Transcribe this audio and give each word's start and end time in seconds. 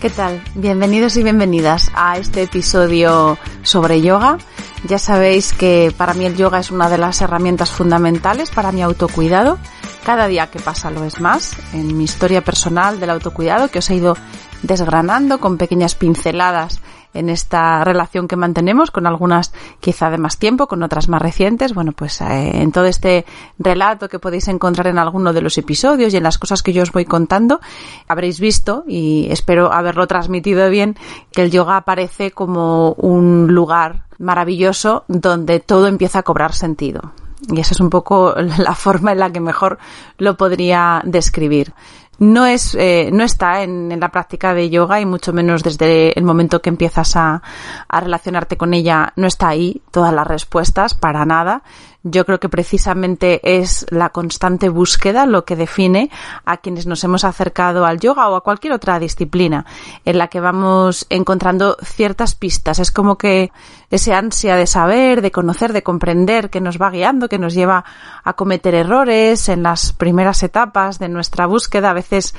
¿Qué 0.00 0.10
tal? 0.10 0.40
Bienvenidos 0.54 1.16
y 1.16 1.24
bienvenidas 1.24 1.90
a 1.92 2.18
este 2.18 2.42
episodio 2.42 3.36
sobre 3.64 4.00
yoga. 4.00 4.38
Ya 4.86 4.96
sabéis 5.00 5.52
que 5.52 5.92
para 5.96 6.14
mí 6.14 6.24
el 6.24 6.36
yoga 6.36 6.60
es 6.60 6.70
una 6.70 6.88
de 6.88 6.98
las 6.98 7.20
herramientas 7.20 7.72
fundamentales 7.72 8.50
para 8.50 8.70
mi 8.70 8.80
autocuidado. 8.80 9.58
Cada 10.04 10.28
día 10.28 10.46
que 10.52 10.60
pasa 10.60 10.92
lo 10.92 11.02
es 11.02 11.18
más 11.20 11.56
en 11.72 11.96
mi 11.98 12.04
historia 12.04 12.44
personal 12.44 13.00
del 13.00 13.10
autocuidado 13.10 13.72
que 13.72 13.80
os 13.80 13.90
he 13.90 13.96
ido 13.96 14.16
desgranando 14.62 15.40
con 15.40 15.58
pequeñas 15.58 15.96
pinceladas 15.96 16.80
en 17.14 17.28
esta 17.28 17.84
relación 17.84 18.28
que 18.28 18.36
mantenemos, 18.36 18.90
con 18.90 19.06
algunas 19.06 19.52
quizá 19.80 20.10
de 20.10 20.18
más 20.18 20.38
tiempo, 20.38 20.66
con 20.66 20.82
otras 20.82 21.08
más 21.08 21.22
recientes. 21.22 21.74
Bueno, 21.74 21.92
pues 21.92 22.20
eh, 22.20 22.62
en 22.62 22.72
todo 22.72 22.84
este 22.84 23.24
relato 23.58 24.08
que 24.08 24.18
podéis 24.18 24.48
encontrar 24.48 24.86
en 24.86 24.98
alguno 24.98 25.32
de 25.32 25.42
los 25.42 25.58
episodios 25.58 26.12
y 26.12 26.16
en 26.16 26.22
las 26.22 26.38
cosas 26.38 26.62
que 26.62 26.72
yo 26.72 26.82
os 26.82 26.92
voy 26.92 27.04
contando, 27.04 27.60
habréis 28.06 28.40
visto, 28.40 28.84
y 28.86 29.28
espero 29.30 29.72
haberlo 29.72 30.06
transmitido 30.06 30.68
bien, 30.70 30.96
que 31.32 31.42
el 31.42 31.50
yoga 31.50 31.76
aparece 31.76 32.30
como 32.30 32.92
un 32.92 33.52
lugar 33.52 34.04
maravilloso 34.18 35.04
donde 35.08 35.60
todo 35.60 35.86
empieza 35.86 36.20
a 36.20 36.22
cobrar 36.22 36.52
sentido. 36.52 37.12
Y 37.50 37.60
esa 37.60 37.74
es 37.74 37.80
un 37.80 37.90
poco 37.90 38.34
la 38.58 38.74
forma 38.74 39.12
en 39.12 39.18
la 39.20 39.30
que 39.30 39.40
mejor 39.40 39.78
lo 40.18 40.36
podría 40.36 41.00
describir 41.04 41.72
no 42.18 42.46
es 42.46 42.74
eh, 42.74 43.10
no 43.12 43.24
está 43.24 43.62
en, 43.62 43.98
la 43.98 44.08
práctica 44.08 44.54
de 44.54 44.70
yoga 44.70 45.00
y 45.00 45.06
mucho 45.06 45.32
menos 45.32 45.62
desde 45.62 46.18
el 46.18 46.24
momento 46.24 46.60
que 46.60 46.68
empiezas 46.68 47.16
a 47.16 47.42
relacionarte 47.88 48.56
con 48.56 48.74
ella 48.74 49.12
no 49.16 49.26
está 49.26 49.48
ahí 49.48 49.82
todas 49.90 50.12
las 50.12 50.26
respuestas 50.26 50.94
para 50.94 51.24
nada 51.24 51.62
yo 52.04 52.24
creo 52.24 52.38
que 52.38 52.48
precisamente 52.48 53.40
es 53.42 53.84
la 53.90 54.10
constante 54.10 54.68
búsqueda 54.68 55.26
lo 55.26 55.44
que 55.44 55.56
define 55.56 56.10
a 56.44 56.58
quienes 56.58 56.86
nos 56.86 57.02
hemos 57.02 57.24
acercado 57.24 57.84
al 57.84 57.98
yoga 57.98 58.28
o 58.28 58.36
a 58.36 58.44
cualquier 58.44 58.72
otra 58.72 59.00
disciplina 59.00 59.66
en 60.04 60.18
la 60.18 60.28
que 60.28 60.40
vamos 60.40 61.06
encontrando 61.10 61.76
ciertas 61.82 62.36
pistas. 62.36 62.78
Es 62.78 62.92
como 62.92 63.18
que 63.18 63.50
ese 63.90 64.14
ansia 64.14 64.56
de 64.56 64.66
saber, 64.66 65.22
de 65.22 65.30
conocer, 65.30 65.72
de 65.72 65.82
comprender 65.82 66.50
que 66.50 66.60
nos 66.60 66.78
va 66.80 66.90
guiando, 66.90 67.28
que 67.28 67.38
nos 67.38 67.54
lleva 67.54 67.84
a 68.22 68.32
cometer 68.34 68.74
errores 68.74 69.48
en 69.48 69.62
las 69.62 69.92
primeras 69.92 70.42
etapas 70.42 70.98
de 70.98 71.08
nuestra 71.08 71.46
búsqueda. 71.46 71.90
A 71.90 71.94
veces 71.94 72.34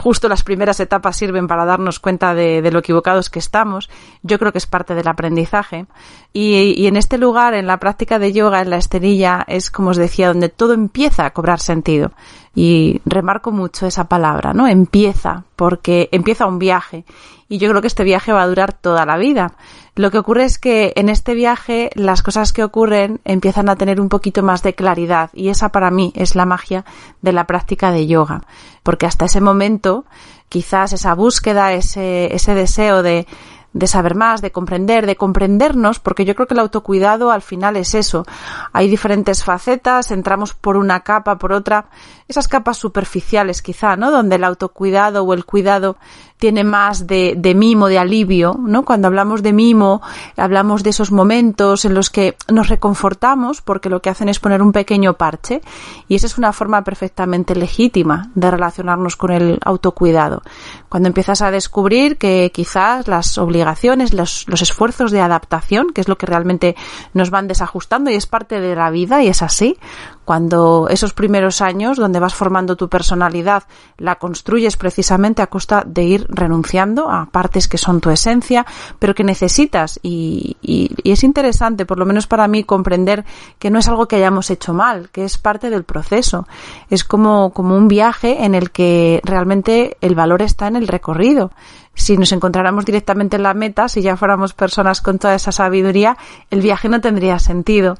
justo 0.00 0.28
las 0.28 0.44
primeras 0.44 0.80
etapas 0.80 1.16
sirven 1.16 1.46
para 1.46 1.66
darnos 1.66 2.00
cuenta 2.00 2.34
de, 2.34 2.70
lo 2.70 2.78
equivocados 2.78 3.28
que 3.28 3.38
estamos. 3.38 3.90
Yo 4.22 4.38
creo 4.38 4.52
que 4.52 4.58
es 4.58 4.66
parte 4.66 4.94
del 4.94 5.08
aprendizaje. 5.08 5.86
Y 6.32 6.86
en 6.86 6.96
este 6.96 7.18
lugar, 7.18 7.52
en 7.52 7.66
la 7.66 7.78
práctica 7.78 8.18
de 8.18 8.32
yoga, 8.32 8.61
la 8.68 8.76
esterilla, 8.76 9.44
es 9.46 9.70
como 9.70 9.90
os 9.90 9.96
decía, 9.96 10.28
donde 10.28 10.48
todo 10.48 10.72
empieza 10.72 11.24
a 11.24 11.30
cobrar 11.30 11.60
sentido. 11.60 12.12
Y 12.54 13.00
remarco 13.04 13.50
mucho 13.50 13.86
esa 13.86 14.04
palabra, 14.04 14.52
¿no? 14.52 14.66
Empieza, 14.66 15.44
porque 15.56 16.08
empieza 16.12 16.46
un 16.46 16.58
viaje. 16.58 17.04
Y 17.48 17.58
yo 17.58 17.68
creo 17.68 17.80
que 17.80 17.86
este 17.86 18.04
viaje 18.04 18.32
va 18.32 18.42
a 18.42 18.46
durar 18.46 18.72
toda 18.72 19.06
la 19.06 19.16
vida. 19.16 19.54
Lo 19.94 20.10
que 20.10 20.18
ocurre 20.18 20.44
es 20.44 20.58
que 20.58 20.92
en 20.96 21.08
este 21.08 21.34
viaje 21.34 21.90
las 21.94 22.22
cosas 22.22 22.52
que 22.52 22.64
ocurren 22.64 23.20
empiezan 23.24 23.68
a 23.68 23.76
tener 23.76 24.00
un 24.00 24.08
poquito 24.08 24.42
más 24.42 24.62
de 24.62 24.74
claridad 24.74 25.30
y 25.34 25.50
esa 25.50 25.68
para 25.68 25.90
mí 25.90 26.12
es 26.16 26.34
la 26.34 26.46
magia 26.46 26.86
de 27.20 27.32
la 27.32 27.46
práctica 27.46 27.90
de 27.90 28.06
yoga. 28.06 28.42
Porque 28.82 29.04
hasta 29.04 29.26
ese 29.26 29.42
momento, 29.42 30.06
quizás 30.48 30.94
esa 30.94 31.14
búsqueda, 31.14 31.74
ese, 31.74 32.34
ese 32.34 32.54
deseo 32.54 33.02
de, 33.02 33.26
de 33.72 33.86
saber 33.86 34.14
más, 34.14 34.42
de 34.42 34.52
comprender, 34.52 35.06
de 35.06 35.16
comprendernos, 35.16 35.98
porque 35.98 36.24
yo 36.24 36.34
creo 36.34 36.46
que 36.46 36.54
el 36.54 36.60
autocuidado 36.60 37.30
al 37.30 37.42
final 37.42 37.76
es 37.76 37.94
eso. 37.94 38.24
Hay 38.72 38.88
diferentes 38.88 39.44
facetas, 39.44 40.10
entramos 40.10 40.54
por 40.54 40.76
una 40.76 41.00
capa, 41.00 41.38
por 41.38 41.52
otra, 41.52 41.86
esas 42.32 42.48
capas 42.48 42.76
superficiales 42.76 43.62
quizá, 43.62 43.96
¿no? 43.96 44.10
Donde 44.10 44.36
el 44.36 44.44
autocuidado 44.44 45.22
o 45.22 45.34
el 45.34 45.44
cuidado 45.44 45.96
tiene 46.42 46.64
más 46.64 47.06
de, 47.06 47.34
de, 47.36 47.54
mimo, 47.54 47.86
de 47.86 48.00
alivio, 48.00 48.56
¿no? 48.58 48.84
Cuando 48.84 49.06
hablamos 49.06 49.44
de 49.44 49.52
mimo, 49.52 50.02
hablamos 50.36 50.82
de 50.82 50.90
esos 50.90 51.12
momentos 51.12 51.84
en 51.84 51.94
los 51.94 52.10
que 52.10 52.36
nos 52.48 52.68
reconfortamos 52.68 53.62
porque 53.62 53.88
lo 53.88 54.02
que 54.02 54.10
hacen 54.10 54.28
es 54.28 54.40
poner 54.40 54.60
un 54.60 54.72
pequeño 54.72 55.14
parche 55.14 55.60
y 56.08 56.16
esa 56.16 56.26
es 56.26 56.38
una 56.38 56.52
forma 56.52 56.82
perfectamente 56.82 57.54
legítima 57.54 58.30
de 58.34 58.50
relacionarnos 58.50 59.14
con 59.14 59.30
el 59.30 59.60
autocuidado. 59.64 60.42
Cuando 60.88 61.06
empiezas 61.06 61.42
a 61.42 61.52
descubrir 61.52 62.18
que 62.18 62.50
quizás 62.52 63.06
las 63.06 63.38
obligaciones, 63.38 64.12
los, 64.12 64.44
los 64.48 64.62
esfuerzos 64.62 65.12
de 65.12 65.20
adaptación, 65.20 65.92
que 65.92 66.00
es 66.00 66.08
lo 66.08 66.18
que 66.18 66.26
realmente 66.26 66.74
nos 67.14 67.30
van 67.30 67.46
desajustando 67.46 68.10
y 68.10 68.14
es 68.14 68.26
parte 68.26 68.60
de 68.60 68.74
la 68.74 68.90
vida 68.90 69.22
y 69.22 69.28
es 69.28 69.42
así, 69.42 69.78
cuando 70.24 70.88
esos 70.88 71.12
primeros 71.12 71.60
años 71.60 71.96
donde 71.96 72.20
vas 72.20 72.34
formando 72.34 72.76
tu 72.76 72.88
personalidad 72.88 73.64
la 73.98 74.16
construyes 74.16 74.76
precisamente 74.76 75.42
a 75.42 75.48
costa 75.48 75.82
de 75.86 76.04
ir 76.04 76.26
renunciando 76.28 77.10
a 77.10 77.26
partes 77.26 77.68
que 77.68 77.78
son 77.78 78.00
tu 78.00 78.10
esencia, 78.10 78.66
pero 78.98 79.14
que 79.14 79.24
necesitas 79.24 79.98
y, 80.02 80.56
y, 80.62 80.94
y, 81.02 81.12
es 81.12 81.24
interesante, 81.24 81.86
por 81.86 81.98
lo 81.98 82.06
menos 82.06 82.26
para 82.26 82.48
mí, 82.48 82.64
comprender 82.64 83.24
que 83.58 83.70
no 83.70 83.78
es 83.78 83.88
algo 83.88 84.06
que 84.06 84.16
hayamos 84.16 84.50
hecho 84.50 84.72
mal, 84.72 85.10
que 85.10 85.24
es 85.24 85.38
parte 85.38 85.70
del 85.70 85.84
proceso. 85.84 86.46
Es 86.90 87.04
como, 87.04 87.52
como 87.52 87.76
un 87.76 87.88
viaje 87.88 88.44
en 88.44 88.54
el 88.54 88.70
que 88.70 89.20
realmente 89.24 89.96
el 90.00 90.14
valor 90.14 90.42
está 90.42 90.68
en 90.68 90.76
el 90.76 90.88
recorrido 90.88 91.52
si 91.94 92.16
nos 92.16 92.32
encontráramos 92.32 92.84
directamente 92.84 93.36
en 93.36 93.42
la 93.42 93.54
meta, 93.54 93.88
si 93.88 94.02
ya 94.02 94.16
fuéramos 94.16 94.54
personas 94.54 95.00
con 95.00 95.18
toda 95.18 95.34
esa 95.34 95.52
sabiduría, 95.52 96.16
el 96.50 96.62
viaje 96.62 96.88
no 96.88 97.00
tendría 97.00 97.38
sentido. 97.38 97.96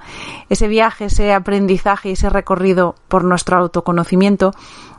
Ese 0.48 0.68
viaje, 0.68 1.06
ese 1.06 1.32
aprendizaje 1.32 2.10
y 2.10 2.12
ese 2.12 2.30
recorrido 2.30 2.94
por 3.08 3.24
nuestro 3.24 3.58
autoconocimiento 3.58 4.52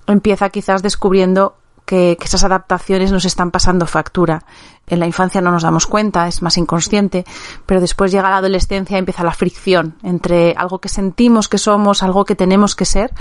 empieza 0.08 0.50
quizás 0.50 0.84
descubriendo 0.84 1.56
que, 1.86 2.18
que, 2.20 2.26
esas 2.26 2.44
adaptaciones 2.44 3.12
nos 3.12 3.26
están 3.26 3.52
pasando 3.52 3.88
factura. 3.88 4.44
En 4.88 5.00
la 5.00 5.08
infancia 5.08 5.42
no 5.42 5.52
nos 5.52 5.64
damos 5.64 5.86
cuenta, 5.86 6.28
es 6.28 6.42
más 6.42 6.58
inconsciente, 6.58 7.26
pero 7.66 7.82
después 7.82 8.12
llega 8.12 8.30
la 8.30 8.38
adolescencia 8.38 8.96
y 8.96 9.00
empieza 9.00 9.24
la 9.24 9.34
fricción 9.34 9.98
entre 10.04 10.54
algo 10.58 10.80
que 10.80 10.90
sentimos 10.90 11.50
que 11.50 11.58
somos, 11.58 12.04
algo 12.04 12.26
que 12.26 12.36
tenemos 12.36 12.76
que 12.76 12.86
ser, 12.86 13.12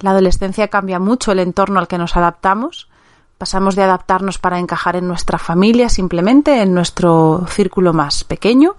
La 0.00 0.10
adolescencia 0.10 0.68
cambia 0.68 0.98
mucho 0.98 1.30
el 1.30 1.40
entorno 1.40 1.78
al 1.78 1.86
que 1.86 1.98
nos 1.98 2.16
adaptamos. 2.16 2.89
Pasamos 3.40 3.74
de 3.74 3.82
adaptarnos 3.82 4.36
para 4.36 4.58
encajar 4.58 4.96
en 4.96 5.08
nuestra 5.08 5.38
familia, 5.38 5.88
simplemente 5.88 6.60
en 6.60 6.74
nuestro 6.74 7.46
círculo 7.48 7.94
más 7.94 8.22
pequeño, 8.22 8.76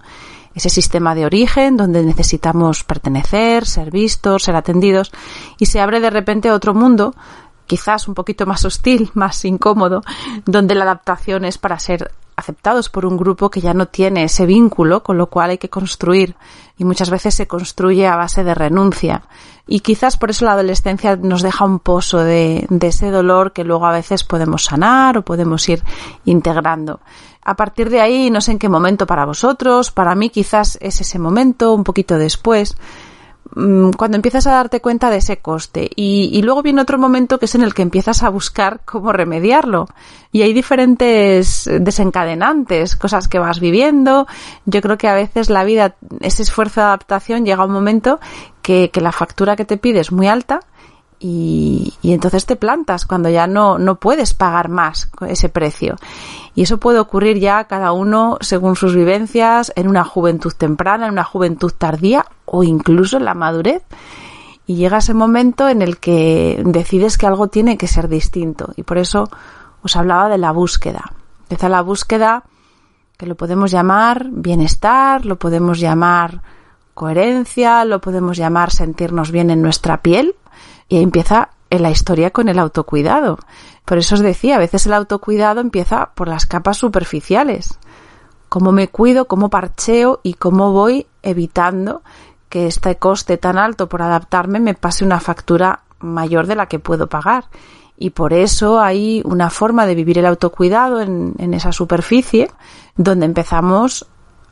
ese 0.54 0.70
sistema 0.70 1.16
de 1.16 1.26
origen 1.26 1.76
donde 1.76 2.04
necesitamos 2.04 2.84
pertenecer, 2.84 3.66
ser 3.66 3.90
vistos, 3.90 4.44
ser 4.44 4.54
atendidos, 4.54 5.10
y 5.58 5.66
se 5.66 5.80
abre 5.80 5.98
de 5.98 6.10
repente 6.10 6.52
otro 6.52 6.74
mundo, 6.74 7.12
quizás 7.66 8.06
un 8.06 8.14
poquito 8.14 8.46
más 8.46 8.64
hostil, 8.64 9.10
más 9.14 9.44
incómodo, 9.44 10.02
donde 10.46 10.76
la 10.76 10.84
adaptación 10.84 11.44
es 11.44 11.58
para 11.58 11.80
ser 11.80 12.12
aceptados 12.36 12.88
por 12.88 13.06
un 13.06 13.16
grupo 13.16 13.50
que 13.50 13.60
ya 13.60 13.74
no 13.74 13.86
tiene 13.86 14.24
ese 14.24 14.46
vínculo, 14.46 15.02
con 15.02 15.18
lo 15.18 15.28
cual 15.28 15.50
hay 15.50 15.58
que 15.58 15.68
construir 15.68 16.36
y 16.78 16.84
muchas 16.84 17.10
veces 17.10 17.34
se 17.34 17.46
construye 17.46 18.06
a 18.06 18.16
base 18.16 18.44
de 18.44 18.54
renuncia. 18.54 19.22
Y 19.66 19.80
quizás 19.80 20.16
por 20.16 20.30
eso 20.30 20.44
la 20.44 20.52
adolescencia 20.52 21.16
nos 21.16 21.42
deja 21.42 21.64
un 21.64 21.78
pozo 21.78 22.18
de, 22.18 22.66
ese 22.80 23.10
dolor 23.10 23.52
que 23.52 23.64
luego 23.64 23.86
a 23.86 23.92
veces 23.92 24.24
podemos 24.24 24.64
sanar 24.64 25.18
o 25.18 25.22
podemos 25.22 25.68
ir 25.68 25.82
integrando. 26.24 27.00
A 27.44 27.54
partir 27.54 27.90
de 27.90 28.00
ahí, 28.00 28.30
no 28.30 28.40
sé 28.40 28.52
en 28.52 28.58
qué 28.58 28.68
momento 28.68 29.06
para 29.06 29.24
vosotros, 29.24 29.90
para 29.90 30.14
mí 30.14 30.30
quizás 30.30 30.78
es 30.80 31.00
ese 31.00 31.18
momento, 31.18 31.74
un 31.74 31.84
poquito 31.84 32.18
después, 32.18 32.76
cuando 33.54 34.16
empiezas 34.16 34.46
a 34.46 34.52
darte 34.52 34.80
cuenta 34.80 35.10
de 35.10 35.18
ese 35.18 35.38
coste 35.38 35.90
y, 35.94 36.40
luego 36.42 36.62
viene 36.62 36.80
otro 36.80 36.98
momento 36.98 37.38
que 37.38 37.44
es 37.44 37.54
en 37.54 37.62
el 37.62 37.74
que 37.74 37.82
empiezas 37.82 38.22
a 38.22 38.30
buscar 38.30 38.80
cómo 38.84 39.12
remediarlo 39.12 39.88
y 40.32 40.42
hay 40.42 40.54
diferentes 40.54 41.68
desencadenantes, 41.80 42.96
cosas 42.96 43.28
que 43.28 43.38
vas 43.38 43.60
viviendo. 43.60 44.26
Yo 44.64 44.80
creo 44.80 44.96
que 44.96 45.08
a 45.08 45.14
veces 45.14 45.50
la 45.50 45.64
vida, 45.64 45.96
ese 46.20 46.42
esfuerzo 46.42 46.80
de 46.80 46.86
adaptación 46.86 47.44
llega 47.44 47.62
a 47.62 47.66
un 47.66 47.72
momento 47.72 48.20
que, 48.62 48.90
que 48.90 49.02
la 49.02 49.12
factura 49.12 49.56
que 49.56 49.66
te 49.66 49.76
pide 49.76 50.00
es 50.00 50.12
muy 50.12 50.28
alta 50.28 50.60
y, 51.24 51.94
entonces 52.02 52.46
te 52.46 52.56
plantas 52.56 53.06
cuando 53.06 53.28
ya 53.28 53.46
no, 53.46 53.78
no 53.78 53.94
puedes 53.94 54.34
pagar 54.34 54.68
más 54.68 55.08
ese 55.28 55.48
precio. 55.48 55.94
Y 56.56 56.62
eso 56.62 56.78
puede 56.78 56.98
ocurrir 56.98 57.38
ya 57.38 57.62
cada 57.64 57.92
uno 57.92 58.38
según 58.40 58.74
sus 58.74 58.96
vivencias, 58.96 59.72
en 59.76 59.86
una 59.86 60.02
juventud 60.02 60.52
temprana, 60.52 61.06
en 61.06 61.12
una 61.12 61.22
juventud 61.22 61.72
tardía 61.78 62.26
o 62.44 62.64
incluso 62.64 63.18
en 63.18 63.24
la 63.24 63.34
madurez. 63.34 63.84
Y 64.66 64.74
llega 64.74 64.98
ese 64.98 65.14
momento 65.14 65.68
en 65.68 65.80
el 65.80 65.98
que 65.98 66.60
decides 66.64 67.16
que 67.16 67.26
algo 67.26 67.46
tiene 67.46 67.78
que 67.78 67.86
ser 67.86 68.08
distinto. 68.08 68.72
Y 68.74 68.82
por 68.82 68.98
eso 68.98 69.30
os 69.80 69.94
hablaba 69.94 70.28
de 70.28 70.38
la 70.38 70.50
búsqueda. 70.50 71.12
Empieza 71.42 71.68
la 71.68 71.82
búsqueda 71.82 72.42
que 73.16 73.26
lo 73.26 73.36
podemos 73.36 73.70
llamar 73.70 74.26
bienestar, 74.32 75.24
lo 75.24 75.36
podemos 75.36 75.78
llamar 75.78 76.42
coherencia, 76.94 77.84
lo 77.84 78.00
podemos 78.00 78.36
llamar 78.36 78.72
sentirnos 78.72 79.30
bien 79.30 79.50
en 79.50 79.62
nuestra 79.62 80.02
piel, 80.02 80.34
y 80.92 80.96
ahí 80.96 81.02
empieza 81.02 81.48
la 81.70 81.90
historia 81.90 82.32
con 82.32 82.50
el 82.50 82.58
autocuidado. 82.58 83.38
Por 83.86 83.96
eso 83.96 84.16
os 84.16 84.20
decía, 84.20 84.56
a 84.56 84.58
veces 84.58 84.84
el 84.84 84.92
autocuidado 84.92 85.62
empieza 85.62 86.10
por 86.14 86.28
las 86.28 86.44
capas 86.44 86.76
superficiales. 86.76 87.78
Cómo 88.50 88.72
me 88.72 88.88
cuido, 88.88 89.24
cómo 89.24 89.48
parcheo 89.48 90.20
y 90.22 90.34
cómo 90.34 90.72
voy 90.72 91.06
evitando 91.22 92.02
que 92.50 92.66
este 92.66 92.96
coste 92.96 93.38
tan 93.38 93.56
alto 93.56 93.88
por 93.88 94.02
adaptarme 94.02 94.60
me 94.60 94.74
pase 94.74 95.02
una 95.02 95.18
factura 95.18 95.80
mayor 95.98 96.46
de 96.46 96.56
la 96.56 96.66
que 96.66 96.78
puedo 96.78 97.08
pagar. 97.08 97.46
Y 97.96 98.10
por 98.10 98.34
eso 98.34 98.78
hay 98.78 99.22
una 99.24 99.48
forma 99.48 99.86
de 99.86 99.94
vivir 99.94 100.18
el 100.18 100.26
autocuidado 100.26 101.00
en, 101.00 101.32
en 101.38 101.54
esa 101.54 101.72
superficie 101.72 102.50
donde 102.96 103.24
empezamos 103.24 104.06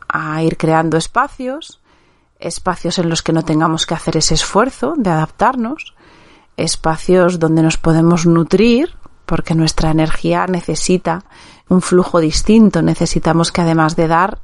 a 0.09 0.43
ir 0.43 0.57
creando 0.57 0.97
espacios, 0.97 1.83
espacios 2.39 2.99
en 2.99 3.11
los 3.11 3.23
que 3.23 3.35
no 3.35 3.45
tengamos 3.45 3.85
que 3.85 3.93
hacer 3.93 4.17
ese 4.17 4.33
esfuerzo 4.33 4.95
de 4.97 5.11
adaptarnos, 5.11 5.95
espacios 6.63 7.39
donde 7.39 7.63
nos 7.63 7.77
podemos 7.77 8.27
nutrir, 8.27 8.95
porque 9.27 9.55
nuestra 9.55 9.91
energía 9.91 10.47
necesita 10.47 11.25
un 11.69 11.83
flujo 11.83 12.21
distinto, 12.21 12.83
necesitamos 12.83 13.53
que 13.53 13.61
además 13.61 13.97
de 13.97 14.09
dar 14.09 14.39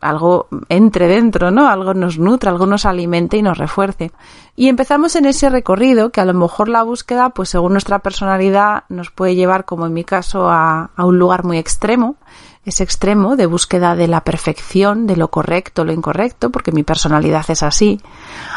algo 0.00 0.48
entre 0.68 1.08
dentro, 1.08 1.50
¿no? 1.50 1.68
Algo 1.68 1.94
nos 1.94 2.18
nutra, 2.18 2.50
algo 2.50 2.66
nos 2.66 2.86
alimente 2.86 3.36
y 3.36 3.42
nos 3.42 3.58
refuerce. 3.58 4.12
Y 4.56 4.68
empezamos 4.68 5.16
en 5.16 5.26
ese 5.26 5.50
recorrido 5.50 6.10
que 6.10 6.20
a 6.20 6.24
lo 6.24 6.34
mejor 6.34 6.68
la 6.68 6.82
búsqueda, 6.82 7.30
pues 7.30 7.50
según 7.50 7.72
nuestra 7.72 7.98
personalidad, 7.98 8.84
nos 8.88 9.10
puede 9.10 9.34
llevar, 9.34 9.64
como 9.64 9.86
en 9.86 9.92
mi 9.92 10.04
caso, 10.04 10.48
a, 10.48 10.90
a 10.96 11.04
un 11.04 11.18
lugar 11.18 11.44
muy 11.44 11.58
extremo, 11.58 12.16
ese 12.64 12.82
extremo 12.82 13.36
de 13.36 13.46
búsqueda 13.46 13.94
de 13.94 14.08
la 14.08 14.22
perfección, 14.22 15.06
de 15.06 15.16
lo 15.16 15.28
correcto, 15.28 15.84
lo 15.84 15.92
incorrecto, 15.92 16.50
porque 16.50 16.72
mi 16.72 16.82
personalidad 16.82 17.44
es 17.48 17.62
así. 17.62 18.00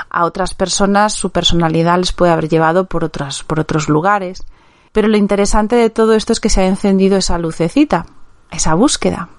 A 0.10 0.26
otras 0.26 0.54
personas 0.54 1.14
su 1.14 1.32
personalidad 1.32 1.98
les 1.98 2.14
puede 2.14 2.32
haber 2.32 2.48
llevado 2.48 2.86
por 2.86 3.04
otras, 3.04 3.44
por 3.44 3.60
otros 3.60 3.90
lugares. 3.90 4.46
Pero 4.94 5.10
lo 5.10 5.18
interesante 5.18 5.76
de 5.76 5.90
todo 5.90 6.14
esto 6.14 6.32
es 6.32 6.40
que 6.40 6.50
se 6.50 6.62
ha 6.62 6.68
encendido 6.68 7.18
esa 7.18 7.38
lucecita, 7.38 8.06
esa 8.50 8.74
búsqueda. 8.76 9.30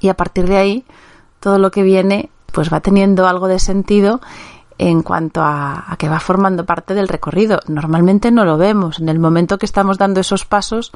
Y 0.00 0.08
a 0.08 0.14
partir 0.14 0.46
de 0.46 0.58
ahí, 0.58 0.84
todo 1.40 1.58
lo 1.58 1.70
que 1.70 1.82
viene, 1.82 2.30
pues 2.52 2.72
va 2.72 2.80
teniendo 2.80 3.26
algo 3.26 3.48
de 3.48 3.58
sentido 3.58 4.20
en 4.76 5.02
cuanto 5.02 5.42
a, 5.42 5.92
a, 5.92 5.96
que 5.96 6.08
va 6.08 6.20
formando 6.20 6.66
parte 6.66 6.94
del 6.94 7.08
recorrido. 7.08 7.60
Normalmente 7.68 8.30
no 8.30 8.44
lo 8.44 8.58
vemos. 8.58 8.98
En 8.98 9.08
el 9.08 9.18
momento 9.18 9.58
que 9.58 9.66
estamos 9.66 9.98
dando 9.98 10.20
esos 10.20 10.44
pasos, 10.44 10.92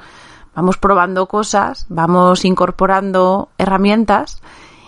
vamos 0.55 0.79
probando 0.79 1.27
cosas, 1.27 1.87
vamos 1.89 2.45
incorporando 2.45 3.49
herramientas 3.59 4.41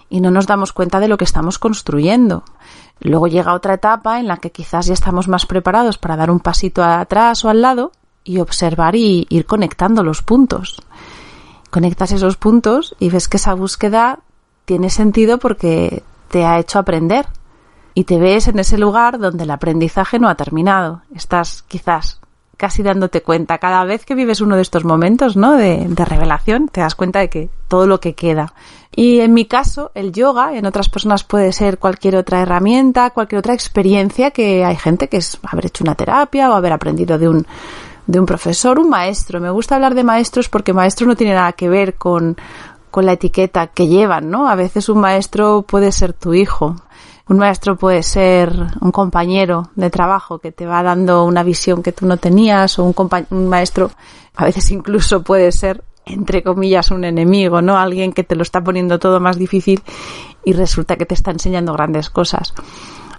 y 0.09 0.21
no 0.21 0.31
nos 0.31 0.47
damos 0.47 0.73
cuenta 0.73 1.01
de 1.01 1.09
lo 1.09 1.17
que 1.17 1.25
estamos 1.25 1.59
construyendo. 1.59 2.45
Luego 3.01 3.27
llega 3.27 3.55
otra 3.55 3.75
etapa 3.75 4.21
en 4.21 4.29
la 4.29 4.39
que 4.39 4.51
quizás 4.51 4.87
ya 4.87 4.95
estamos 4.95 5.29
más 5.29 5.47
preparados 5.47 5.99
para 5.99 6.17
dar 6.17 6.31
un 6.31 6.41
pasito 6.41 6.83
atrás 6.83 7.45
o 7.45 7.49
al 7.49 7.63
lado 7.63 7.93
y 8.25 8.39
observar 8.39 8.97
y 8.97 9.27
ir 9.29 9.47
conectando 9.47 10.03
los 10.03 10.23
puntos. 10.23 10.83
Conectas 11.71 12.13
esos 12.13 12.37
puntos 12.37 12.95
y 12.99 13.11
ves 13.11 13.29
que 13.29 13.37
esa 13.37 13.55
búsqueda 13.55 14.21
tiene 14.65 14.91
sentido 14.91 15.39
porque 15.39 16.03
te 16.29 16.45
ha 16.45 16.59
hecho 16.59 16.79
aprender 16.79 17.27
y 17.95 18.05
te 18.05 18.19
ves 18.19 18.49
en 18.49 18.59
ese 18.59 18.79
lugar 18.79 19.19
donde 19.19 19.45
el 19.45 19.51
aprendizaje 19.51 20.19
no 20.19 20.29
ha 20.29 20.35
terminado. 20.35 21.03
Estás 21.15 21.63
quizás 21.63 22.21
casi 22.57 22.83
dándote 22.83 23.23
cuenta. 23.23 23.59
Cada 23.59 23.85
vez 23.85 24.05
que 24.05 24.15
vives 24.15 24.41
uno 24.41 24.57
de 24.57 24.63
estos 24.63 24.85
momentos, 24.85 25.37
¿no? 25.37 25.53
De, 25.53 25.87
de, 25.89 26.05
revelación, 26.05 26.69
te 26.69 26.81
das 26.81 26.95
cuenta 26.95 27.21
de 27.21 27.29
que 27.29 27.51
todo 27.69 27.87
lo 27.87 28.01
que 28.01 28.15
queda. 28.15 28.55
Y 28.95 29.21
en 29.21 29.35
mi 29.35 29.45
caso, 29.45 29.91
el 29.95 30.13
yoga, 30.13 30.57
en 30.57 30.67
otras 30.67 30.89
personas 30.89 31.25
puede 31.25 31.53
ser 31.53 31.79
cualquier 31.79 32.17
otra 32.17 32.41
herramienta, 32.41 33.11
cualquier 33.11 33.41
otra 33.41 33.55
experiencia 33.55 34.31
que 34.31 34.65
hay 34.65 34.77
gente 34.77 35.09
que 35.09 35.19
es 35.19 35.39
haber 35.43 35.67
hecho 35.67 35.85
una 35.85 35.95
terapia 35.95 36.51
o 36.51 36.55
haber 36.55 36.73
aprendido 36.73 37.19
de 37.19 37.29
un, 37.29 37.47
de 38.07 38.21
un 38.21 38.27
profesor, 38.27 38.79
un 38.79 38.89
maestro. 38.89 39.41
Me 39.41 39.51
gusta 39.51 39.75
hablar 39.75 39.95
de 39.95 40.05
maestros 40.05 40.49
porque 40.49 40.73
maestro 40.73 41.07
no 41.07 41.17
tiene 41.17 41.35
nada 41.35 41.53
que 41.53 41.69
ver 41.69 41.95
con, 41.95 42.37
con 42.91 43.05
la 43.05 43.13
etiqueta 43.13 43.67
que 43.67 43.89
llevan, 43.89 44.31
¿no? 44.31 44.49
A 44.49 44.55
veces 44.55 44.89
un 44.89 45.01
maestro 45.01 45.63
puede 45.63 45.93
ser 45.93 46.15
tu 46.15 46.33
hijo, 46.33 46.77
un 47.29 47.39
maestro 47.39 47.77
puede 47.77 48.03
ser 48.03 48.53
un 48.81 48.93
compañero 48.93 49.71
de 49.75 49.91
trabajo 49.91 50.39
que 50.39 50.53
te 50.53 50.67
va 50.67 50.83
dando 50.83 51.25
una 51.25 51.43
visión 51.43 51.83
que 51.83 51.93
tú 51.93 52.07
no 52.07 52.17
tenías 52.19 52.79
o 52.79 52.85
un, 52.85 52.95
un 53.31 53.49
maestro 53.49 53.91
a 54.37 54.45
veces 54.45 54.71
incluso 54.71 55.23
puede 55.23 55.51
ser 55.51 55.83
entre 56.05 56.45
comillas 56.45 56.93
un 56.93 57.05
enemigo, 57.05 57.61
¿no? 57.63 57.77
Alguien 57.77 58.13
que 58.13 58.23
te 58.23 58.37
lo 58.37 58.43
está 58.43 58.63
poniendo 58.63 59.01
todo 59.01 59.19
más 59.19 59.37
difícil 59.37 59.83
y 60.45 60.53
resulta 60.53 60.95
que 60.95 61.05
te 61.05 61.15
está 61.15 61.33
enseñando 61.33 61.73
grandes 61.73 62.11
cosas. 62.11 62.55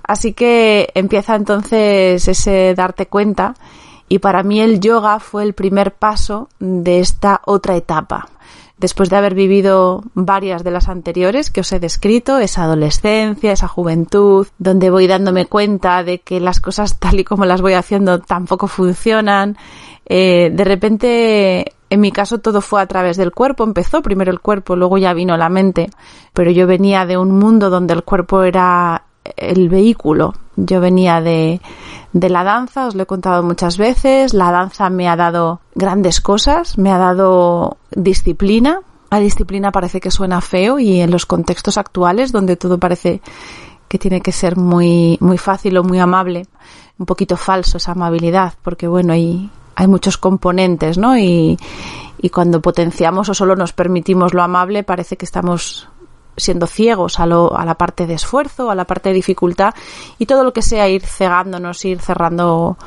Así 0.03 0.31
que 0.31 0.89
empieza 0.93 1.35
entonces 1.35 2.25
ese 2.25 2.73
darte 2.75 3.07
cuenta 3.07 3.55
y 4.07 4.19
para 4.19 4.41
mí 4.43 4.61
el 4.61 4.79
yoga 4.79 5.19
fue 5.19 5.43
el 5.43 5.53
primer 5.53 5.95
paso 5.95 6.47
de 6.59 6.99
esta 6.99 7.41
otra 7.45 7.75
etapa 7.75 8.29
después 8.77 9.09
de 9.09 9.15
haber 9.15 9.33
vivido 9.33 10.03
varias 10.13 10.63
de 10.63 10.71
las 10.71 10.87
anteriores 10.87 11.49
que 11.49 11.61
os 11.61 11.71
he 11.71 11.79
descrito, 11.79 12.39
esa 12.39 12.63
adolescencia, 12.63 13.51
esa 13.51 13.67
juventud, 13.67 14.47
donde 14.59 14.89
voy 14.89 15.07
dándome 15.07 15.45
cuenta 15.45 16.03
de 16.03 16.19
que 16.19 16.39
las 16.39 16.59
cosas 16.59 16.99
tal 16.99 17.19
y 17.19 17.23
como 17.23 17.45
las 17.45 17.61
voy 17.61 17.73
haciendo 17.73 18.19
tampoco 18.19 18.67
funcionan, 18.67 19.57
eh, 20.05 20.51
de 20.53 20.63
repente 20.63 21.73
en 21.89 22.01
mi 22.01 22.11
caso 22.11 22.39
todo 22.39 22.61
fue 22.61 22.81
a 22.81 22.87
través 22.87 23.17
del 23.17 23.31
cuerpo, 23.31 23.63
empezó 23.63 24.01
primero 24.01 24.31
el 24.31 24.41
cuerpo, 24.41 24.75
luego 24.75 24.97
ya 24.97 25.13
vino 25.13 25.37
la 25.37 25.49
mente, 25.49 25.89
pero 26.33 26.51
yo 26.51 26.67
venía 26.67 27.05
de 27.05 27.17
un 27.17 27.31
mundo 27.31 27.69
donde 27.69 27.93
el 27.93 28.03
cuerpo 28.03 28.43
era 28.43 29.05
el 29.37 29.69
vehículo. 29.69 30.33
Yo 30.57 30.81
venía 30.81 31.21
de, 31.21 31.61
de 32.13 32.29
la 32.29 32.43
danza, 32.43 32.87
os 32.87 32.95
lo 32.95 33.03
he 33.03 33.05
contado 33.05 33.43
muchas 33.43 33.77
veces, 33.77 34.33
la 34.33 34.51
danza 34.51 34.89
me 34.89 35.07
ha 35.07 35.15
dado 35.15 35.61
grandes 35.75 36.19
cosas, 36.19 36.77
me 36.77 36.91
ha 36.91 36.97
dado 36.97 37.77
disciplina. 37.91 38.81
La 39.09 39.19
disciplina 39.19 39.71
parece 39.71 40.01
que 40.01 40.11
suena 40.11 40.41
feo 40.41 40.79
y 40.79 40.99
en 40.99 41.11
los 41.11 41.25
contextos 41.25 41.77
actuales 41.77 42.31
donde 42.31 42.57
todo 42.57 42.77
parece 42.77 43.21
que 43.87 43.97
tiene 43.97 44.19
que 44.19 44.33
ser 44.33 44.57
muy, 44.57 45.17
muy 45.21 45.37
fácil 45.37 45.77
o 45.77 45.83
muy 45.83 45.99
amable, 45.99 46.45
un 46.97 47.05
poquito 47.05 47.37
falso 47.37 47.77
esa 47.77 47.93
amabilidad, 47.93 48.53
porque 48.61 48.87
bueno, 48.87 49.13
hay, 49.13 49.49
hay 49.75 49.87
muchos 49.87 50.17
componentes, 50.17 50.97
¿no? 50.97 51.17
Y, 51.17 51.57
y 52.17 52.29
cuando 52.29 52.61
potenciamos 52.61 53.29
o 53.29 53.33
solo 53.33 53.55
nos 53.55 53.73
permitimos 53.73 54.33
lo 54.33 54.41
amable, 54.41 54.83
parece 54.83 55.15
que 55.15 55.25
estamos 55.25 55.87
siendo 56.37 56.67
ciegos 56.67 57.19
a, 57.19 57.25
lo, 57.25 57.57
a 57.57 57.65
la 57.65 57.75
parte 57.75 58.07
de 58.07 58.13
esfuerzo, 58.13 58.71
a 58.71 58.75
la 58.75 58.85
parte 58.85 59.09
de 59.09 59.15
dificultad 59.15 59.73
y 60.17 60.25
todo 60.25 60.43
lo 60.43 60.53
que 60.53 60.61
sea 60.61 60.87
ir 60.87 61.01
cegándonos, 61.05 61.83
ir 61.83 61.99
cerrando 61.99 62.77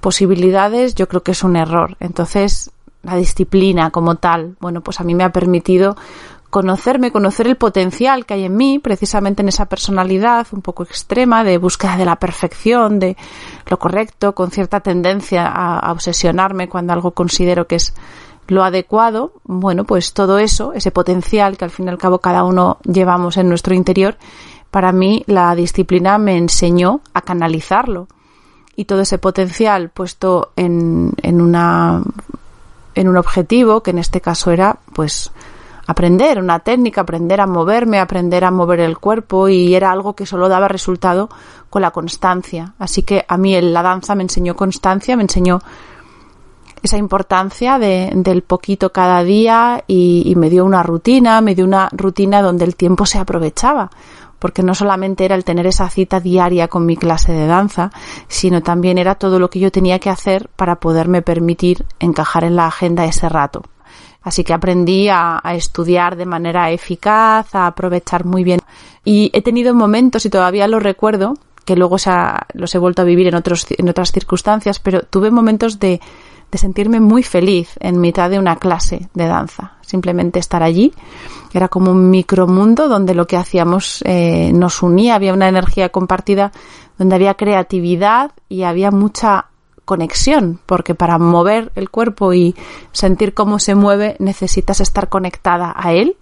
posibilidades, 0.00 0.94
yo 0.94 1.08
creo 1.08 1.22
que 1.22 1.32
es 1.32 1.42
un 1.42 1.56
error. 1.56 1.96
Entonces, 2.00 2.70
la 3.02 3.16
disciplina 3.16 3.90
como 3.90 4.16
tal, 4.16 4.56
bueno, 4.60 4.80
pues 4.80 5.00
a 5.00 5.04
mí 5.04 5.14
me 5.14 5.24
ha 5.24 5.32
permitido 5.32 5.96
conocerme, 6.50 7.12
conocer 7.12 7.46
el 7.46 7.56
potencial 7.56 8.24
que 8.24 8.34
hay 8.34 8.44
en 8.44 8.56
mí, 8.56 8.78
precisamente 8.78 9.42
en 9.42 9.48
esa 9.48 9.66
personalidad 9.66 10.46
un 10.52 10.62
poco 10.62 10.82
extrema 10.82 11.44
de 11.44 11.58
búsqueda 11.58 11.96
de 11.96 12.06
la 12.06 12.16
perfección, 12.16 12.98
de 12.98 13.16
lo 13.66 13.78
correcto, 13.78 14.34
con 14.34 14.50
cierta 14.50 14.80
tendencia 14.80 15.46
a, 15.46 15.92
obsesionarme 15.92 16.68
cuando 16.68 16.92
algo 16.92 17.10
considero 17.10 17.66
que 17.66 17.76
es 17.76 17.94
lo 18.48 18.64
adecuado. 18.64 19.32
Bueno, 19.44 19.84
pues 19.84 20.12
todo 20.12 20.38
eso, 20.38 20.72
ese 20.72 20.90
potencial 20.90 21.56
que 21.56 21.64
al 21.64 21.70
fin 21.70 21.86
y 21.86 21.90
al 21.90 21.98
cabo 21.98 22.18
cada 22.18 22.44
uno 22.44 22.78
llevamos 22.84 23.36
en 23.36 23.48
nuestro 23.48 23.74
interior, 23.74 24.16
para 24.70 24.92
mí 24.92 25.22
la 25.26 25.54
disciplina 25.54 26.18
me 26.18 26.36
enseñó 26.36 27.00
a 27.14 27.20
canalizarlo. 27.20 28.08
Y 28.74 28.84
todo 28.84 29.00
ese 29.00 29.18
potencial 29.18 29.90
puesto 29.90 30.52
en, 30.56 31.12
en 31.22 31.40
una 31.40 32.02
en 32.94 33.08
un 33.08 33.16
objetivo, 33.16 33.82
que 33.82 33.92
en 33.92 33.98
este 33.98 34.20
caso 34.20 34.50
era 34.50 34.78
pues 34.92 35.30
aprender 35.86 36.38
una 36.38 36.58
técnica, 36.58 37.02
aprender 37.02 37.40
a 37.40 37.46
moverme, 37.46 38.00
aprender 38.00 38.44
a 38.44 38.50
mover 38.50 38.80
el 38.80 38.98
cuerpo 38.98 39.48
y 39.48 39.74
era 39.74 39.90
algo 39.90 40.14
que 40.14 40.26
solo 40.26 40.48
daba 40.48 40.68
resultado 40.68 41.30
con 41.70 41.82
la 41.82 41.92
constancia. 41.92 42.74
Así 42.78 43.04
que 43.04 43.24
a 43.26 43.36
mí 43.36 43.58
la 43.60 43.82
danza 43.82 44.14
me 44.14 44.24
enseñó 44.24 44.56
constancia, 44.56 45.16
me 45.16 45.22
enseñó 45.22 45.60
esa 46.82 46.96
importancia 46.96 47.78
de, 47.78 48.10
del 48.14 48.42
poquito 48.42 48.92
cada 48.92 49.22
día 49.22 49.84
y, 49.86 50.34
me 50.36 50.50
dio 50.50 50.64
una 50.64 50.82
rutina, 50.82 51.40
me 51.40 51.54
dio 51.54 51.64
una 51.64 51.88
rutina 51.92 52.42
donde 52.42 52.64
el 52.64 52.76
tiempo 52.76 53.06
se 53.06 53.18
aprovechaba 53.18 53.90
porque 54.38 54.62
no 54.62 54.72
solamente 54.74 55.24
era 55.24 55.34
el 55.34 55.42
tener 55.42 55.66
esa 55.66 55.90
cita 55.90 56.20
diaria 56.20 56.68
con 56.68 56.86
mi 56.86 56.96
clase 56.96 57.32
de 57.32 57.48
danza, 57.48 57.90
sino 58.28 58.62
también 58.62 58.96
era 58.96 59.16
todo 59.16 59.40
lo 59.40 59.50
que 59.50 59.58
yo 59.58 59.72
tenía 59.72 59.98
que 59.98 60.10
hacer 60.10 60.48
para 60.54 60.76
poderme 60.76 61.22
permitir 61.22 61.84
encajar 61.98 62.44
en 62.44 62.54
la 62.54 62.68
agenda 62.68 63.04
ese 63.04 63.28
rato. 63.28 63.64
Así 64.22 64.44
que 64.44 64.52
aprendí 64.52 65.08
a, 65.08 65.40
estudiar 65.54 66.14
de 66.14 66.26
manera 66.26 66.70
eficaz, 66.70 67.54
a 67.54 67.66
aprovechar 67.66 68.24
muy 68.24 68.44
bien. 68.44 68.60
Y 69.04 69.30
he 69.32 69.42
tenido 69.42 69.74
momentos, 69.74 70.24
y 70.26 70.30
todavía 70.30 70.68
lo 70.68 70.78
recuerdo, 70.80 71.34
que 71.64 71.76
luego 71.76 71.96
los 72.54 72.74
he 72.74 72.78
vuelto 72.78 73.02
a 73.02 73.04
vivir 73.04 73.26
en, 73.26 73.34
otros, 73.34 73.66
en 73.70 73.88
otras 73.88 74.12
circunstancias, 74.12 74.80
pero 74.80 75.02
tuve 75.02 75.30
momentos 75.30 75.78
de, 75.78 76.00
de 76.50 76.58
sentirme 76.58 77.00
muy 77.00 77.22
feliz 77.22 77.74
en 77.80 78.00
mitad 78.00 78.30
de 78.30 78.38
una 78.38 78.56
clase 78.56 79.08
de 79.14 79.26
danza. 79.26 79.74
Simplemente 79.82 80.38
estar 80.38 80.62
allí. 80.62 80.92
Era 81.52 81.68
como 81.68 81.90
un 81.90 82.10
micromundo 82.10 82.88
donde 82.88 83.14
lo 83.14 83.26
que 83.26 83.36
hacíamos 83.36 84.02
eh, 84.04 84.52
nos 84.54 84.82
unía, 84.82 85.14
había 85.14 85.34
una 85.34 85.48
energía 85.48 85.90
compartida, 85.90 86.52
donde 86.98 87.16
había 87.16 87.34
creatividad 87.34 88.32
y 88.48 88.62
había 88.62 88.90
mucha 88.90 89.46
conexión, 89.84 90.60
porque 90.66 90.94
para 90.94 91.18
mover 91.18 91.72
el 91.74 91.88
cuerpo 91.88 92.34
y 92.34 92.54
sentir 92.92 93.32
cómo 93.32 93.58
se 93.58 93.74
mueve 93.74 94.16
necesitas 94.18 94.80
estar 94.80 95.08
conectada 95.08 95.72
a 95.74 95.92
él. 95.92 96.16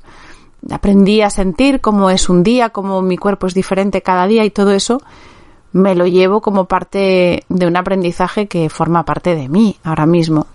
Aprendí 0.70 1.22
a 1.22 1.30
sentir 1.30 1.80
cómo 1.80 2.10
es 2.10 2.28
un 2.28 2.42
día, 2.42 2.70
cómo 2.70 3.02
mi 3.02 3.16
cuerpo 3.16 3.46
es 3.46 3.54
diferente 3.54 4.02
cada 4.02 4.26
día 4.26 4.44
y 4.44 4.50
todo 4.50 4.72
eso 4.72 5.00
me 5.76 5.94
lo 5.94 6.06
llevo 6.06 6.40
como 6.40 6.64
parte 6.64 7.44
de 7.48 7.66
un 7.66 7.76
aprendizaje 7.76 8.46
que 8.46 8.70
forma 8.70 9.04
parte 9.04 9.36
de 9.36 9.48
mí 9.48 9.76
ahora 9.84 10.06
mismo. 10.06 10.46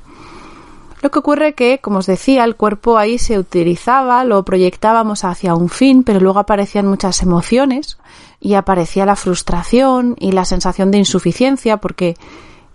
Lo 1.01 1.09
que 1.09 1.19
ocurre 1.19 1.53
que, 1.53 1.79
como 1.79 1.99
os 1.99 2.05
decía, 2.05 2.43
el 2.43 2.55
cuerpo 2.55 2.97
ahí 2.97 3.17
se 3.17 3.39
utilizaba, 3.39 4.23
lo 4.23 4.43
proyectábamos 4.43 5.23
hacia 5.23 5.55
un 5.55 5.69
fin, 5.69 6.03
pero 6.03 6.19
luego 6.19 6.39
aparecían 6.39 6.87
muchas 6.87 7.21
emociones 7.21 7.97
y 8.39 8.55
aparecía 8.55 9.05
la 9.05 9.15
frustración 9.15 10.15
y 10.19 10.31
la 10.31 10.45
sensación 10.45 10.91
de 10.91 10.99
insuficiencia 10.99 11.77
porque 11.77 12.15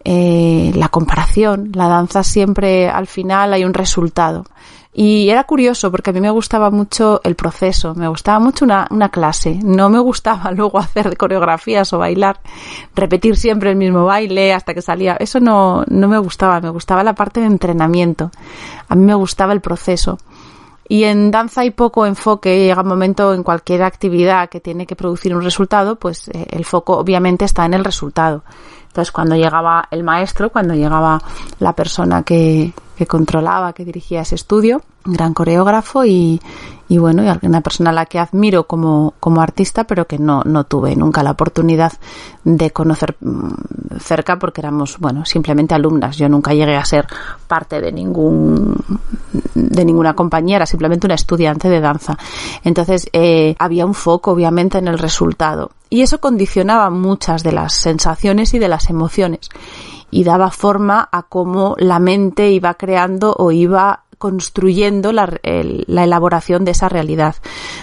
eh, 0.05 0.73
la 0.75 0.89
comparación, 0.89 1.71
la 1.75 1.89
danza 1.89 2.23
siempre 2.23 2.89
al 2.89 3.09
final 3.09 3.53
hay 3.53 3.65
un 3.65 3.75
resultado. 3.75 4.45
Y 4.99 5.29
era 5.29 5.45
curioso 5.45 5.91
porque 5.91 6.09
a 6.09 6.13
mí 6.15 6.23
me 6.23 6.31
gustaba 6.31 6.71
mucho 6.71 7.21
el 7.23 7.35
proceso, 7.35 7.95
me 7.95 8.09
gustaba 8.09 8.39
mucho 8.39 8.65
una, 8.65 8.87
una, 8.91 9.11
clase, 9.11 9.61
no 9.63 9.91
me 9.91 9.99
gustaba 9.99 10.51
luego 10.57 10.79
hacer 10.79 11.19
coreografías 11.19 11.93
o 11.93 11.99
bailar, 11.99 12.41
repetir 12.95 13.37
siempre 13.37 13.69
el 13.69 13.77
mismo 13.77 14.07
baile 14.07 14.55
hasta 14.55 14.73
que 14.73 14.81
salía, 14.81 15.15
eso 15.21 15.39
no, 15.39 15.85
no 15.89 16.09
me 16.09 16.17
gustaba, 16.17 16.63
me 16.63 16.71
gustaba 16.71 17.05
la 17.05 17.15
parte 17.15 17.41
de 17.41 17.47
entrenamiento, 17.47 18.31
a 18.89 18.95
mí 18.95 19.05
me 19.05 19.15
gustaba 19.15 19.53
el 19.53 19.61
proceso. 19.61 20.19
Y 20.89 21.05
en 21.05 21.31
danza 21.31 21.61
hay 21.61 21.73
poco 21.73 22.07
enfoque, 22.07 22.65
llega 22.65 22.81
un 22.81 22.89
momento 22.89 23.35
en 23.35 23.43
cualquier 23.43 23.83
actividad 23.83 24.49
que 24.49 24.61
tiene 24.61 24.87
que 24.87 24.97
producir 24.97 25.37
un 25.37 25.43
resultado, 25.43 25.97
pues 25.97 26.29
eh, 26.29 26.47
el 26.49 26.65
foco 26.65 26.97
obviamente 26.97 27.45
está 27.45 27.67
en 27.67 27.75
el 27.75 27.85
resultado. 27.85 28.45
Entonces, 28.87 29.13
cuando 29.13 29.35
llegaba 29.35 29.89
el 29.91 30.05
maestro, 30.05 30.49
cuando 30.49 30.73
llegaba 30.73 31.21
la 31.59 31.75
persona 31.75 32.23
que, 32.23 32.73
que 32.97 33.07
controlaba, 33.07 33.73
que 33.73 33.85
dirigía 33.85 34.23
ese 34.23 34.35
estudio, 34.35 34.83
gran 35.05 35.35
coreógrafo 35.35 36.05
y, 36.05 36.41
bueno, 36.89 37.23
y 37.23 37.47
una 37.47 37.61
persona 37.61 37.91
a 37.91 37.93
la 37.93 38.07
que 38.07 38.19
admiro 38.19 38.67
como, 38.67 39.15
como 39.21 39.41
artista, 39.41 39.85
pero 39.85 40.07
que 40.07 40.19
no, 40.19 40.43
no 40.45 40.65
tuve 40.65 40.97
nunca 40.97 41.23
la 41.23 41.33
oportunidad 41.33 41.93
de 42.45 42.71
conocer 42.71 43.17
mm, 43.21 43.99
cerca 44.01 44.39
porque 44.39 44.61
éramos, 44.61 44.99
bueno, 44.99 45.25
simplemente 45.25 45.75
alumnas. 45.75 46.17
Yo 46.17 46.29
nunca 46.29 46.55
llegué 46.55 46.77
a 46.77 46.85
ser 46.85 47.07
parte 47.47 47.81
de 47.81 47.93
ningún, 47.93 48.77
de 49.55 49.85
ninguna 49.85 50.15
compañía, 50.15 50.57
era 50.57 50.67
simplemente 50.67 51.07
una 51.07 51.15
estudiante 51.15 51.69
de 51.69 51.81
danza. 51.81 52.17
Entonces, 52.65 53.09
eh, 53.13 53.55
había 53.59 53.87
un 53.87 53.95
foco, 53.95 54.33
obviamente, 54.33 54.79
en 54.79 54.89
el 54.89 54.99
resultado. 54.99 55.71
Y 55.89 56.03
eso 56.03 56.19
condicionaba 56.19 56.91
muchas 56.91 57.43
de 57.45 57.53
las 57.53 57.75
sensaciones 57.75 58.55
y 58.55 58.59
de 58.59 58.69
las 58.69 58.91
emociones 58.91 59.51
y 60.11 60.25
daba 60.25 60.51
forma 60.51 61.09
a 61.11 61.25
cómo 61.25 61.75
la 61.79 61.99
mente 61.99 62.51
iba 62.51 62.75
creando 62.75 63.35
o 63.39 63.53
iba 63.53 64.05
construyendo 64.19 65.13
la, 65.13 65.31
la, 65.43 66.05
elaboración 66.05 66.65
de 66.65 66.71
esa 66.71 66.89
realidad. 66.89 67.37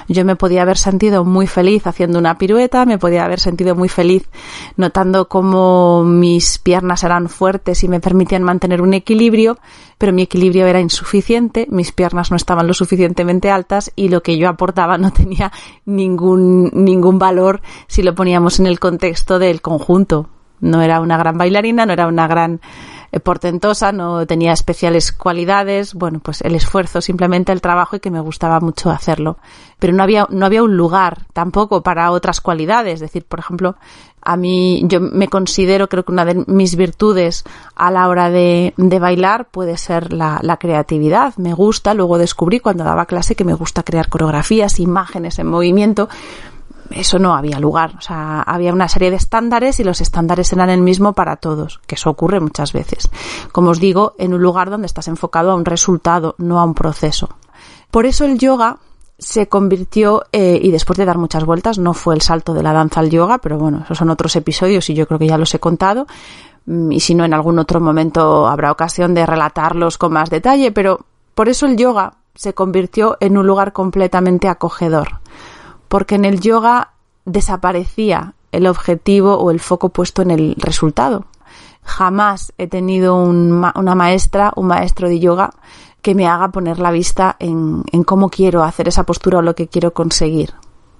Yo 0.07 0.25
me 0.25 0.35
podía 0.35 0.63
haber 0.63 0.77
sentido 0.77 1.25
muy 1.25 1.47
feliz 1.47 1.85
haciendo 1.85 2.17
una 2.17 2.37
pirueta, 2.37 2.85
me 2.85 2.97
podía 2.97 3.25
haber 3.25 3.39
sentido 3.39 3.75
muy 3.75 3.87
feliz 3.87 4.27
notando 4.75 5.27
cómo 5.27 6.03
mis 6.03 6.57
piernas 6.57 7.03
eran 7.03 7.29
fuertes 7.29 7.83
y 7.83 7.87
me 7.87 7.99
permitían 7.99 8.43
mantener 8.43 8.81
un 8.81 8.93
equilibrio, 8.93 9.59
pero 9.97 10.11
mi 10.11 10.23
equilibrio 10.23 10.65
era 10.65 10.81
insuficiente, 10.81 11.67
mis 11.69 11.91
piernas 11.91 12.31
no 12.31 12.37
estaban 12.37 12.67
lo 12.67 12.73
suficientemente 12.73 13.51
altas 13.51 13.91
y 13.95 14.09
lo 14.09 14.23
que 14.23 14.37
yo 14.37 14.49
aportaba 14.49 14.97
no 14.97 15.11
tenía 15.13 15.51
ningún, 15.85 16.71
ningún 16.73 17.19
valor 17.19 17.61
si 17.87 18.01
lo 18.01 18.15
poníamos 18.15 18.59
en 18.59 18.65
el 18.65 18.79
contexto 18.79 19.37
del 19.37 19.61
conjunto. 19.61 20.29
No 20.63 20.81
era 20.81 20.99
una 21.01 21.17
gran 21.17 21.37
bailarina, 21.37 21.85
no 21.85 21.93
era 21.93 22.07
una 22.07 22.27
gran 22.27 22.61
eh, 23.11 23.19
portentosa, 23.19 23.91
no 23.91 24.25
tenía 24.25 24.53
especiales 24.53 25.11
cualidades, 25.11 25.93
bueno, 25.93 26.19
pues 26.19 26.41
el 26.41 26.55
esfuerzo, 26.55 26.99
simplemente 26.99 27.51
el 27.51 27.61
trabajo 27.61 27.95
y 27.95 27.99
que 27.99 28.09
me 28.09 28.19
gustaba 28.19 28.59
mucho 28.59 28.89
hacerlo. 28.89 29.37
Pero 29.77 29.93
no 29.93 30.01
había, 30.01 30.25
no 30.31 30.47
había 30.47 30.63
un 30.63 30.75
lugar 30.75 31.27
tampoco 31.31 31.83
para 31.83 32.09
otras 32.09 32.41
cualidades, 32.41 32.95
es 32.95 32.99
decir, 33.01 33.23
por 33.23 33.39
ejemplo, 33.39 33.75
a 34.19 34.35
mí 34.35 34.81
yo 34.87 34.99
me 34.99 35.27
considero, 35.27 35.89
creo 35.89 36.05
que 36.05 36.11
una 36.11 36.25
de 36.25 36.43
mis 36.47 36.75
virtudes 36.75 37.43
a 37.75 37.91
la 37.91 38.07
hora 38.07 38.31
de, 38.31 38.73
de 38.77 38.99
bailar 38.99 39.49
puede 39.49 39.77
ser 39.77 40.11
la, 40.11 40.39
la, 40.41 40.57
creatividad. 40.57 41.35
Me 41.37 41.53
gusta, 41.53 41.93
luego 41.93 42.17
descubrí 42.17 42.59
cuando 42.59 42.83
daba 42.83 43.05
clase 43.05 43.35
que 43.35 43.43
me 43.43 43.53
gusta 43.53 43.83
crear 43.83 44.09
coreografías, 44.09 44.79
imágenes 44.79 45.37
en 45.37 45.47
movimiento, 45.47 46.09
eso 46.91 47.19
no 47.19 47.35
había 47.35 47.59
lugar. 47.59 47.95
O 47.97 48.01
sea, 48.01 48.41
había 48.41 48.73
una 48.73 48.87
serie 48.87 49.09
de 49.09 49.17
estándares 49.17 49.79
y 49.79 49.83
los 49.83 50.01
estándares 50.01 50.51
eran 50.53 50.69
el 50.69 50.81
mismo 50.81 51.13
para 51.13 51.37
todos, 51.37 51.79
que 51.87 51.95
eso 51.95 52.09
ocurre 52.09 52.39
muchas 52.39 52.73
veces. 52.73 53.09
Como 53.51 53.71
os 53.71 53.79
digo, 53.79 54.13
en 54.17 54.33
un 54.33 54.41
lugar 54.41 54.69
donde 54.69 54.87
estás 54.87 55.07
enfocado 55.07 55.51
a 55.51 55.55
un 55.55 55.65
resultado, 55.65 56.35
no 56.37 56.59
a 56.59 56.63
un 56.63 56.73
proceso. 56.73 57.29
Por 57.91 58.05
eso 58.05 58.25
el 58.25 58.37
yoga 58.37 58.77
se 59.17 59.47
convirtió, 59.47 60.23
eh, 60.31 60.59
y 60.61 60.71
después 60.71 60.97
de 60.97 61.05
dar 61.05 61.17
muchas 61.17 61.45
vueltas, 61.45 61.77
no 61.77 61.93
fue 61.93 62.15
el 62.15 62.21
salto 62.21 62.53
de 62.53 62.63
la 62.63 62.73
danza 62.73 62.99
al 62.99 63.09
yoga, 63.09 63.37
pero 63.37 63.57
bueno, 63.57 63.81
esos 63.83 63.97
son 63.97 64.09
otros 64.09 64.35
episodios 64.35 64.89
y 64.89 64.95
yo 64.95 65.07
creo 65.07 65.19
que 65.19 65.27
ya 65.27 65.37
los 65.37 65.53
he 65.53 65.59
contado. 65.59 66.07
Mm, 66.65 66.91
y 66.91 66.99
si 66.99 67.15
no, 67.15 67.23
en 67.23 67.33
algún 67.33 67.59
otro 67.59 67.79
momento 67.79 68.47
habrá 68.47 68.71
ocasión 68.71 69.13
de 69.13 69.25
relatarlos 69.25 69.97
con 69.97 70.13
más 70.13 70.29
detalle, 70.29 70.71
pero 70.71 71.05
por 71.35 71.49
eso 71.49 71.65
el 71.65 71.77
yoga 71.77 72.15
se 72.35 72.53
convirtió 72.53 73.17
en 73.19 73.37
un 73.37 73.45
lugar 73.45 73.73
completamente 73.73 74.47
acogedor 74.47 75.22
porque 75.93 76.15
en 76.15 76.25
el 76.25 76.39
yoga 76.39 76.93
desaparecía 77.23 78.33
el 78.51 78.65
objetivo 78.65 79.35
o 79.35 79.51
el 79.51 79.59
foco 79.59 79.89
puesto 79.89 80.23
en 80.23 80.31
el 80.31 80.55
resultado. 80.57 81.27
Jamás 81.83 82.51
he 82.57 82.65
tenido 82.65 83.15
una 83.15 83.93
maestra, 83.93 84.53
un 84.55 84.65
maestro 84.65 85.07
de 85.07 85.19
yoga 85.19 85.51
que 86.01 86.15
me 86.15 86.25
haga 86.25 86.49
poner 86.49 86.79
la 86.79 86.89
vista 86.89 87.35
en, 87.37 87.83
en 87.91 88.03
cómo 88.03 88.29
quiero 88.29 88.63
hacer 88.63 88.87
esa 88.87 89.03
postura 89.03 89.37
o 89.37 89.41
lo 89.43 89.53
que 89.53 89.67
quiero 89.67 89.93
conseguir 89.93 90.55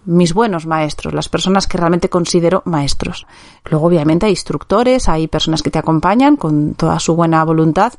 mis 0.05 0.33
buenos 0.33 0.65
maestros, 0.65 1.13
las 1.13 1.29
personas 1.29 1.67
que 1.67 1.77
realmente 1.77 2.09
considero 2.09 2.61
maestros. 2.65 3.25
Luego, 3.65 3.87
obviamente, 3.87 4.25
hay 4.25 4.33
instructores, 4.33 5.07
hay 5.09 5.27
personas 5.27 5.61
que 5.61 5.71
te 5.71 5.79
acompañan 5.79 6.35
con 6.35 6.73
toda 6.73 6.99
su 6.99 7.15
buena 7.15 7.43
voluntad, 7.43 7.93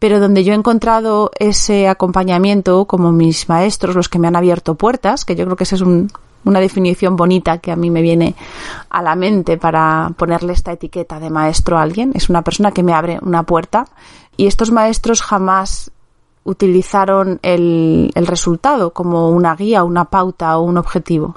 pero 0.00 0.18
donde 0.18 0.42
yo 0.42 0.52
he 0.52 0.56
encontrado 0.56 1.30
ese 1.38 1.86
acompañamiento 1.86 2.86
como 2.86 3.12
mis 3.12 3.48
maestros, 3.48 3.94
los 3.94 4.08
que 4.08 4.18
me 4.18 4.26
han 4.26 4.34
abierto 4.34 4.74
puertas, 4.74 5.24
que 5.24 5.36
yo 5.36 5.44
creo 5.44 5.56
que 5.56 5.64
esa 5.64 5.76
es 5.76 5.82
una 5.82 6.60
definición 6.60 7.16
bonita 7.16 7.58
que 7.58 7.70
a 7.70 7.76
mí 7.76 7.90
me 7.90 8.00
viene 8.00 8.34
a 8.88 9.02
la 9.02 9.14
mente 9.14 9.58
para 9.58 10.10
ponerle 10.16 10.54
esta 10.54 10.72
etiqueta 10.72 11.20
de 11.20 11.28
maestro 11.28 11.76
a 11.76 11.82
alguien, 11.82 12.12
es 12.14 12.30
una 12.30 12.42
persona 12.42 12.72
que 12.72 12.82
me 12.82 12.94
abre 12.94 13.18
una 13.20 13.42
puerta 13.42 13.84
y 14.38 14.46
estos 14.46 14.72
maestros 14.72 15.20
jamás 15.20 15.90
utilizaron 16.44 17.38
el, 17.42 18.10
el 18.14 18.26
resultado 18.26 18.94
como 18.94 19.28
una 19.28 19.54
guía, 19.54 19.84
una 19.84 20.06
pauta 20.06 20.56
o 20.56 20.62
un 20.62 20.78
objetivo. 20.78 21.34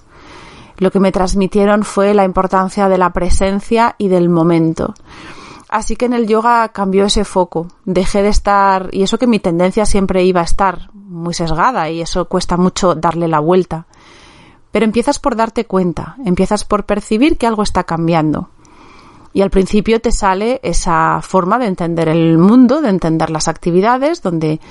Lo 0.77 0.89
que 0.89 1.01
me 1.01 1.11
transmitieron 1.11 1.83
fue 1.83 2.13
la 2.13 2.23
importancia 2.23 2.87
de 2.87 2.97
la 2.97 3.11
presencia 3.11 3.95
y 3.97 4.07
del 4.07 4.29
momento. 4.29 4.93
Así 5.73 5.95
que 5.95 6.05
en 6.05 6.13
el 6.13 6.27
yoga 6.27 6.69
cambió 6.69 7.05
ese 7.05 7.25
foco. 7.25 7.65
Dejé 7.83 8.21
de 8.21 8.29
estar, 8.29 8.89
y 8.91 9.01
eso 9.01 9.17
que 9.17 9.25
mi 9.25 9.39
tendencia 9.39 9.87
siempre 9.87 10.23
iba 10.23 10.41
a 10.41 10.43
estar 10.43 10.91
muy 10.93 11.33
sesgada 11.33 11.89
y 11.89 11.99
eso 11.99 12.25
cuesta 12.25 12.57
mucho 12.57 12.93
darle 12.93 13.27
la 13.27 13.39
vuelta. 13.39 13.87
Pero 14.69 14.85
empiezas 14.85 15.17
por 15.17 15.35
darte 15.35 15.65
cuenta, 15.65 16.15
empiezas 16.25 16.63
por 16.63 16.85
percibir 16.85 17.39
que 17.39 17.47
algo 17.47 17.63
está 17.63 17.85
cambiando. 17.85 18.49
Y 19.33 19.41
al 19.41 19.49
principio 19.49 19.99
te 19.99 20.11
sale 20.11 20.59
esa 20.61 21.23
forma 21.23 21.57
de 21.57 21.65
entender 21.65 22.07
el 22.07 22.37
mundo, 22.37 22.79
de 22.79 22.89
entender 22.89 23.31
las 23.31 23.47
actividades, 23.47 24.21
donde 24.21 24.61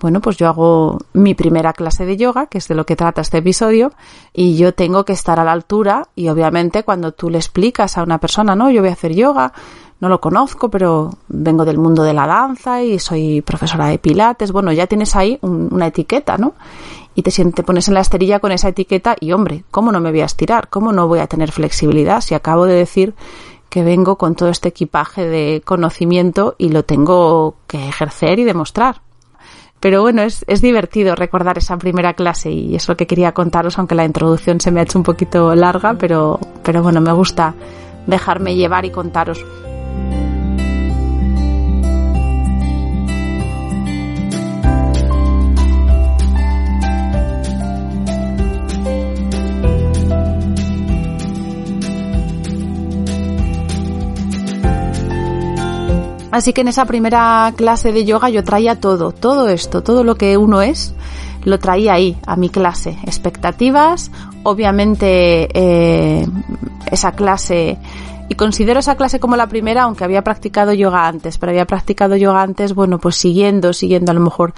bueno, 0.00 0.20
pues 0.20 0.36
yo 0.36 0.48
hago 0.48 0.98
mi 1.14 1.34
primera 1.34 1.72
clase 1.72 2.04
de 2.04 2.16
yoga, 2.16 2.46
que 2.46 2.58
es 2.58 2.68
de 2.68 2.74
lo 2.74 2.84
que 2.84 2.96
trata 2.96 3.22
este 3.22 3.38
episodio, 3.38 3.92
y 4.32 4.56
yo 4.56 4.74
tengo 4.74 5.04
que 5.04 5.14
estar 5.14 5.40
a 5.40 5.44
la 5.44 5.52
altura 5.52 6.08
y 6.14 6.28
obviamente 6.28 6.82
cuando 6.82 7.12
tú 7.12 7.30
le 7.30 7.38
explicas 7.38 7.96
a 7.96 8.02
una 8.02 8.18
persona, 8.18 8.54
no, 8.54 8.70
yo 8.70 8.82
voy 8.82 8.90
a 8.90 8.92
hacer 8.92 9.14
yoga, 9.14 9.52
no 10.00 10.10
lo 10.10 10.20
conozco, 10.20 10.70
pero 10.70 11.10
vengo 11.28 11.64
del 11.64 11.78
mundo 11.78 12.02
de 12.02 12.12
la 12.12 12.26
danza 12.26 12.82
y 12.82 12.98
soy 12.98 13.40
profesora 13.40 13.86
de 13.86 13.98
pilates, 13.98 14.52
bueno, 14.52 14.70
ya 14.72 14.86
tienes 14.86 15.16
ahí 15.16 15.38
una 15.40 15.86
etiqueta, 15.86 16.36
¿no? 16.36 16.54
Y 17.14 17.22
te, 17.22 17.30
te 17.30 17.62
pones 17.62 17.88
en 17.88 17.94
la 17.94 18.00
esterilla 18.00 18.40
con 18.40 18.52
esa 18.52 18.68
etiqueta 18.68 19.16
y, 19.18 19.32
hombre, 19.32 19.64
¿cómo 19.70 19.90
no 19.92 20.00
me 20.00 20.10
voy 20.10 20.20
a 20.20 20.26
estirar? 20.26 20.68
¿Cómo 20.68 20.92
no 20.92 21.08
voy 21.08 21.20
a 21.20 21.26
tener 21.26 21.50
flexibilidad 21.50 22.20
si 22.20 22.34
acabo 22.34 22.66
de 22.66 22.74
decir 22.74 23.14
que 23.70 23.82
vengo 23.82 24.16
con 24.16 24.34
todo 24.34 24.50
este 24.50 24.68
equipaje 24.68 25.26
de 25.26 25.62
conocimiento 25.64 26.54
y 26.58 26.68
lo 26.68 26.84
tengo 26.84 27.56
que 27.66 27.88
ejercer 27.88 28.38
y 28.38 28.44
demostrar? 28.44 29.05
Pero 29.86 30.02
bueno, 30.02 30.22
es, 30.22 30.44
es 30.48 30.62
divertido 30.62 31.14
recordar 31.14 31.58
esa 31.58 31.76
primera 31.76 32.14
clase 32.14 32.50
y 32.50 32.74
es 32.74 32.88
lo 32.88 32.96
que 32.96 33.06
quería 33.06 33.30
contaros, 33.30 33.78
aunque 33.78 33.94
la 33.94 34.04
introducción 34.04 34.60
se 34.60 34.72
me 34.72 34.80
ha 34.80 34.82
hecho 34.82 34.98
un 34.98 35.04
poquito 35.04 35.54
larga, 35.54 35.94
pero, 35.94 36.40
pero 36.64 36.82
bueno, 36.82 37.00
me 37.00 37.12
gusta 37.12 37.54
dejarme 38.04 38.56
llevar 38.56 38.84
y 38.84 38.90
contaros. 38.90 39.44
Así 56.30 56.52
que 56.52 56.62
en 56.62 56.68
esa 56.68 56.84
primera 56.84 57.52
clase 57.56 57.92
de 57.92 58.04
yoga 58.04 58.28
yo 58.28 58.44
traía 58.44 58.80
todo, 58.80 59.12
todo 59.12 59.48
esto, 59.48 59.82
todo 59.82 60.04
lo 60.04 60.16
que 60.16 60.36
uno 60.36 60.60
es, 60.62 60.94
lo 61.44 61.58
traía 61.58 61.94
ahí, 61.94 62.18
a 62.26 62.36
mi 62.36 62.48
clase. 62.48 62.98
Expectativas, 63.04 64.10
obviamente 64.42 65.48
eh, 65.54 66.26
esa 66.90 67.12
clase, 67.12 67.78
y 68.28 68.34
considero 68.34 68.80
esa 68.80 68.96
clase 68.96 69.20
como 69.20 69.36
la 69.36 69.46
primera, 69.46 69.84
aunque 69.84 70.02
había 70.02 70.22
practicado 70.22 70.72
yoga 70.72 71.06
antes, 71.06 71.38
pero 71.38 71.50
había 71.50 71.64
practicado 71.64 72.16
yoga 72.16 72.42
antes, 72.42 72.74
bueno, 72.74 72.98
pues 72.98 73.16
siguiendo, 73.16 73.72
siguiendo 73.72 74.10
a 74.10 74.14
lo 74.14 74.20
mejor 74.20 74.52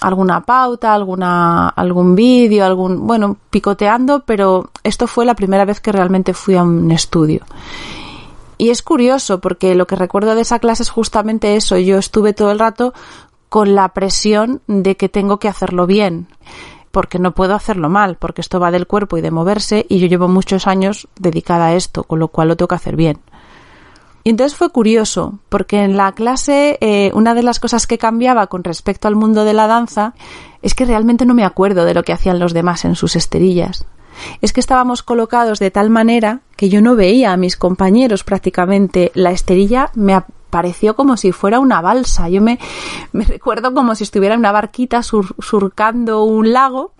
alguna 0.00 0.40
pauta, 0.40 0.92
alguna, 0.92 1.68
algún 1.68 2.16
vídeo, 2.16 2.64
algún, 2.64 3.06
bueno, 3.06 3.36
picoteando, 3.50 4.24
pero 4.26 4.70
esto 4.82 5.06
fue 5.06 5.24
la 5.24 5.34
primera 5.34 5.64
vez 5.64 5.80
que 5.80 5.92
realmente 5.92 6.34
fui 6.34 6.56
a 6.56 6.64
un 6.64 6.90
estudio. 6.90 7.42
Y 8.58 8.70
es 8.70 8.82
curioso 8.82 9.40
porque 9.40 9.74
lo 9.74 9.86
que 9.86 9.96
recuerdo 9.96 10.34
de 10.34 10.42
esa 10.42 10.58
clase 10.58 10.82
es 10.82 10.90
justamente 10.90 11.56
eso. 11.56 11.78
Yo 11.78 11.98
estuve 11.98 12.32
todo 12.32 12.52
el 12.52 12.58
rato 12.58 12.92
con 13.48 13.74
la 13.74 13.88
presión 13.90 14.62
de 14.66 14.96
que 14.96 15.08
tengo 15.08 15.38
que 15.38 15.48
hacerlo 15.48 15.86
bien, 15.86 16.28
porque 16.90 17.18
no 17.18 17.32
puedo 17.32 17.54
hacerlo 17.54 17.90
mal, 17.90 18.16
porque 18.16 18.40
esto 18.40 18.60
va 18.60 18.70
del 18.70 18.86
cuerpo 18.86 19.18
y 19.18 19.20
de 19.20 19.30
moverse 19.30 19.84
y 19.88 19.98
yo 19.98 20.06
llevo 20.06 20.28
muchos 20.28 20.66
años 20.66 21.08
dedicada 21.18 21.66
a 21.66 21.74
esto, 21.74 22.04
con 22.04 22.18
lo 22.18 22.28
cual 22.28 22.48
lo 22.48 22.56
tengo 22.56 22.68
que 22.68 22.76
hacer 22.76 22.96
bien. 22.96 23.18
Y 24.24 24.30
entonces 24.30 24.56
fue 24.56 24.70
curioso, 24.70 25.38
porque 25.48 25.82
en 25.82 25.96
la 25.96 26.12
clase 26.12 26.78
eh, 26.80 27.10
una 27.14 27.34
de 27.34 27.42
las 27.42 27.58
cosas 27.58 27.86
que 27.86 27.98
cambiaba 27.98 28.46
con 28.46 28.62
respecto 28.62 29.08
al 29.08 29.16
mundo 29.16 29.44
de 29.44 29.52
la 29.52 29.66
danza 29.66 30.14
es 30.62 30.74
que 30.74 30.84
realmente 30.84 31.26
no 31.26 31.34
me 31.34 31.44
acuerdo 31.44 31.84
de 31.84 31.94
lo 31.94 32.04
que 32.04 32.12
hacían 32.12 32.38
los 32.38 32.54
demás 32.54 32.84
en 32.84 32.94
sus 32.94 33.16
esterillas 33.16 33.84
es 34.40 34.52
que 34.52 34.60
estábamos 34.60 35.02
colocados 35.02 35.58
de 35.58 35.70
tal 35.70 35.90
manera 35.90 36.40
que 36.56 36.68
yo 36.68 36.80
no 36.80 36.96
veía 36.96 37.32
a 37.32 37.36
mis 37.36 37.56
compañeros 37.56 38.24
prácticamente. 38.24 39.10
La 39.14 39.30
esterilla 39.30 39.90
me 39.94 40.22
pareció 40.52 40.94
como 40.94 41.16
si 41.16 41.32
fuera 41.32 41.58
una 41.58 41.80
balsa. 41.80 42.28
Yo 42.28 42.42
me, 42.42 42.58
recuerdo 43.12 43.72
como 43.72 43.94
si 43.94 44.04
estuviera 44.04 44.34
en 44.34 44.40
una 44.40 44.52
barquita 44.52 45.02
surcando 45.02 46.24
un 46.24 46.52
lago 46.52 46.92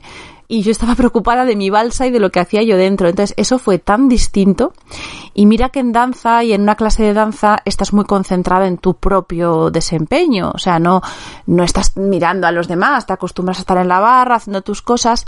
y 0.48 0.62
yo 0.62 0.70
estaba 0.70 0.94
preocupada 0.94 1.44
de 1.44 1.54
mi 1.54 1.70
balsa 1.70 2.06
y 2.06 2.10
de 2.10 2.18
lo 2.18 2.30
que 2.30 2.40
hacía 2.40 2.62
yo 2.62 2.76
dentro. 2.76 3.08
Entonces, 3.08 3.34
eso 3.36 3.58
fue 3.58 3.78
tan 3.78 4.08
distinto. 4.08 4.72
Y 5.34 5.46
mira 5.46 5.68
que 5.68 5.80
en 5.80 5.92
danza 5.92 6.44
y 6.44 6.52
en 6.52 6.62
una 6.62 6.74
clase 6.74 7.02
de 7.02 7.14
danza 7.14 7.58
estás 7.64 7.92
muy 7.92 8.04
concentrada 8.04 8.66
en 8.66 8.78
tu 8.78 8.94
propio 8.94 9.70
desempeño. 9.70 10.50
O 10.54 10.58
sea, 10.58 10.78
no, 10.78 11.02
no 11.46 11.62
estás 11.62 11.96
mirando 11.96 12.46
a 12.46 12.52
los 12.52 12.68
demás, 12.68 13.06
te 13.06 13.12
acostumbras 13.12 13.58
a 13.58 13.60
estar 13.60 13.78
en 13.78 13.88
la 13.88 14.00
barra 14.00 14.36
haciendo 14.36 14.62
tus 14.62 14.82
cosas 14.82 15.24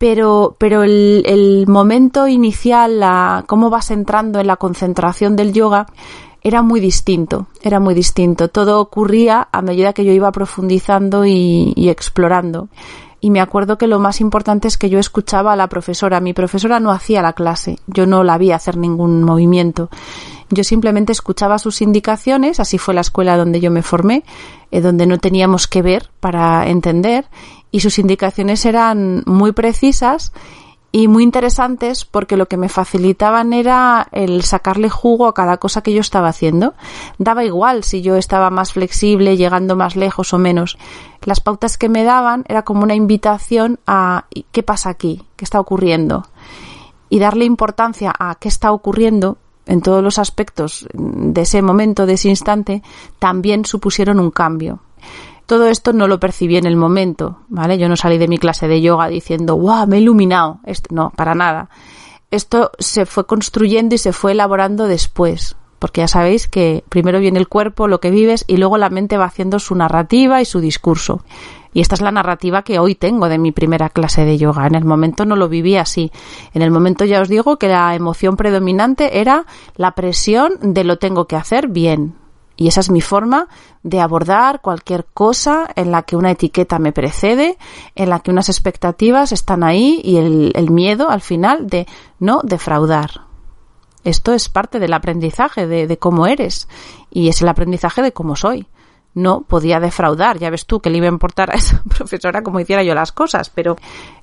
pero, 0.00 0.56
pero 0.56 0.82
el, 0.82 1.66
momento 1.68 2.26
inicial, 2.26 3.44
cómo 3.46 3.68
vas 3.68 3.90
entrando 3.90 4.40
en 4.40 4.46
la 4.46 4.56
concentración 4.56 5.36
del 5.36 5.52
yoga, 5.52 5.88
era 6.40 6.62
muy 6.62 6.80
distinto, 6.80 7.48
era 7.60 7.80
muy 7.80 7.92
distinto. 7.92 8.48
Todo 8.48 8.80
ocurría 8.80 9.48
a 9.52 9.60
medida 9.60 9.92
que 9.92 10.06
yo 10.06 10.12
iba 10.12 10.32
profundizando 10.32 11.26
y, 11.26 11.74
y, 11.76 11.90
explorando. 11.90 12.70
Y 13.20 13.28
me 13.28 13.42
acuerdo 13.42 13.76
que 13.76 13.86
lo 13.86 13.98
más 13.98 14.22
importante 14.22 14.68
es 14.68 14.78
que 14.78 14.88
yo 14.88 14.98
escuchaba 14.98 15.52
a 15.52 15.56
la 15.56 15.68
profesora. 15.68 16.18
Mi 16.20 16.32
profesora 16.32 16.80
no 16.80 16.92
hacía 16.92 17.20
la 17.20 17.34
clase, 17.34 17.78
yo 17.86 18.06
no 18.06 18.24
la 18.24 18.38
vi 18.38 18.52
hacer 18.52 18.78
ningún 18.78 19.22
movimiento. 19.22 19.90
Yo 20.48 20.64
simplemente 20.64 21.12
escuchaba 21.12 21.58
sus 21.58 21.82
indicaciones, 21.82 22.58
así 22.58 22.78
fue 22.78 22.94
la 22.94 23.02
escuela 23.02 23.36
donde 23.36 23.60
yo 23.60 23.70
me 23.70 23.82
formé, 23.82 24.24
eh, 24.70 24.80
donde 24.80 25.06
no 25.06 25.18
teníamos 25.18 25.68
que 25.68 25.82
ver 25.82 26.08
para 26.18 26.66
entender, 26.68 27.26
y 27.70 27.80
sus 27.80 27.98
indicaciones 27.98 28.64
eran 28.64 29.22
muy 29.26 29.52
precisas 29.52 30.32
y 30.92 31.06
muy 31.06 31.22
interesantes 31.22 32.04
porque 32.04 32.36
lo 32.36 32.46
que 32.46 32.56
me 32.56 32.68
facilitaban 32.68 33.52
era 33.52 34.08
el 34.10 34.42
sacarle 34.42 34.90
jugo 34.90 35.28
a 35.28 35.34
cada 35.34 35.58
cosa 35.58 35.82
que 35.82 35.92
yo 35.92 36.00
estaba 36.00 36.28
haciendo. 36.28 36.74
Daba 37.18 37.44
igual 37.44 37.84
si 37.84 38.02
yo 38.02 38.16
estaba 38.16 38.50
más 38.50 38.72
flexible, 38.72 39.36
llegando 39.36 39.76
más 39.76 39.94
lejos 39.94 40.34
o 40.34 40.38
menos. 40.38 40.78
Las 41.22 41.40
pautas 41.40 41.78
que 41.78 41.88
me 41.88 42.02
daban 42.02 42.44
era 42.48 42.62
como 42.62 42.82
una 42.82 42.94
invitación 42.94 43.78
a 43.86 44.26
qué 44.50 44.62
pasa 44.62 44.90
aquí, 44.90 45.22
qué 45.36 45.44
está 45.44 45.60
ocurriendo. 45.60 46.26
Y 47.08 47.18
darle 47.20 47.44
importancia 47.44 48.12
a 48.18 48.34
qué 48.36 48.48
está 48.48 48.72
ocurriendo 48.72 49.38
en 49.66 49.82
todos 49.82 50.02
los 50.02 50.18
aspectos 50.18 50.88
de 50.92 51.42
ese 51.42 51.62
momento, 51.62 52.06
de 52.06 52.14
ese 52.14 52.28
instante, 52.28 52.82
también 53.20 53.64
supusieron 53.64 54.18
un 54.18 54.32
cambio. 54.32 54.80
Todo 55.50 55.66
esto 55.66 55.92
no 55.92 56.06
lo 56.06 56.20
percibí 56.20 56.58
en 56.58 56.64
el 56.64 56.76
momento, 56.76 57.40
¿vale? 57.48 57.76
Yo 57.76 57.88
no 57.88 57.96
salí 57.96 58.18
de 58.18 58.28
mi 58.28 58.38
clase 58.38 58.68
de 58.68 58.80
yoga 58.80 59.08
diciendo, 59.08 59.56
¡guau! 59.56 59.84
Me 59.88 59.96
he 59.96 60.00
iluminado. 60.00 60.60
no, 60.90 61.10
para 61.16 61.34
nada. 61.34 61.70
Esto 62.30 62.70
se 62.78 63.04
fue 63.04 63.26
construyendo 63.26 63.96
y 63.96 63.98
se 63.98 64.12
fue 64.12 64.30
elaborando 64.30 64.86
después, 64.86 65.56
porque 65.80 66.02
ya 66.02 66.06
sabéis 66.06 66.46
que 66.46 66.84
primero 66.88 67.18
viene 67.18 67.40
el 67.40 67.48
cuerpo, 67.48 67.88
lo 67.88 67.98
que 67.98 68.12
vives, 68.12 68.44
y 68.46 68.58
luego 68.58 68.78
la 68.78 68.90
mente 68.90 69.16
va 69.16 69.24
haciendo 69.24 69.58
su 69.58 69.74
narrativa 69.74 70.40
y 70.40 70.44
su 70.44 70.60
discurso. 70.60 71.24
Y 71.74 71.80
esta 71.80 71.96
es 71.96 72.00
la 72.00 72.12
narrativa 72.12 72.62
que 72.62 72.78
hoy 72.78 72.94
tengo 72.94 73.28
de 73.28 73.38
mi 73.38 73.50
primera 73.50 73.88
clase 73.88 74.24
de 74.24 74.38
yoga. 74.38 74.68
En 74.68 74.76
el 74.76 74.84
momento 74.84 75.24
no 75.24 75.34
lo 75.34 75.48
viví 75.48 75.74
así. 75.74 76.12
En 76.54 76.62
el 76.62 76.70
momento 76.70 77.04
ya 77.04 77.20
os 77.20 77.28
digo 77.28 77.56
que 77.56 77.66
la 77.66 77.96
emoción 77.96 78.36
predominante 78.36 79.18
era 79.18 79.46
la 79.74 79.96
presión 79.96 80.52
de 80.60 80.84
lo 80.84 80.98
tengo 80.98 81.26
que 81.26 81.34
hacer 81.34 81.66
bien. 81.66 82.14
Y 82.60 82.68
esa 82.68 82.80
es 82.80 82.90
mi 82.90 83.00
forma 83.00 83.48
de 83.82 84.00
abordar 84.00 84.60
cualquier 84.60 85.06
cosa 85.06 85.66
en 85.76 85.90
la 85.90 86.02
que 86.02 86.14
una 86.14 86.32
etiqueta 86.32 86.78
me 86.78 86.92
precede, 86.92 87.56
en 87.94 88.10
la 88.10 88.20
que 88.20 88.30
unas 88.30 88.50
expectativas 88.50 89.32
están 89.32 89.64
ahí 89.64 90.02
y 90.04 90.18
el, 90.18 90.70
miedo 90.70 91.08
al 91.08 91.22
final 91.22 91.68
de 91.68 91.86
no 92.18 92.42
defraudar. 92.44 93.22
Esto 94.04 94.34
es 94.34 94.50
parte 94.50 94.78
del 94.78 94.92
aprendizaje 94.92 95.66
de, 95.66 95.86
de 95.86 95.96
cómo 95.96 96.26
eres 96.26 96.68
y 97.10 97.30
es 97.30 97.40
el 97.40 97.48
aprendizaje 97.48 98.02
de 98.02 98.12
cómo 98.12 98.36
soy 98.36 98.66
no 99.14 99.42
podía 99.42 99.80
defraudar. 99.80 100.38
Ya 100.38 100.50
ves 100.50 100.66
tú 100.66 100.80
que 100.80 100.90
le 100.90 100.98
iba 100.98 101.06
a 101.06 101.10
importar 101.10 101.50
a 101.50 101.54
esa 101.54 101.82
profesora 101.88 102.42
como 102.42 102.60
hiciera 102.60 102.82
yo 102.82 102.94
las 102.94 103.12
cosas, 103.12 103.50
pero 103.50 103.76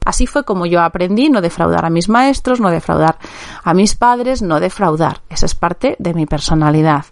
así 0.06 0.28
fue 0.28 0.44
como 0.44 0.66
yo 0.66 0.82
aprendí 0.82 1.30
no 1.30 1.42
defraudar 1.42 1.86
a 1.86 1.90
mis 1.90 2.10
maestros, 2.10 2.60
no 2.60 2.70
defraudar 2.70 3.18
a 3.64 3.74
mis 3.74 3.96
padres, 3.96 4.42
no 4.42 4.60
defraudar. 4.60 5.22
Esa 5.30 5.46
es 5.46 5.56
parte 5.56 5.96
de 6.00 6.14
mi 6.14 6.26
personalidad. 6.26 7.06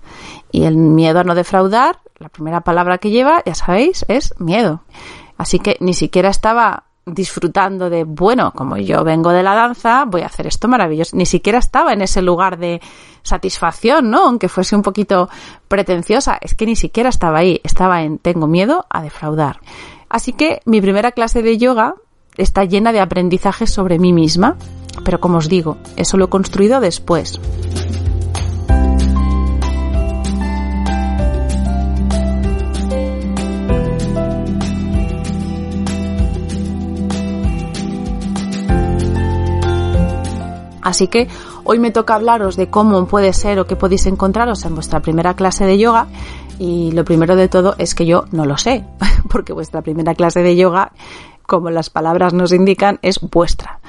Y 0.56 0.64
el 0.64 0.78
miedo 0.78 1.20
a 1.20 1.26
no 1.26 1.36
defraudar 1.36 2.00
la 2.18 2.30
primera 2.30 2.62
palabra 2.62 2.98
que 2.98 3.10
lleva, 3.10 3.44
ya 3.46 3.54
sabéis, 3.56 4.06
es 4.08 4.34
miedo. 4.40 4.84
Así 5.38 5.60
que 5.60 5.76
ni 5.82 5.94
siquiera 5.94 6.30
estaba 6.30 6.86
disfrutando 7.06 7.90
de, 7.90 8.06
bueno, 8.06 8.54
como 8.56 8.78
yo 8.78 9.04
vengo 9.04 9.32
de 9.32 9.44
la 9.44 9.54
danza, 9.54 10.06
voy 10.06 10.22
a 10.22 10.28
hacer 10.28 10.48
esto 10.48 10.70
maravilloso. 10.70 11.18
Ni 11.18 11.26
siquiera 11.26 11.60
estaba 11.60 11.92
en 11.92 12.02
ese 12.02 12.22
lugar 12.22 12.58
de 12.58 12.80
satisfacción, 13.22 14.10
¿no? 14.10 14.28
Aunque 14.28 14.48
fuese 14.48 14.78
un 14.78 14.82
poquito 14.82 15.28
pretenciosa, 15.68 16.38
es 16.40 16.56
que 16.56 16.66
ni 16.66 16.78
siquiera 16.78 17.10
estaba 17.10 17.40
ahí, 17.40 17.60
estaba 17.66 18.02
en 18.04 18.18
tengo 18.18 18.48
miedo 18.48 18.86
a 18.90 19.02
defraudar. 19.02 19.60
Así 20.08 20.32
que 20.32 20.62
mi 20.64 20.80
primera 20.80 21.12
clase 21.12 21.42
de 21.42 21.58
yoga 21.58 21.96
está 22.38 22.64
llena 22.64 22.94
de 22.94 23.02
aprendizajes 23.02 23.70
sobre 23.70 24.00
mí 24.00 24.14
misma, 24.14 24.56
pero 25.04 25.20
como 25.20 25.40
os 25.40 25.50
digo, 25.50 25.76
eso 25.98 26.16
lo 26.16 26.26
he 26.26 26.30
construido 26.30 26.80
después. 26.80 27.42
Así 40.86 41.08
que 41.08 41.28
hoy 41.64 41.80
me 41.80 41.90
toca 41.90 42.14
hablaros 42.14 42.58
de 42.58 42.70
cómo 42.70 43.08
puede 43.08 43.34
ser 43.34 43.58
o 43.60 43.66
qué 43.66 43.76
podéis 43.76 44.06
encontraros 44.06 44.64
en 44.66 44.76
vuestra 44.76 45.00
primera 45.00 45.34
clase 45.34 45.66
de 45.66 45.80
yoga 45.80 46.06
y 46.60 46.92
lo 46.92 47.04
primero 47.04 47.36
de 47.36 47.48
todo 47.48 47.74
es 47.80 47.96
que 47.96 48.06
yo 48.06 48.26
no 48.32 48.46
lo 48.46 48.56
sé, 48.56 48.86
porque 49.30 49.52
vuestra 49.52 49.82
primera 49.82 50.14
clase 50.14 50.44
de 50.44 50.56
yoga, 50.56 50.92
como 51.42 51.72
las 51.72 51.90
palabras 51.90 52.36
nos 52.36 52.52
indican, 52.52 53.00
es 53.02 53.20
vuestra. 53.20 53.80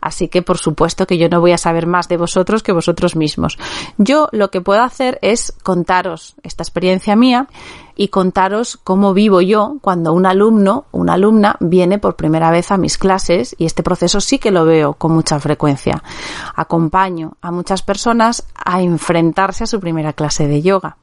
Así 0.00 0.28
que 0.28 0.40
por 0.40 0.56
supuesto 0.56 1.06
que 1.06 1.18
yo 1.18 1.28
no 1.28 1.42
voy 1.42 1.52
a 1.52 1.58
saber 1.58 1.86
más 1.86 2.08
de 2.08 2.16
vosotros 2.16 2.62
que 2.62 2.72
vosotros 2.72 3.16
mismos. 3.16 3.58
Yo 3.98 4.30
lo 4.32 4.50
que 4.50 4.62
puedo 4.62 4.82
hacer 4.82 5.18
es 5.20 5.52
contaros 5.62 6.36
esta 6.42 6.62
experiencia 6.62 7.16
mía 7.16 7.48
y 8.00 8.08
contaros 8.08 8.78
cómo 8.82 9.12
vivo 9.12 9.42
yo 9.42 9.76
cuando 9.82 10.14
un 10.14 10.24
alumno, 10.24 10.86
una 10.90 11.12
alumna 11.12 11.56
viene 11.60 11.98
por 11.98 12.16
primera 12.16 12.50
vez 12.50 12.72
a 12.72 12.78
mis 12.78 12.96
clases 12.96 13.54
y 13.58 13.66
este 13.66 13.82
proceso 13.82 14.22
sí 14.22 14.38
que 14.38 14.50
lo 14.50 14.64
veo 14.64 14.94
con 14.94 15.12
mucha 15.12 15.38
frecuencia. 15.38 16.02
Acompaño 16.56 17.34
a 17.42 17.50
muchas 17.50 17.82
personas 17.82 18.46
a 18.54 18.80
enfrentarse 18.80 19.64
a 19.64 19.66
su 19.66 19.80
primera 19.80 20.14
clase 20.14 20.48
de 20.48 20.62
yoga. 20.62 20.96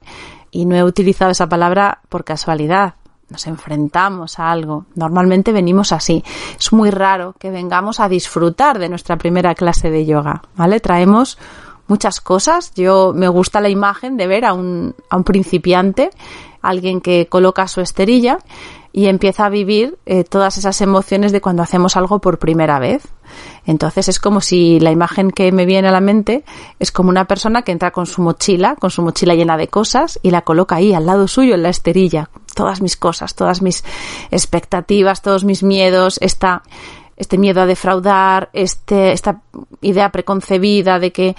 Y 0.49 0.65
no 0.65 0.75
he 0.75 0.83
utilizado 0.83 1.29
esa 1.29 1.47
palabra 1.47 2.01
por 2.09 2.23
casualidad 2.23 2.95
nos 3.29 3.45
enfrentamos 3.45 4.39
a 4.39 4.49
algo. 4.49 4.85
Normalmente 4.95 5.51
venimos 5.51 5.91
así. 5.91 6.23
Es 6.57 6.71
muy 6.73 6.89
raro 6.89 7.35
que 7.37 7.51
vengamos 7.51 7.99
a 7.99 8.09
disfrutar 8.09 8.79
de 8.79 8.89
nuestra 8.89 9.17
primera 9.17 9.53
clase 9.53 9.91
de 9.91 10.05
yoga, 10.05 10.41
¿vale? 10.55 10.79
Traemos 10.79 11.37
muchas 11.87 12.21
cosas. 12.21 12.73
Yo 12.75 13.13
me 13.13 13.27
gusta 13.27 13.61
la 13.61 13.69
imagen 13.69 14.17
de 14.17 14.27
ver 14.27 14.45
a 14.45 14.53
un, 14.53 14.95
a 15.09 15.17
un 15.17 15.23
principiante, 15.23 16.09
alguien 16.69 17.01
que 17.01 17.27
coloca 17.27 17.67
su 17.67 17.81
esterilla 17.81 18.39
y 18.91 19.07
empieza 19.07 19.45
a 19.45 19.49
vivir 19.49 19.97
eh, 20.05 20.23
todas 20.23 20.57
esas 20.57 20.81
emociones 20.81 21.31
de 21.31 21.39
cuando 21.39 21.61
hacemos 21.61 21.95
algo 21.95 22.19
por 22.19 22.39
primera 22.39 22.79
vez. 22.79 23.03
Entonces 23.65 24.09
es 24.09 24.19
como 24.19 24.41
si 24.41 24.79
la 24.79 24.91
imagen 24.91 25.29
que 25.29 25.51
me 25.51 25.65
viene 25.65 25.89
a 25.89 25.91
la 25.91 26.01
mente 26.01 26.43
es 26.79 26.91
como 26.91 27.09
una 27.09 27.25
persona 27.25 27.61
que 27.61 27.71
entra 27.71 27.91
con 27.91 28.07
su 28.07 28.21
mochila, 28.21 28.75
con 28.75 28.89
su 28.89 29.01
mochila 29.01 29.35
llena 29.35 29.55
de 29.55 29.67
cosas 29.67 30.19
y 30.23 30.31
la 30.31 30.41
coloca 30.41 30.77
ahí 30.77 30.93
al 30.93 31.05
lado 31.05 31.27
suyo 31.27 31.53
en 31.53 31.63
la 31.63 31.69
esterilla. 31.69 32.29
Todas 32.55 32.81
mis 32.81 32.97
cosas, 32.97 33.35
todas 33.35 33.61
mis 33.61 33.83
expectativas, 34.31 35.21
todos 35.21 35.43
mis 35.43 35.61
miedos, 35.61 36.17
esta, 36.21 36.63
este 37.17 37.37
miedo 37.37 37.61
a 37.61 37.65
defraudar, 37.67 38.49
este, 38.53 39.11
esta 39.11 39.41
idea 39.81 40.11
preconcebida 40.11 40.97
de 40.97 41.11
que 41.11 41.35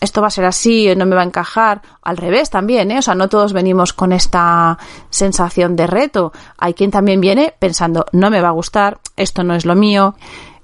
esto 0.00 0.20
va 0.20 0.28
a 0.28 0.30
ser 0.30 0.44
así, 0.44 0.94
no 0.96 1.06
me 1.06 1.16
va 1.16 1.22
a 1.22 1.26
encajar. 1.26 1.82
Al 2.02 2.16
revés 2.16 2.50
también, 2.50 2.90
¿eh? 2.90 2.98
O 2.98 3.02
sea, 3.02 3.14
no 3.14 3.28
todos 3.28 3.52
venimos 3.52 3.92
con 3.92 4.12
esta 4.12 4.78
sensación 5.10 5.76
de 5.76 5.86
reto. 5.86 6.32
Hay 6.58 6.74
quien 6.74 6.90
también 6.90 7.20
viene 7.20 7.54
pensando, 7.58 8.06
no 8.12 8.30
me 8.30 8.40
va 8.40 8.48
a 8.48 8.52
gustar, 8.52 8.98
esto 9.16 9.42
no 9.42 9.54
es 9.54 9.64
lo 9.64 9.74
mío, 9.74 10.14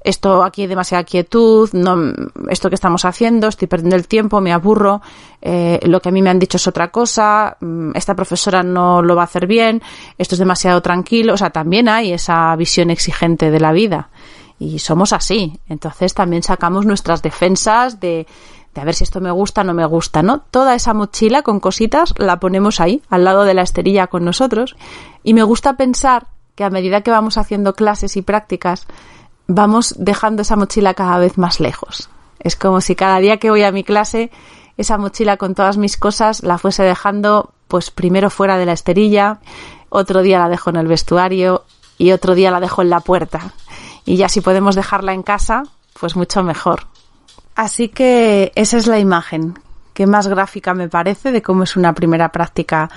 esto 0.04 0.42
aquí 0.42 0.62
hay 0.62 0.68
demasiada 0.68 1.04
quietud, 1.04 1.68
no, 1.72 2.12
esto 2.48 2.68
que 2.68 2.74
estamos 2.74 3.04
haciendo, 3.04 3.48
estoy 3.48 3.68
perdiendo 3.68 3.96
el 3.96 4.08
tiempo, 4.08 4.40
me 4.40 4.52
aburro, 4.52 5.02
eh, 5.42 5.78
lo 5.82 6.00
que 6.00 6.08
a 6.08 6.12
mí 6.12 6.22
me 6.22 6.30
han 6.30 6.38
dicho 6.38 6.56
es 6.56 6.66
otra 6.66 6.90
cosa, 6.90 7.56
mm, 7.60 7.92
esta 7.94 8.14
profesora 8.14 8.62
no 8.62 9.02
lo 9.02 9.14
va 9.14 9.22
a 9.22 9.24
hacer 9.26 9.46
bien, 9.46 9.82
esto 10.16 10.34
es 10.34 10.38
demasiado 10.38 10.80
tranquilo, 10.80 11.34
o 11.34 11.36
sea, 11.36 11.50
también 11.50 11.88
hay 11.88 12.12
esa 12.12 12.54
visión 12.56 12.90
exigente 12.90 13.50
de 13.50 13.60
la 13.60 13.72
vida 13.72 14.10
y 14.58 14.78
somos 14.78 15.12
así, 15.12 15.60
entonces 15.68 16.14
también 16.14 16.42
sacamos 16.42 16.86
nuestras 16.86 17.22
defensas 17.22 18.00
de, 18.00 18.26
de 18.74 18.80
a 18.80 18.84
ver 18.84 18.94
si 18.94 19.04
esto 19.04 19.20
me 19.20 19.30
gusta 19.30 19.62
o 19.62 19.64
no 19.64 19.74
me 19.74 19.84
gusta, 19.84 20.22
¿no? 20.22 20.42
Toda 20.50 20.74
esa 20.74 20.94
mochila 20.94 21.42
con 21.42 21.60
cositas 21.60 22.14
la 22.18 22.38
ponemos 22.38 22.80
ahí, 22.80 23.02
al 23.08 23.24
lado 23.24 23.44
de 23.44 23.54
la 23.54 23.62
esterilla 23.62 24.06
con 24.06 24.24
nosotros 24.24 24.76
y 25.22 25.34
me 25.34 25.42
gusta 25.42 25.76
pensar 25.76 26.28
que 26.54 26.64
a 26.64 26.70
medida 26.70 27.00
que 27.00 27.10
vamos 27.10 27.38
haciendo 27.38 27.74
clases 27.74 28.16
y 28.16 28.22
prácticas, 28.22 28.86
vamos 29.46 29.94
dejando 29.98 30.42
esa 30.42 30.56
mochila 30.56 30.94
cada 30.94 31.18
vez 31.18 31.38
más 31.38 31.58
lejos. 31.58 32.10
Es 32.38 32.54
como 32.56 32.80
si 32.80 32.94
cada 32.94 33.18
día 33.18 33.38
que 33.38 33.50
voy 33.50 33.62
a 33.62 33.72
mi 33.72 33.82
clase, 33.82 34.30
esa 34.76 34.98
mochila 34.98 35.36
con 35.36 35.54
todas 35.54 35.76
mis 35.76 35.96
cosas 35.96 36.42
la 36.42 36.58
fuese 36.58 36.82
dejando, 36.82 37.52
pues 37.66 37.90
primero 37.90 38.30
fuera 38.30 38.56
de 38.56 38.66
la 38.66 38.72
esterilla, 38.72 39.40
otro 39.88 40.22
día 40.22 40.38
la 40.38 40.48
dejo 40.48 40.70
en 40.70 40.76
el 40.76 40.86
vestuario 40.86 41.64
y 41.98 42.12
otro 42.12 42.34
día 42.34 42.50
la 42.50 42.60
dejo 42.60 42.82
en 42.82 42.90
la 42.90 43.00
puerta. 43.00 43.52
Y 44.04 44.16
ya 44.16 44.28
si 44.28 44.40
podemos 44.40 44.74
dejarla 44.74 45.12
en 45.12 45.22
casa, 45.22 45.64
pues 45.98 46.16
mucho 46.16 46.42
mejor. 46.42 46.89
Así 47.54 47.88
que 47.88 48.52
esa 48.54 48.76
es 48.76 48.86
la 48.86 48.98
imagen 48.98 49.54
que 49.92 50.06
más 50.06 50.28
gráfica 50.28 50.72
me 50.72 50.88
parece 50.88 51.32
de 51.32 51.42
cómo 51.42 51.64
es 51.64 51.76
una 51.76 51.94
primera 51.94 52.30
práctica 52.30 52.90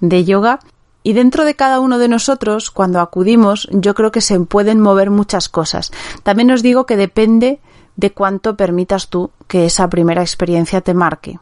de 0.00 0.24
yoga 0.24 0.60
y 1.02 1.14
dentro 1.14 1.44
de 1.44 1.56
cada 1.56 1.80
uno 1.80 1.98
de 1.98 2.08
nosotros, 2.08 2.70
cuando 2.70 3.00
acudimos, 3.00 3.68
yo 3.70 3.94
creo 3.94 4.12
que 4.12 4.20
se 4.20 4.38
pueden 4.40 4.80
mover 4.80 5.10
muchas 5.10 5.48
cosas. 5.48 5.90
También 6.22 6.50
os 6.50 6.62
digo 6.62 6.84
que 6.84 6.96
depende 6.96 7.60
de 7.96 8.12
cuánto 8.12 8.56
permitas 8.56 9.08
tú 9.08 9.30
que 9.46 9.64
esa 9.66 9.88
primera 9.88 10.20
experiencia 10.20 10.82
te 10.82 10.92
marque. 10.92 11.38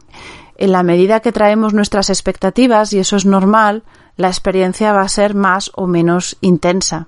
En 0.57 0.73
la 0.73 0.83
medida 0.83 1.21
que 1.21 1.33
traemos 1.33 1.75
nuestras 1.75 2.11
expectativas, 2.11 2.93
y 2.93 3.01
eso 3.01 3.17
es 3.17 3.27
normal, 3.27 3.83
la 4.17 4.29
experiencia 4.29 4.93
va 4.93 5.03
a 5.03 5.09
ser 5.09 5.35
más 5.35 5.71
o 5.75 5.87
menos 5.87 6.37
intensa 6.41 7.07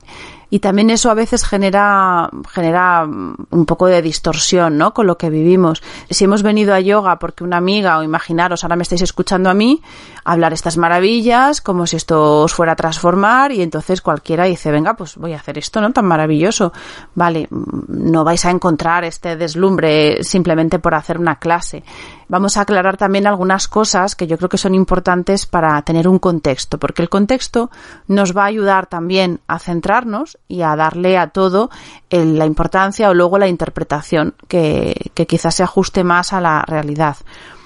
y 0.50 0.58
también 0.58 0.90
eso 0.90 1.10
a 1.10 1.14
veces 1.14 1.44
genera, 1.44 2.28
genera 2.52 3.04
un 3.04 3.66
poco 3.66 3.86
de 3.86 4.02
distorsión, 4.02 4.76
¿no? 4.76 4.92
Con 4.92 5.06
lo 5.06 5.16
que 5.16 5.30
vivimos. 5.30 5.82
Si 6.10 6.24
hemos 6.24 6.42
venido 6.42 6.74
a 6.74 6.80
yoga 6.80 7.18
porque 7.18 7.44
una 7.44 7.56
amiga, 7.56 7.98
o 7.98 8.02
imaginaros, 8.02 8.64
ahora 8.64 8.76
me 8.76 8.82
estáis 8.82 9.02
escuchando 9.02 9.48
a 9.48 9.54
mí, 9.54 9.80
hablar 10.24 10.52
estas 10.52 10.76
maravillas, 10.76 11.60
como 11.60 11.86
si 11.86 11.96
esto 11.96 12.42
os 12.42 12.52
fuera 12.52 12.72
a 12.72 12.76
transformar, 12.76 13.52
y 13.52 13.62
entonces 13.62 14.02
cualquiera 14.02 14.44
dice, 14.44 14.70
venga, 14.70 14.94
pues 14.94 15.16
voy 15.16 15.32
a 15.32 15.36
hacer 15.36 15.56
esto, 15.56 15.80
¿no? 15.80 15.92
Tan 15.92 16.04
maravilloso. 16.04 16.72
Vale, 17.14 17.46
no 17.50 18.24
vais 18.24 18.44
a 18.44 18.50
encontrar 18.50 19.04
este 19.04 19.36
deslumbre 19.36 20.24
simplemente 20.24 20.78
por 20.78 20.94
hacer 20.94 21.18
una 21.18 21.38
clase. 21.38 21.84
Vamos 22.30 22.56
a 22.56 22.60
aclarar 22.60 22.96
también 22.96 23.26
algunas 23.26 23.66
cosas 23.66 24.14
que 24.14 24.28
yo 24.28 24.38
creo 24.38 24.48
que 24.48 24.56
son 24.56 24.72
importantes 24.76 25.46
para 25.46 25.82
tener 25.82 26.06
un 26.06 26.20
contexto, 26.20 26.78
porque 26.78 27.02
el 27.02 27.08
contexto 27.08 27.72
nos 28.06 28.36
va 28.36 28.44
a 28.44 28.46
ayudar 28.46 28.86
también 28.86 29.40
a 29.48 29.58
centrarnos 29.58 30.38
y 30.46 30.62
a 30.62 30.76
darle 30.76 31.18
a 31.18 31.30
todo 31.30 31.70
la 32.08 32.46
importancia 32.46 33.10
o 33.10 33.14
luego 33.14 33.36
la 33.36 33.48
interpretación 33.48 34.36
que, 34.46 35.10
quizás 35.26 35.56
se 35.56 35.64
ajuste 35.64 36.04
más 36.04 36.32
a 36.32 36.40
la 36.40 36.62
realidad. 36.62 37.16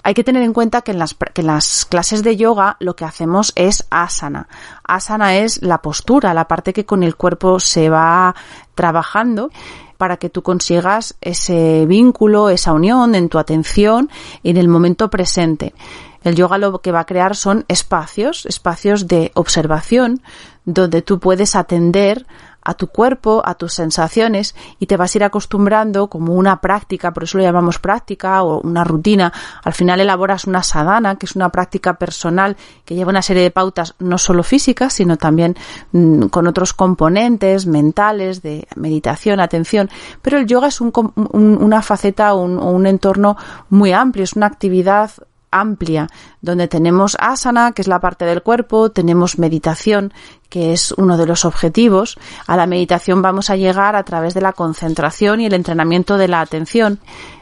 Hay 0.02 0.14
que 0.14 0.24
tener 0.24 0.42
en 0.42 0.54
cuenta 0.54 0.80
que 0.80 0.92
en, 0.92 0.98
las, 0.98 1.12
que 1.12 1.42
en 1.42 1.48
las 1.48 1.84
clases 1.84 2.22
de 2.22 2.36
yoga 2.38 2.78
lo 2.80 2.96
que 2.96 3.04
hacemos 3.04 3.52
es 3.56 3.86
asana. 3.90 4.48
Asana 4.82 5.36
es 5.36 5.62
la 5.62 5.82
postura, 5.82 6.32
la 6.32 6.48
parte 6.48 6.72
que 6.72 6.86
con 6.86 7.02
el 7.02 7.16
cuerpo 7.16 7.60
se 7.60 7.90
va 7.90 8.34
trabajando 8.74 9.50
para 9.96 10.16
que 10.16 10.30
tú 10.30 10.42
consigas 10.42 11.14
ese 11.20 11.86
vínculo, 11.86 12.48
esa 12.48 12.72
unión 12.72 13.14
en 13.14 13.28
tu 13.28 13.38
atención 13.38 14.10
en 14.42 14.56
el 14.56 14.68
momento 14.68 15.10
presente. 15.10 15.74
El 16.22 16.36
yoga 16.36 16.56
lo 16.56 16.80
que 16.80 16.90
va 16.90 17.00
a 17.00 17.06
crear 17.06 17.36
son 17.36 17.64
espacios, 17.68 18.46
espacios 18.46 19.06
de 19.06 19.30
observación, 19.34 20.22
donde 20.64 21.02
tú 21.02 21.20
puedes 21.20 21.54
atender 21.54 22.26
a 22.64 22.74
tu 22.74 22.88
cuerpo, 22.88 23.42
a 23.44 23.54
tus 23.54 23.74
sensaciones 23.74 24.54
y 24.78 24.86
te 24.86 24.96
vas 24.96 25.14
a 25.14 25.18
ir 25.18 25.24
acostumbrando 25.24 26.08
como 26.08 26.34
una 26.34 26.60
práctica, 26.60 27.12
por 27.12 27.24
eso 27.24 27.38
lo 27.38 27.44
llamamos 27.44 27.78
práctica 27.78 28.42
o 28.42 28.60
una 28.60 28.84
rutina. 28.84 29.32
Al 29.62 29.74
final 29.74 30.00
elaboras 30.00 30.46
una 30.46 30.62
sadhana, 30.62 31.16
que 31.16 31.26
es 31.26 31.36
una 31.36 31.50
práctica 31.50 31.94
personal 31.94 32.56
que 32.84 32.94
lleva 32.94 33.10
una 33.10 33.22
serie 33.22 33.42
de 33.42 33.50
pautas 33.50 33.94
no 33.98 34.18
solo 34.18 34.42
físicas, 34.42 34.94
sino 34.94 35.16
también 35.16 35.56
mm, 35.92 36.26
con 36.26 36.46
otros 36.46 36.72
componentes 36.72 37.66
mentales 37.66 38.42
de 38.42 38.66
meditación, 38.76 39.40
atención. 39.40 39.90
Pero 40.22 40.38
el 40.38 40.46
yoga 40.46 40.68
es 40.68 40.80
un, 40.80 40.92
una 41.14 41.82
faceta 41.82 42.34
o 42.34 42.42
un 42.44 42.86
entorno 42.86 43.36
muy 43.68 43.92
amplio, 43.92 44.24
es 44.24 44.34
una 44.34 44.46
actividad 44.46 45.10
amplia, 45.54 46.08
donde 46.40 46.68
tenemos 46.68 47.16
asana, 47.20 47.72
que 47.72 47.82
es 47.82 47.88
la 47.88 48.00
parte 48.00 48.24
del 48.24 48.42
cuerpo, 48.42 48.90
tenemos 48.90 49.38
meditación, 49.38 50.12
que 50.48 50.72
es 50.72 50.92
uno 50.92 51.16
de 51.16 51.26
los 51.26 51.44
objetivos. 51.44 52.18
A 52.46 52.56
la 52.56 52.66
meditación 52.66 53.22
vamos 53.22 53.50
a 53.50 53.56
llegar 53.56 53.96
a 53.96 54.02
través 54.02 54.34
de 54.34 54.40
la 54.40 54.52
concentración 54.52 55.40
y 55.40 55.46
el 55.46 55.54
entrenamiento 55.54 56.18
de 56.18 56.28
la 56.28 56.40
atención. 56.40 56.98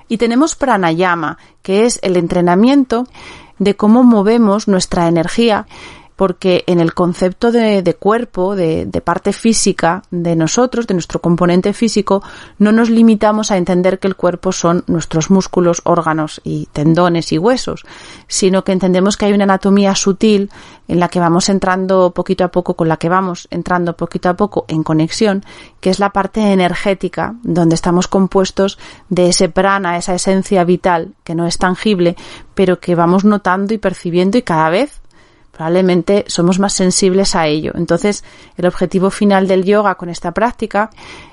Y 0.09 0.19
tenemos 0.19 0.57
pranayama, 0.57 1.39
que 1.63 1.87
es 1.87 1.99
el 2.03 2.17
entrenamiento 2.17 3.07
de 3.59 3.77
cómo 3.77 4.03
movemos 4.03 4.69
nuestra 4.69 5.09
energía 5.09 5.67
porque 6.17 6.65
en 6.67 6.81
el 6.81 6.95
concepto 6.95 7.51
de, 7.53 7.97
cuerpo, 7.99 8.55
de, 8.55 8.87
parte 9.05 9.33
física 9.33 10.03
de 10.11 10.37
nosotros, 10.37 10.87
de 10.87 10.95
nuestro 10.95 11.21
componente 11.21 11.73
físico, 11.73 12.23
no 12.59 12.73
nos 12.73 12.91
limitamos 12.91 13.51
a 13.51 13.57
entender 13.57 13.99
que 13.99 14.09
el 14.09 14.17
cuerpo 14.17 14.53
son 14.53 14.85
nuestros 14.87 15.31
músculos, 15.31 15.83
órganos 15.85 16.41
y 16.45 16.67
tendones 16.73 17.33
y 17.33 17.39
huesos, 17.39 17.85
sino 18.29 18.65
que 18.65 18.73
entendemos 18.73 19.17
que 19.17 19.27
hay 19.27 19.33
una 19.33 19.45
anatomía 19.45 19.95
sutil 19.95 20.51
en 20.89 21.01
la 21.01 21.09
que 21.09 21.21
vamos 21.21 21.49
entrando 21.49 22.13
poquito 22.13 22.45
a 22.45 22.49
poco, 22.49 22.75
con 22.75 22.89
la 22.89 22.97
que 22.97 23.09
vamos 23.09 23.49
entrando 23.51 23.97
poquito 23.97 24.29
a 24.29 24.35
poco 24.35 24.65
en 24.69 24.83
conexión, 24.83 25.45
que 25.81 25.91
es 25.91 25.99
la 25.99 26.11
parte 26.11 26.53
energética, 26.53 27.35
donde 27.43 27.75
estamos 27.75 28.09
compuestos 28.09 28.79
de 29.09 29.29
ese 29.29 29.49
prana, 29.49 29.97
esa 29.97 30.15
esencia 30.15 30.65
vital 30.65 31.15
que 31.25 31.35
no 31.35 31.47
es 31.47 31.59
tangible, 31.59 32.17
pero 32.55 32.81
que 32.81 32.95
vamos 32.95 33.25
notando 33.25 33.75
y 33.75 33.79
percibiendo 33.79 34.39
y 34.39 34.43
cada 34.43 34.71
vez 34.71 35.02
probablemente 35.63 36.25
somos 36.27 36.59
más 36.59 36.73
sensibles 36.73 37.37
a 37.37 37.47
ello. 37.47 37.71
Entonces, 37.77 38.25
el 38.57 38.67
objetivo 38.67 39.11
final 39.11 39.47
del 39.47 39.63
yoga 39.63 39.95
con 39.95 40.09
esta 40.09 40.33
práctica 40.33 40.91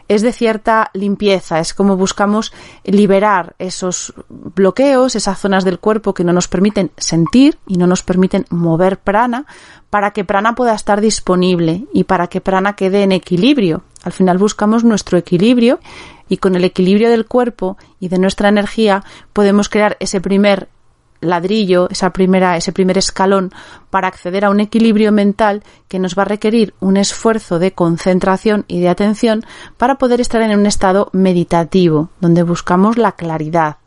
es 0.07 0.21
de 0.21 0.31
cierta 0.31 0.91
limpieza, 0.93 1.59
es 1.59 1.73
como 1.73 1.97
buscamos 1.97 2.53
liberar 2.83 3.55
esos 3.57 4.13
bloqueos, 4.29 5.15
esas 5.15 5.39
zonas 5.39 5.63
del 5.63 5.79
cuerpo 5.79 6.13
que 6.13 6.23
no 6.23 6.31
nos 6.31 6.47
permiten 6.47 6.91
sentir 6.95 7.57
y 7.65 7.77
no 7.77 7.87
nos 7.87 8.03
permiten 8.03 8.45
mover 8.51 8.99
prana, 8.99 9.47
para 9.89 10.11
que 10.11 10.25
prana 10.25 10.53
pueda 10.53 10.75
estar 10.75 11.01
disponible 11.01 11.85
y 11.91 12.03
para 12.03 12.27
que 12.27 12.39
prana 12.39 12.75
quede 12.75 13.01
en 13.01 13.11
equilibrio. 13.11 13.81
Al 14.03 14.11
final 14.11 14.37
buscamos 14.37 14.83
nuestro 14.83 15.17
equilibrio 15.17 15.79
y 16.27 16.37
con 16.37 16.55
el 16.55 16.65
equilibrio 16.65 17.09
del 17.09 17.25
cuerpo 17.25 17.77
y 17.99 18.09
de 18.09 18.19
nuestra 18.19 18.49
energía 18.49 19.03
podemos 19.33 19.69
crear 19.69 19.97
ese 19.99 20.21
primer 20.21 20.69
ladrillo, 21.21 21.89
primera, 22.13 22.57
ese 22.57 22.71
primer 22.71 22.97
escalón 22.97 23.51
para 23.89 24.07
acceder 24.07 24.45
a 24.45 24.49
un 24.49 24.59
equilibrio 24.59 25.11
mental 25.11 25.63
que 25.87 25.99
nos 25.99 26.17
va 26.17 26.23
a 26.23 26.25
requerir 26.25 26.73
un 26.79 26.97
esfuerzo 26.97 27.59
de 27.59 27.73
concentración 27.73 28.65
y 28.67 28.79
de 28.79 28.89
atención 28.89 29.43
para 29.77 29.95
poder 29.95 30.21
estar 30.21 30.41
en 30.41 30.57
un 30.57 30.65
estado 30.65 31.09
meditativo, 31.11 32.09
donde 32.19 32.43
buscamos 32.43 32.97
la 32.97 33.13
claridad, 33.13 33.77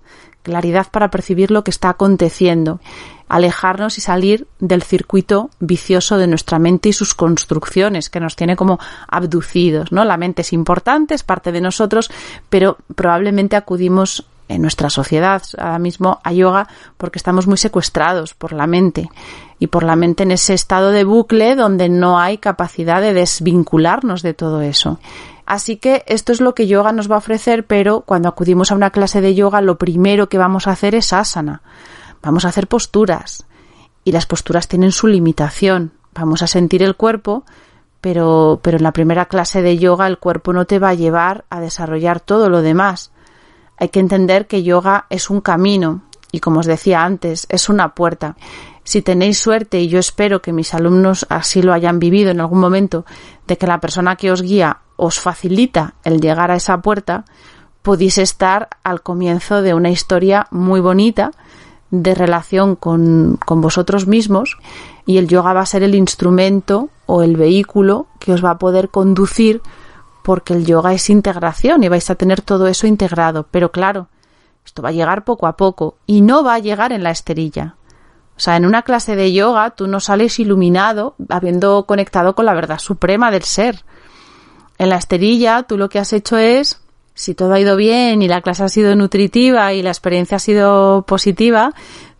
claridad 0.43 0.89
para 0.91 1.11
percibir 1.11 1.51
lo 1.51 1.65
que 1.65 1.71
está 1.71 1.91
aconteciendo, 1.91 2.81
alejarnos 3.29 3.97
y 3.97 4.03
salir 4.03 4.47
del 4.59 4.83
circuito 4.83 5.49
vicioso 5.59 6.19
de 6.19 6.27
nuestra 6.27 6.59
mente 6.59 6.91
y 6.91 6.93
sus 6.93 7.15
construcciones, 7.15 8.11
que 8.11 8.21
nos 8.21 8.37
tiene 8.37 8.57
como 8.57 8.79
abducidos, 9.09 9.91
¿no? 9.91 10.05
La 10.05 10.19
mente 10.19 10.43
es 10.43 10.53
importante, 10.53 11.15
es 11.15 11.23
parte 11.23 11.51
de 11.51 11.63
nosotros, 11.63 12.11
pero 12.51 12.77
probablemente 12.95 13.57
acudimos 13.57 14.27
en 14.55 14.63
nuestra 14.63 14.91
sociedad 14.91 15.43
ahora 15.59 15.79
mismo 15.79 16.21
a 16.23 16.33
yoga 16.33 16.69
porque 16.97 17.19
estamos 17.19 17.47
muy 17.47 17.57
secuestrados 17.57 18.35
por 18.35 18.53
la 18.53 18.67
mente 18.67 19.09
y 19.59 19.69
por 19.69 19.83
la 19.83 19.97
mente 19.97 20.23
en 20.23 20.33
ese 20.33 20.55
estado 20.55 20.91
de 20.91 21.05
bucle 21.05 21.55
donde 21.55 21.89
no 21.89 22.19
hay 22.19 22.39
capacidad 22.39 23.01
de 23.01 23.15
desvincularnos 23.15 24.23
de 24.23 24.35
todo 24.35 24.61
eso. 24.61 24.99
Así 25.47 25.77
que 25.77 26.05
esto 26.07 26.33
es 26.33 26.41
lo 26.41 26.55
que 26.55 26.67
yoga 26.67 26.93
nos 26.93 27.11
va 27.11 27.17
a 27.17 27.19
ofrecer, 27.19 27.67
pero 27.67 28.03
cuando 28.03 28.29
acudimos 28.29 28.71
a 28.71 28.75
una 28.75 28.91
clase 28.91 29.21
de 29.21 29.35
yoga 29.35 29.61
lo 29.61 29.79
primero 29.79 30.29
que 30.29 30.39
vamos 30.39 30.67
a 30.67 30.73
hacer 30.73 30.95
es 30.95 31.13
asana. 31.13 31.63
Vamos 32.23 32.45
a 32.45 32.49
hacer 32.49 32.69
posturas 32.69 33.47
y 34.05 34.13
las 34.13 34.27
posturas 34.27 34.69
tienen 34.69 34.93
su 34.93 35.07
limitación. 35.07 35.93
Vamos 36.15 36.43
a 36.43 36.47
sentir 36.47 36.83
el 36.83 36.97
cuerpo, 36.97 37.45
pero, 38.01 38.61
pero 38.63 38.77
en 38.79 38.83
la 38.83 38.93
primera 38.93 39.27
clase 39.27 39.63
de 39.63 39.79
yoga 39.79 40.07
el 40.07 40.19
cuerpo 40.19 40.53
no 40.53 40.65
te 40.65 40.79
va 40.79 40.91
a 40.91 40.95
llevar 40.95 41.45
a 41.51 41.61
desarrollar 41.61 42.21
todo 42.21 42.49
lo 42.49 42.63
demás 42.63 43.13
hay 43.77 43.89
que 43.89 44.01
entender 44.01 44.47
que 44.47 44.63
yoga 44.63 45.07
es 45.11 45.31
un 45.31 45.41
camino 45.41 46.03
y 46.33 46.41
como 46.41 46.61
os 46.61 46.67
decía 46.67 47.05
antes, 47.05 47.47
es 47.51 47.69
una 47.69 47.95
puerta. 47.95 48.37
Si 48.85 49.03
tenéis 49.03 49.39
suerte, 49.39 49.81
y 49.81 49.89
yo 49.89 49.99
espero 49.99 50.43
que 50.43 50.53
mis 50.53 50.75
alumnos 50.75 51.27
así 51.29 51.63
lo 51.63 51.73
hayan 51.73 51.99
vivido 51.99 52.31
en 52.31 52.41
algún 52.41 52.59
momento, 52.59 53.05
de 53.47 53.59
que 53.59 53.67
la 53.67 53.81
persona 53.81 54.17
que 54.17 54.33
os 54.33 54.43
guía 54.43 54.79
os 54.97 55.21
facilita 55.21 55.95
el 56.05 56.21
llegar 56.21 56.51
a 56.51 56.57
esa 56.57 56.81
puerta, 56.81 57.25
podéis 57.83 58.19
estar 58.19 58.69
al 58.83 59.03
comienzo 59.03 59.61
de 59.61 59.75
una 59.75 59.91
historia 59.91 60.47
muy 60.51 60.81
bonita 60.81 61.33
de 61.91 62.15
relación 62.15 62.75
con, 62.75 63.39
vosotros 63.47 64.07
mismos 64.07 64.57
y 65.05 65.19
el 65.19 65.29
yoga 65.29 65.53
va 65.53 65.61
a 65.61 65.67
ser 65.67 65.83
el 65.83 65.95
instrumento 65.95 66.89
o 67.07 67.23
el 67.23 67.37
vehículo 67.37 68.07
que 68.19 68.33
os 68.33 68.43
va 68.43 68.53
a 68.53 68.59
poder 68.59 68.89
conducir 68.89 69.61
porque 70.23 70.55
el 70.55 70.65
yoga 70.65 70.93
es 70.93 71.11
integración 71.11 71.83
y 71.83 71.89
vais 71.89 72.09
a 72.11 72.15
tener 72.15 72.41
todo 72.41 72.67
eso 72.67 72.87
integrado. 72.87 73.47
Pero 73.51 73.73
claro, 73.73 74.09
esto 74.65 74.83
va 74.83 74.91
a 74.91 74.93
llegar 74.93 75.25
poco 75.25 75.47
a 75.47 75.57
poco 75.57 75.97
y 76.07 76.21
no 76.21 76.45
va 76.45 76.55
a 76.55 76.59
llegar 76.59 76.93
en 76.93 77.03
la 77.03 77.11
esterilla. 77.11 77.77
O 78.37 78.41
sea, 78.41 78.57
en 78.57 78.65
una 78.65 78.83
clase 78.83 79.17
de 79.17 79.33
yoga 79.33 79.71
tú 79.71 79.87
no 79.87 80.01
sales 80.01 80.39
iluminado 80.39 81.15
habiendo 81.29 81.85
conectado 81.87 82.35
con 82.35 82.47
la 82.47 82.55
verdad 82.55 82.79
suprema 82.79 83.31
del 83.31 83.43
ser. 83.43 83.85
En 84.79 84.89
la 84.89 84.97
esterilla 84.97 85.65
tú 85.65 85.77
lo 85.77 85.89
que 85.89 85.99
has 85.99 86.13
hecho 86.13 86.39
es, 86.39 86.81
si 87.15 87.35
todo 87.35 87.53
ha 87.53 87.61
ido 87.61 87.77
bien 87.77 88.23
y 88.23 88.29
la 88.29 88.41
clase 88.41 88.65
ha 88.65 88.69
sido 88.69 88.95
nutritiva 88.97 89.73
y 89.75 89.83
la 89.83 89.91
experiencia 89.91 90.37
ha 90.37 90.41
sido 90.41 91.03
positiva, 91.03 91.75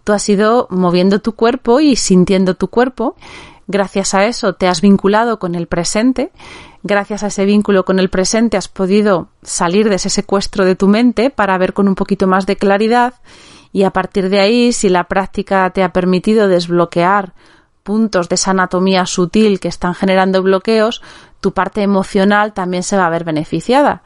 tú 0.05 0.13
has 0.13 0.29
ido 0.29 0.67
moviendo 0.71 1.21
tu 1.21 1.33
cuerpo 1.33 1.81
y 1.81 1.97
sintiendo 1.97 2.55
tu 2.55 2.69
cuerpo. 2.69 3.17
Gracias 3.67 4.15
a 4.15 4.27
eso 4.27 4.55
te 4.55 4.69
has 4.69 4.81
vinculado 4.81 5.39
con 5.39 5.55
el 5.55 5.67
presente 5.67 6.31
gracias 6.83 7.23
a 7.23 7.29
ese 7.29 7.45
vínculo 7.45 7.85
con 7.85 7.99
el 7.99 8.11
presente 8.11 8.57
has 8.57 8.69
podido 8.69 9.29
salir 9.43 9.89
de 9.89 9.97
ese 9.97 10.11
secuestro 10.11 10.65
de 10.65 10.77
tu 10.77 10.89
mente 10.89 11.31
para 11.31 11.59
ver 11.59 11.73
con 11.73 11.89
un 11.89 11.95
poquito 11.95 12.27
más 12.27 12.47
de 12.47 12.57
claridad 12.57 13.15
y 13.73 13.85
a 13.85 13.91
partir 13.91 14.29
de 14.29 14.39
ahí, 14.39 14.73
si 14.73 14.91
la 14.91 15.05
práctica 15.05 15.69
te 15.71 15.83
ha 15.83 15.93
permitido 15.93 16.47
desbloquear 16.47 17.33
puntos 17.83 18.29
de 18.29 18.35
esa 18.35 18.51
anatomía 18.53 19.07
sutil 19.07 19.61
que 19.61 19.69
están 19.69 19.95
generando 19.95 20.43
bloqueos, 20.43 21.03
tu 21.41 21.53
parte 21.53 21.83
emocional 21.83 22.53
también 22.53 22.83
se 22.83 22.97
va 22.97 23.07
a 23.07 23.11
ver 23.11 23.25
beneficiada. 23.25 24.03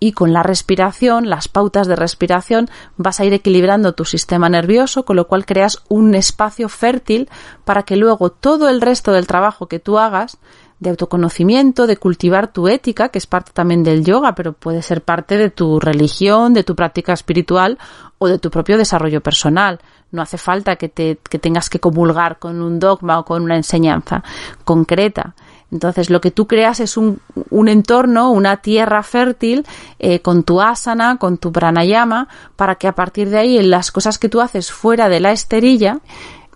Y 0.00 0.12
con 0.12 0.32
la 0.32 0.42
respiración, 0.42 1.30
las 1.30 1.48
pautas 1.48 1.86
de 1.86 1.96
respiración, 1.96 2.68
vas 2.96 3.20
a 3.20 3.24
ir 3.24 3.32
equilibrando 3.32 3.94
tu 3.94 4.04
sistema 4.04 4.48
nervioso, 4.48 5.04
con 5.04 5.16
lo 5.16 5.28
cual 5.28 5.46
creas 5.46 5.78
un 5.88 6.14
espacio 6.14 6.68
fértil 6.68 7.30
para 7.64 7.84
que 7.84 7.96
luego 7.96 8.30
todo 8.30 8.68
el 8.68 8.80
resto 8.80 9.12
del 9.12 9.28
trabajo 9.28 9.68
que 9.68 9.78
tú 9.78 9.98
hagas 9.98 10.38
de 10.80 10.90
autoconocimiento, 10.90 11.86
de 11.86 11.96
cultivar 11.96 12.52
tu 12.52 12.68
ética, 12.68 13.08
que 13.08 13.18
es 13.18 13.26
parte 13.26 13.52
también 13.54 13.82
del 13.82 14.04
yoga, 14.04 14.34
pero 14.34 14.52
puede 14.52 14.82
ser 14.82 15.02
parte 15.02 15.38
de 15.38 15.50
tu 15.50 15.80
religión, 15.80 16.52
de 16.52 16.64
tu 16.64 16.74
práctica 16.74 17.12
espiritual 17.12 17.78
o 18.18 18.28
de 18.28 18.38
tu 18.38 18.50
propio 18.50 18.76
desarrollo 18.76 19.20
personal. 19.20 19.80
No 20.10 20.22
hace 20.22 20.38
falta 20.38 20.76
que, 20.76 20.88
te, 20.88 21.18
que 21.28 21.38
tengas 21.38 21.68
que 21.70 21.80
comulgar 21.80 22.38
con 22.38 22.60
un 22.60 22.78
dogma 22.78 23.18
o 23.18 23.24
con 23.24 23.42
una 23.42 23.56
enseñanza 23.56 24.22
concreta. 24.64 25.34
Entonces, 25.72 26.08
lo 26.08 26.20
que 26.20 26.30
tú 26.30 26.46
creas 26.46 26.78
es 26.78 26.96
un, 26.96 27.20
un 27.50 27.68
entorno, 27.68 28.30
una 28.30 28.58
tierra 28.58 29.02
fértil 29.02 29.66
eh, 29.98 30.20
con 30.20 30.44
tu 30.44 30.60
asana, 30.60 31.16
con 31.16 31.36
tu 31.38 31.50
pranayama, 31.50 32.28
para 32.54 32.76
que 32.76 32.86
a 32.86 32.94
partir 32.94 33.28
de 33.30 33.38
ahí, 33.38 33.60
las 33.60 33.90
cosas 33.90 34.18
que 34.18 34.28
tú 34.28 34.40
haces 34.40 34.70
fuera 34.70 35.08
de 35.08 35.18
la 35.18 35.32
esterilla, 35.32 35.98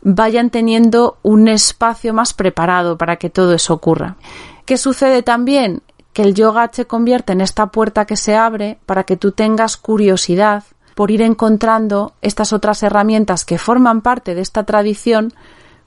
vayan 0.02 0.50
teniendo 0.50 1.18
un 1.22 1.48
espacio 1.48 2.14
más 2.14 2.34
preparado 2.34 2.98
para 2.98 3.16
que 3.16 3.30
todo 3.30 3.54
eso 3.54 3.74
ocurra. 3.74 4.16
¿Qué 4.64 4.76
sucede 4.76 5.22
también? 5.22 5.82
Que 6.12 6.22
el 6.22 6.34
yoga 6.34 6.70
se 6.72 6.86
convierte 6.86 7.32
en 7.32 7.40
esta 7.40 7.68
puerta 7.68 8.04
que 8.04 8.16
se 8.16 8.36
abre 8.36 8.78
para 8.86 9.04
que 9.04 9.16
tú 9.16 9.32
tengas 9.32 9.76
curiosidad 9.76 10.64
por 10.94 11.10
ir 11.10 11.22
encontrando 11.22 12.14
estas 12.22 12.52
otras 12.52 12.82
herramientas 12.82 13.44
que 13.44 13.56
forman 13.56 14.00
parte 14.00 14.34
de 14.34 14.40
esta 14.40 14.64
tradición, 14.64 15.32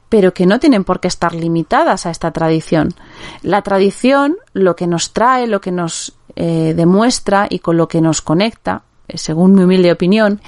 pero 0.08 0.34
que 0.34 0.45
no 0.45 0.60
tienen 0.60 0.86
por 0.86 1.02
qué 1.02 1.10
estar 1.10 1.36
limitadas 1.36 2.06
a 2.06 2.12
esta 2.12 2.32
tradición. 2.32 2.93
La 3.41 3.62
tradición, 3.62 4.38
lo 4.54 4.76
que 4.76 4.88
nos 4.88 5.12
trae, 5.12 5.47
lo 5.47 5.60
que 5.60 5.71
nos 5.71 6.15
eh, 6.36 6.74
demuestra 6.76 7.47
y 7.50 7.60
con 7.60 7.76
lo 7.76 7.89
que 7.89 8.00
nos 8.00 8.21
conecta, 8.21 8.84
eh, 9.08 9.17
según 9.17 9.54
mi 9.54 9.63
humilde 9.63 9.91
opinión, 9.91 10.39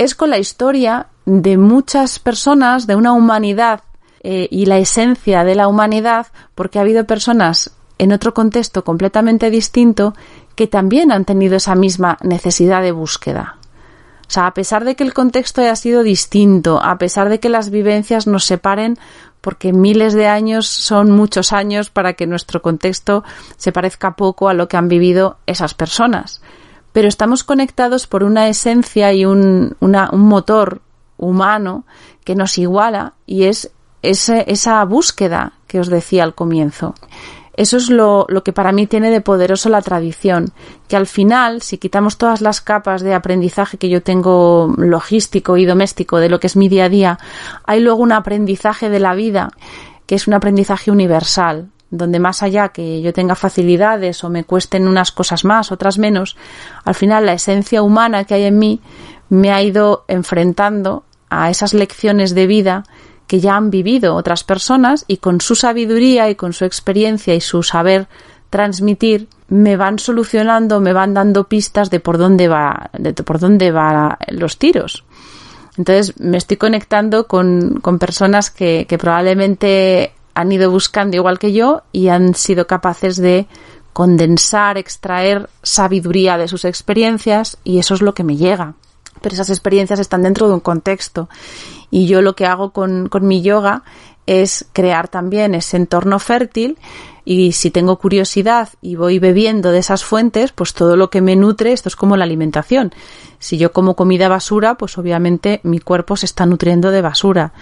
es 0.00 0.14
con 0.14 0.30
la 0.30 0.38
historia 0.38 1.08
de 1.26 1.58
muchas 1.58 2.18
personas, 2.18 2.86
de 2.86 2.96
una 2.96 3.12
humanidad 3.12 3.82
eh, 4.22 4.48
y 4.50 4.64
la 4.64 4.78
esencia 4.78 5.44
de 5.44 5.54
la 5.54 5.68
humanidad, 5.68 6.28
porque 6.54 6.78
ha 6.78 6.82
habido 6.82 7.04
personas 7.04 7.72
en 7.98 8.12
otro 8.12 8.32
contexto 8.32 8.82
completamente 8.82 9.50
distinto 9.50 10.14
que 10.54 10.66
también 10.66 11.12
han 11.12 11.26
tenido 11.26 11.56
esa 11.56 11.74
misma 11.74 12.16
necesidad 12.22 12.80
de 12.80 12.92
búsqueda. 12.92 13.58
O 14.26 14.32
sea, 14.32 14.46
a 14.46 14.54
pesar 14.54 14.86
de 14.86 14.96
que 14.96 15.04
el 15.04 15.12
contexto 15.12 15.60
haya 15.60 15.76
sido 15.76 16.02
distinto, 16.02 16.80
a 16.82 16.96
pesar 16.96 17.28
de 17.28 17.38
que 17.38 17.50
las 17.50 17.68
vivencias 17.68 18.26
nos 18.26 18.46
separen, 18.46 18.96
porque 19.42 19.74
miles 19.74 20.14
de 20.14 20.28
años 20.28 20.66
son 20.66 21.10
muchos 21.10 21.52
años 21.52 21.90
para 21.90 22.14
que 22.14 22.26
nuestro 22.26 22.62
contexto 22.62 23.22
se 23.58 23.70
parezca 23.70 24.16
poco 24.16 24.48
a 24.48 24.54
lo 24.54 24.66
que 24.66 24.78
han 24.78 24.88
vivido 24.88 25.36
esas 25.46 25.74
personas. 25.74 26.40
Pero 26.92 27.08
estamos 27.08 27.44
conectados 27.44 28.06
por 28.06 28.24
una 28.24 28.48
esencia 28.48 29.12
y 29.12 29.24
un, 29.24 29.76
un 29.80 30.20
motor 30.20 30.82
humano 31.16 31.84
que 32.24 32.34
nos 32.34 32.58
iguala 32.58 33.14
y 33.26 33.44
es 33.44 33.70
esa 34.02 34.84
búsqueda 34.84 35.52
que 35.66 35.80
os 35.80 35.88
decía 35.88 36.24
al 36.24 36.34
comienzo. 36.34 36.94
Eso 37.54 37.76
es 37.76 37.90
lo, 37.90 38.26
lo, 38.28 38.42
que 38.42 38.52
para 38.52 38.72
mí 38.72 38.86
tiene 38.86 39.10
de 39.10 39.20
poderoso 39.20 39.68
la 39.68 39.82
tradición, 39.82 40.52
que 40.88 40.96
al 40.96 41.06
final, 41.06 41.60
si 41.60 41.76
quitamos 41.76 42.16
todas 42.16 42.40
las 42.40 42.62
capas 42.62 43.02
de 43.02 43.12
aprendizaje 43.12 43.76
que 43.76 43.90
yo 43.90 44.02
tengo 44.02 44.72
logístico 44.78 45.58
y 45.58 45.66
doméstico 45.66 46.18
de 46.18 46.30
lo 46.30 46.40
que 46.40 46.46
es 46.46 46.56
mi 46.56 46.68
día 46.68 46.86
a 46.86 46.88
día, 46.88 47.18
hay 47.66 47.80
luego 47.80 48.02
un 48.02 48.12
aprendizaje 48.12 48.88
de 48.88 49.00
la 49.00 49.14
vida 49.14 49.50
que 50.06 50.14
es 50.14 50.26
un 50.26 50.34
aprendizaje 50.34 50.90
universal, 50.90 51.68
donde 51.90 52.20
más 52.20 52.42
allá 52.42 52.68
que 52.68 53.00
yo 53.02 53.12
tenga 53.12 53.34
facilidades 53.34 54.22
o 54.22 54.30
me 54.30 54.44
cuesten 54.44 54.86
unas 54.86 55.12
cosas 55.12 55.44
más, 55.44 55.72
otras 55.72 55.98
menos, 55.98 56.36
al 56.84 56.94
final 56.94 57.26
la 57.26 57.32
esencia 57.32 57.82
humana 57.82 58.24
que 58.24 58.34
hay 58.34 58.44
en 58.44 58.58
mí 58.58 58.80
me 59.28 59.52
ha 59.52 59.62
ido 59.62 60.04
enfrentando 60.08 61.04
a 61.28 61.50
esas 61.50 61.74
lecciones 61.74 62.34
de 62.34 62.46
vida 62.46 62.84
que 63.26 63.40
ya 63.40 63.56
han 63.56 63.70
vivido 63.70 64.16
otras 64.16 64.42
personas 64.42 65.04
y 65.06 65.18
con 65.18 65.40
su 65.40 65.54
sabiduría 65.54 66.30
y 66.30 66.34
con 66.34 66.52
su 66.52 66.64
experiencia 66.64 67.34
y 67.34 67.40
su 67.40 67.62
saber 67.62 68.08
transmitir 68.50 69.28
me 69.48 69.76
van 69.76 69.98
solucionando, 69.98 70.80
me 70.80 70.92
van 70.92 71.14
dando 71.14 71.44
pistas 71.44 71.90
de 71.90 72.00
por 72.00 72.18
dónde 72.18 72.48
va, 72.48 72.90
de 72.98 73.12
por 73.14 73.38
dónde 73.38 73.70
van 73.70 74.16
los 74.28 74.58
tiros. 74.58 75.04
Entonces 75.76 76.18
me 76.20 76.36
estoy 76.36 76.56
conectando 76.56 77.26
con, 77.28 77.78
con 77.80 77.98
personas 77.98 78.50
que, 78.50 78.86
que 78.88 78.98
probablemente 78.98 80.12
han 80.34 80.52
ido 80.52 80.70
buscando 80.70 81.16
igual 81.16 81.38
que 81.38 81.52
yo 81.52 81.82
y 81.92 82.08
han 82.08 82.34
sido 82.34 82.66
capaces 82.66 83.16
de 83.16 83.46
condensar, 83.92 84.78
extraer 84.78 85.48
sabiduría 85.62 86.38
de 86.38 86.48
sus 86.48 86.64
experiencias 86.64 87.58
y 87.64 87.78
eso 87.78 87.94
es 87.94 88.02
lo 88.02 88.14
que 88.14 88.24
me 88.24 88.36
llega. 88.36 88.74
Pero 89.20 89.34
esas 89.34 89.50
experiencias 89.50 89.98
están 89.98 90.22
dentro 90.22 90.48
de 90.48 90.54
un 90.54 90.60
contexto 90.60 91.28
y 91.90 92.06
yo 92.06 92.22
lo 92.22 92.34
que 92.34 92.46
hago 92.46 92.70
con, 92.70 93.08
con 93.08 93.26
mi 93.26 93.42
yoga 93.42 93.82
es 94.26 94.66
crear 94.72 95.08
también 95.08 95.54
ese 95.54 95.76
entorno 95.76 96.18
fértil 96.18 96.78
y 97.24 97.52
si 97.52 97.70
tengo 97.70 97.96
curiosidad 97.96 98.70
y 98.80 98.96
voy 98.96 99.18
bebiendo 99.18 99.70
de 99.70 99.78
esas 99.78 100.04
fuentes, 100.04 100.52
pues 100.52 100.74
todo 100.74 100.96
lo 100.96 101.10
que 101.10 101.20
me 101.20 101.36
nutre, 101.36 101.72
esto 101.72 101.88
es 101.88 101.96
como 101.96 102.16
la 102.16 102.24
alimentación. 102.24 102.92
Si 103.38 103.56
yo 103.56 103.72
como 103.72 103.96
comida 103.96 104.28
basura, 104.28 104.76
pues 104.76 104.98
obviamente 104.98 105.60
mi 105.62 105.78
cuerpo 105.78 106.16
se 106.16 106.26
está 106.26 106.46
nutriendo 106.46 106.90
de 106.90 107.02
basura. 107.02 107.52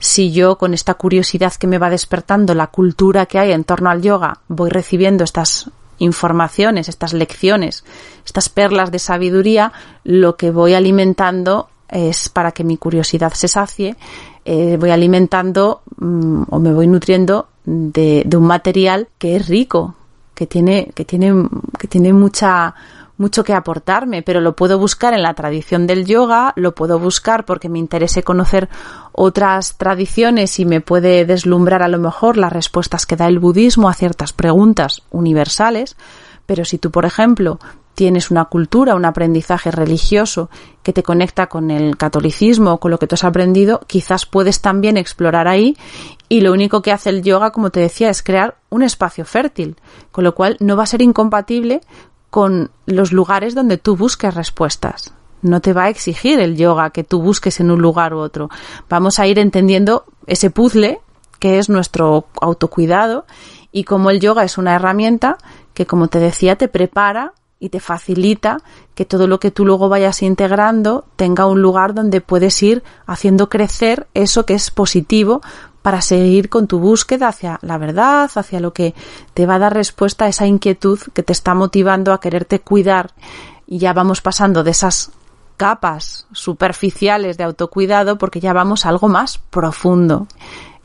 Si 0.00 0.32
yo 0.32 0.58
con 0.58 0.74
esta 0.74 0.94
curiosidad 0.94 1.52
que 1.54 1.66
me 1.66 1.78
va 1.78 1.90
despertando 1.90 2.54
la 2.54 2.68
cultura 2.68 3.26
que 3.26 3.38
hay 3.38 3.52
en 3.52 3.64
torno 3.64 3.90
al 3.90 4.02
yoga, 4.02 4.40
voy 4.48 4.70
recibiendo 4.70 5.24
estas 5.24 5.70
informaciones, 5.98 6.88
estas 6.88 7.12
lecciones, 7.12 7.84
estas 8.24 8.48
perlas 8.48 8.90
de 8.90 8.98
sabiduría, 8.98 9.72
lo 10.04 10.36
que 10.36 10.50
voy 10.50 10.74
alimentando 10.74 11.68
es 11.88 12.28
para 12.28 12.52
que 12.52 12.64
mi 12.64 12.76
curiosidad 12.76 13.32
se 13.32 13.48
sacie, 13.48 13.96
eh, 14.44 14.76
voy 14.78 14.90
alimentando 14.90 15.82
mm, 15.98 16.42
o 16.50 16.58
me 16.58 16.72
voy 16.72 16.86
nutriendo 16.86 17.48
de, 17.68 18.36
un 18.36 18.46
material 18.46 19.08
que 19.18 19.36
es 19.36 19.46
rico, 19.48 19.94
que 20.34 20.46
tiene, 20.46 20.90
que 20.94 21.04
tiene, 21.04 21.32
que 21.78 21.86
tiene 21.86 22.12
mucha, 22.12 22.74
mucho 23.18 23.44
que 23.44 23.52
aportarme, 23.52 24.22
pero 24.22 24.40
lo 24.40 24.56
puedo 24.56 24.78
buscar 24.78 25.12
en 25.12 25.22
la 25.22 25.34
tradición 25.34 25.86
del 25.86 26.06
yoga, 26.06 26.54
lo 26.56 26.74
puedo 26.74 26.98
buscar 26.98 27.44
porque 27.44 27.68
me 27.68 27.78
interese 27.78 28.22
conocer 28.22 28.70
otras 29.12 29.76
tradiciones 29.76 30.58
y 30.58 30.64
me 30.64 30.80
puede 30.80 31.26
deslumbrar 31.26 31.82
a 31.82 31.88
lo 31.88 31.98
mejor 31.98 32.38
las 32.38 32.52
respuestas 32.52 33.04
que 33.04 33.16
da 33.16 33.26
el 33.26 33.38
budismo 33.38 33.88
a 33.88 33.94
ciertas 33.94 34.32
preguntas 34.32 35.02
universales, 35.10 35.96
pero 36.46 36.64
si 36.64 36.78
tú, 36.78 36.90
por 36.90 37.04
ejemplo, 37.04 37.58
tienes 37.98 38.30
una 38.30 38.44
cultura, 38.44 38.94
un 38.94 39.04
aprendizaje 39.04 39.72
religioso 39.72 40.50
que 40.84 40.92
te 40.92 41.02
conecta 41.02 41.48
con 41.48 41.72
el 41.72 41.96
catolicismo 41.96 42.78
con 42.78 42.92
lo 42.92 42.98
que 43.00 43.08
tú 43.08 43.16
has 43.16 43.24
aprendido, 43.24 43.80
quizás 43.88 44.24
puedes 44.24 44.60
también 44.60 44.96
explorar 44.96 45.48
ahí 45.48 45.76
y 46.28 46.42
lo 46.42 46.52
único 46.52 46.80
que 46.80 46.92
hace 46.92 47.10
el 47.10 47.24
yoga, 47.24 47.50
como 47.50 47.70
te 47.70 47.80
decía, 47.80 48.08
es 48.08 48.22
crear 48.22 48.56
un 48.70 48.84
espacio 48.84 49.24
fértil, 49.24 49.74
con 50.12 50.22
lo 50.22 50.36
cual 50.36 50.56
no 50.60 50.76
va 50.76 50.84
a 50.84 50.86
ser 50.86 51.02
incompatible 51.02 51.80
con 52.30 52.70
los 52.86 53.10
lugares 53.10 53.56
donde 53.56 53.78
tú 53.78 53.96
busques 53.96 54.32
respuestas. 54.32 55.12
No 55.42 55.60
te 55.60 55.72
va 55.72 55.86
a 55.86 55.88
exigir 55.88 56.38
el 56.38 56.56
yoga 56.56 56.90
que 56.90 57.02
tú 57.02 57.20
busques 57.20 57.58
en 57.58 57.72
un 57.72 57.82
lugar 57.82 58.14
u 58.14 58.18
otro. 58.18 58.48
Vamos 58.88 59.18
a 59.18 59.26
ir 59.26 59.40
entendiendo 59.40 60.04
ese 60.28 60.50
puzzle 60.50 61.00
que 61.40 61.58
es 61.58 61.68
nuestro 61.68 62.26
autocuidado 62.40 63.26
y 63.72 63.82
como 63.82 64.10
el 64.10 64.20
yoga 64.20 64.44
es 64.44 64.56
una 64.56 64.76
herramienta 64.76 65.36
que, 65.74 65.84
como 65.84 66.06
te 66.06 66.20
decía, 66.20 66.54
te 66.54 66.68
prepara 66.68 67.32
y 67.60 67.70
te 67.70 67.80
facilita 67.80 68.58
que 68.94 69.04
todo 69.04 69.26
lo 69.26 69.40
que 69.40 69.50
tú 69.50 69.64
luego 69.64 69.88
vayas 69.88 70.22
integrando 70.22 71.04
tenga 71.16 71.46
un 71.46 71.60
lugar 71.60 71.94
donde 71.94 72.20
puedes 72.20 72.62
ir 72.62 72.82
haciendo 73.06 73.48
crecer 73.48 74.06
eso 74.14 74.46
que 74.46 74.54
es 74.54 74.70
positivo 74.70 75.40
para 75.82 76.00
seguir 76.00 76.48
con 76.48 76.66
tu 76.66 76.78
búsqueda 76.78 77.28
hacia 77.28 77.58
la 77.62 77.78
verdad, 77.78 78.30
hacia 78.34 78.60
lo 78.60 78.72
que 78.72 78.94
te 79.34 79.46
va 79.46 79.56
a 79.56 79.58
dar 79.58 79.74
respuesta 79.74 80.26
a 80.26 80.28
esa 80.28 80.46
inquietud 80.46 80.98
que 81.14 81.22
te 81.22 81.32
está 81.32 81.54
motivando 81.54 82.12
a 82.12 82.20
quererte 82.20 82.60
cuidar. 82.60 83.12
Y 83.66 83.78
ya 83.78 83.92
vamos 83.92 84.20
pasando 84.20 84.64
de 84.64 84.70
esas 84.70 85.12
capas 85.56 86.26
superficiales 86.32 87.36
de 87.36 87.44
autocuidado 87.44 88.18
porque 88.18 88.40
ya 88.40 88.52
vamos 88.52 88.86
a 88.86 88.90
algo 88.90 89.08
más 89.08 89.38
profundo. 89.38 90.26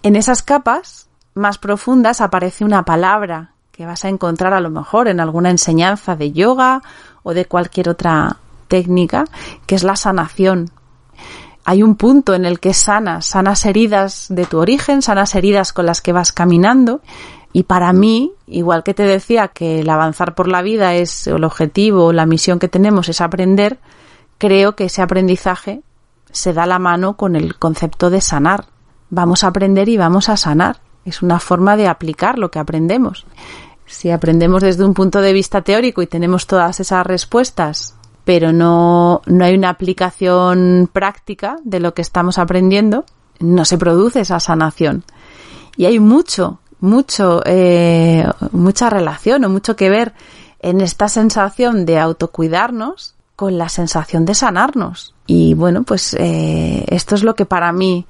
En 0.03 0.15
esas 0.15 0.41
capas 0.41 1.07
más 1.33 1.57
profundas 1.57 2.21
aparece 2.21 2.63
una 2.65 2.83
palabra 2.83 3.52
que 3.73 3.85
vas 3.85 4.05
a 4.05 4.09
encontrar 4.09 4.53
a 4.53 4.61
lo 4.61 4.69
mejor 4.69 5.09
en 5.09 5.19
alguna 5.19 5.49
enseñanza 5.49 6.15
de 6.15 6.31
yoga 6.31 6.81
o 7.23 7.33
de 7.33 7.43
cualquier 7.43 7.89
otra 7.89 8.37
técnica, 8.69 9.25
que 9.65 9.75
es 9.75 9.83
la 9.83 9.97
sanación 9.97 10.71
hay 11.65 11.81
un 11.81 11.95
punto 11.95 12.33
en 12.33 12.45
el 12.45 12.59
que 12.59 12.73
sanas, 12.73 13.25
sanas 13.25 13.65
heridas 13.65 14.27
de 14.29 14.45
tu 14.45 14.59
origen, 14.59 15.01
sanas 15.01 15.33
heridas 15.35 15.71
con 15.71 15.85
las 15.85 16.01
que 16.01 16.11
vas 16.11 16.33
caminando. 16.33 17.01
Y 17.53 17.63
para 17.63 17.93
mí, 17.93 18.33
igual 18.47 18.83
que 18.83 18.93
te 18.93 19.03
decía 19.03 19.47
que 19.47 19.79
el 19.79 19.89
avanzar 19.89 20.35
por 20.35 20.47
la 20.47 20.61
vida 20.61 20.95
es 20.95 21.27
el 21.27 21.43
objetivo, 21.43 22.11
la 22.11 22.25
misión 22.25 22.59
que 22.59 22.67
tenemos 22.67 23.07
es 23.09 23.21
aprender, 23.21 23.79
creo 24.37 24.75
que 24.75 24.85
ese 24.85 25.01
aprendizaje 25.01 25.81
se 26.31 26.51
da 26.51 26.65
la 26.65 26.79
mano 26.79 27.15
con 27.15 27.35
el 27.35 27.57
concepto 27.57 28.09
de 28.09 28.19
sanar. 28.19 28.65
Vamos 29.09 29.43
a 29.43 29.47
aprender 29.47 29.87
y 29.87 29.97
vamos 29.97 30.29
a 30.29 30.37
sanar. 30.37 30.77
Es 31.05 31.21
una 31.21 31.39
forma 31.39 31.75
de 31.77 31.87
aplicar 31.87 32.39
lo 32.39 32.51
que 32.51 32.59
aprendemos. 32.59 33.25
Si 33.85 34.09
aprendemos 34.09 34.63
desde 34.63 34.85
un 34.85 34.93
punto 34.93 35.21
de 35.21 35.33
vista 35.33 35.61
teórico 35.61 36.01
y 36.01 36.07
tenemos 36.07 36.47
todas 36.47 36.79
esas 36.79 37.05
respuestas 37.05 37.95
pero 38.25 38.53
no, 38.53 39.21
no 39.25 39.45
hay 39.45 39.55
una 39.55 39.69
aplicación 39.69 40.89
práctica 40.91 41.57
de 41.63 41.79
lo 41.79 41.93
que 41.93 42.01
estamos 42.01 42.37
aprendiendo, 42.37 43.05
no 43.39 43.65
se 43.65 43.77
produce 43.77 44.21
esa 44.21 44.39
sanación. 44.39 45.03
Y 45.75 45.85
hay 45.85 45.99
mucho, 45.99 46.59
mucho, 46.79 47.41
eh, 47.45 48.25
mucha 48.51 48.89
relación 48.89 49.43
o 49.43 49.49
mucho 49.49 49.75
que 49.75 49.89
ver 49.89 50.13
en 50.59 50.79
esta 50.79 51.09
sensación 51.09 51.85
de 51.85 51.99
autocuidarnos 51.99 53.15
con 53.35 53.57
la 53.57 53.67
sensación 53.67 54.23
de 54.25 54.35
sanarnos. 54.35 55.15
Y 55.27 55.53
bueno, 55.55 55.83
pues 55.83 56.13
eh, 56.13 56.85
esto 56.87 57.15
es 57.15 57.23
lo 57.23 57.35
que 57.35 57.45
para 57.45 57.73
mí 57.73 58.05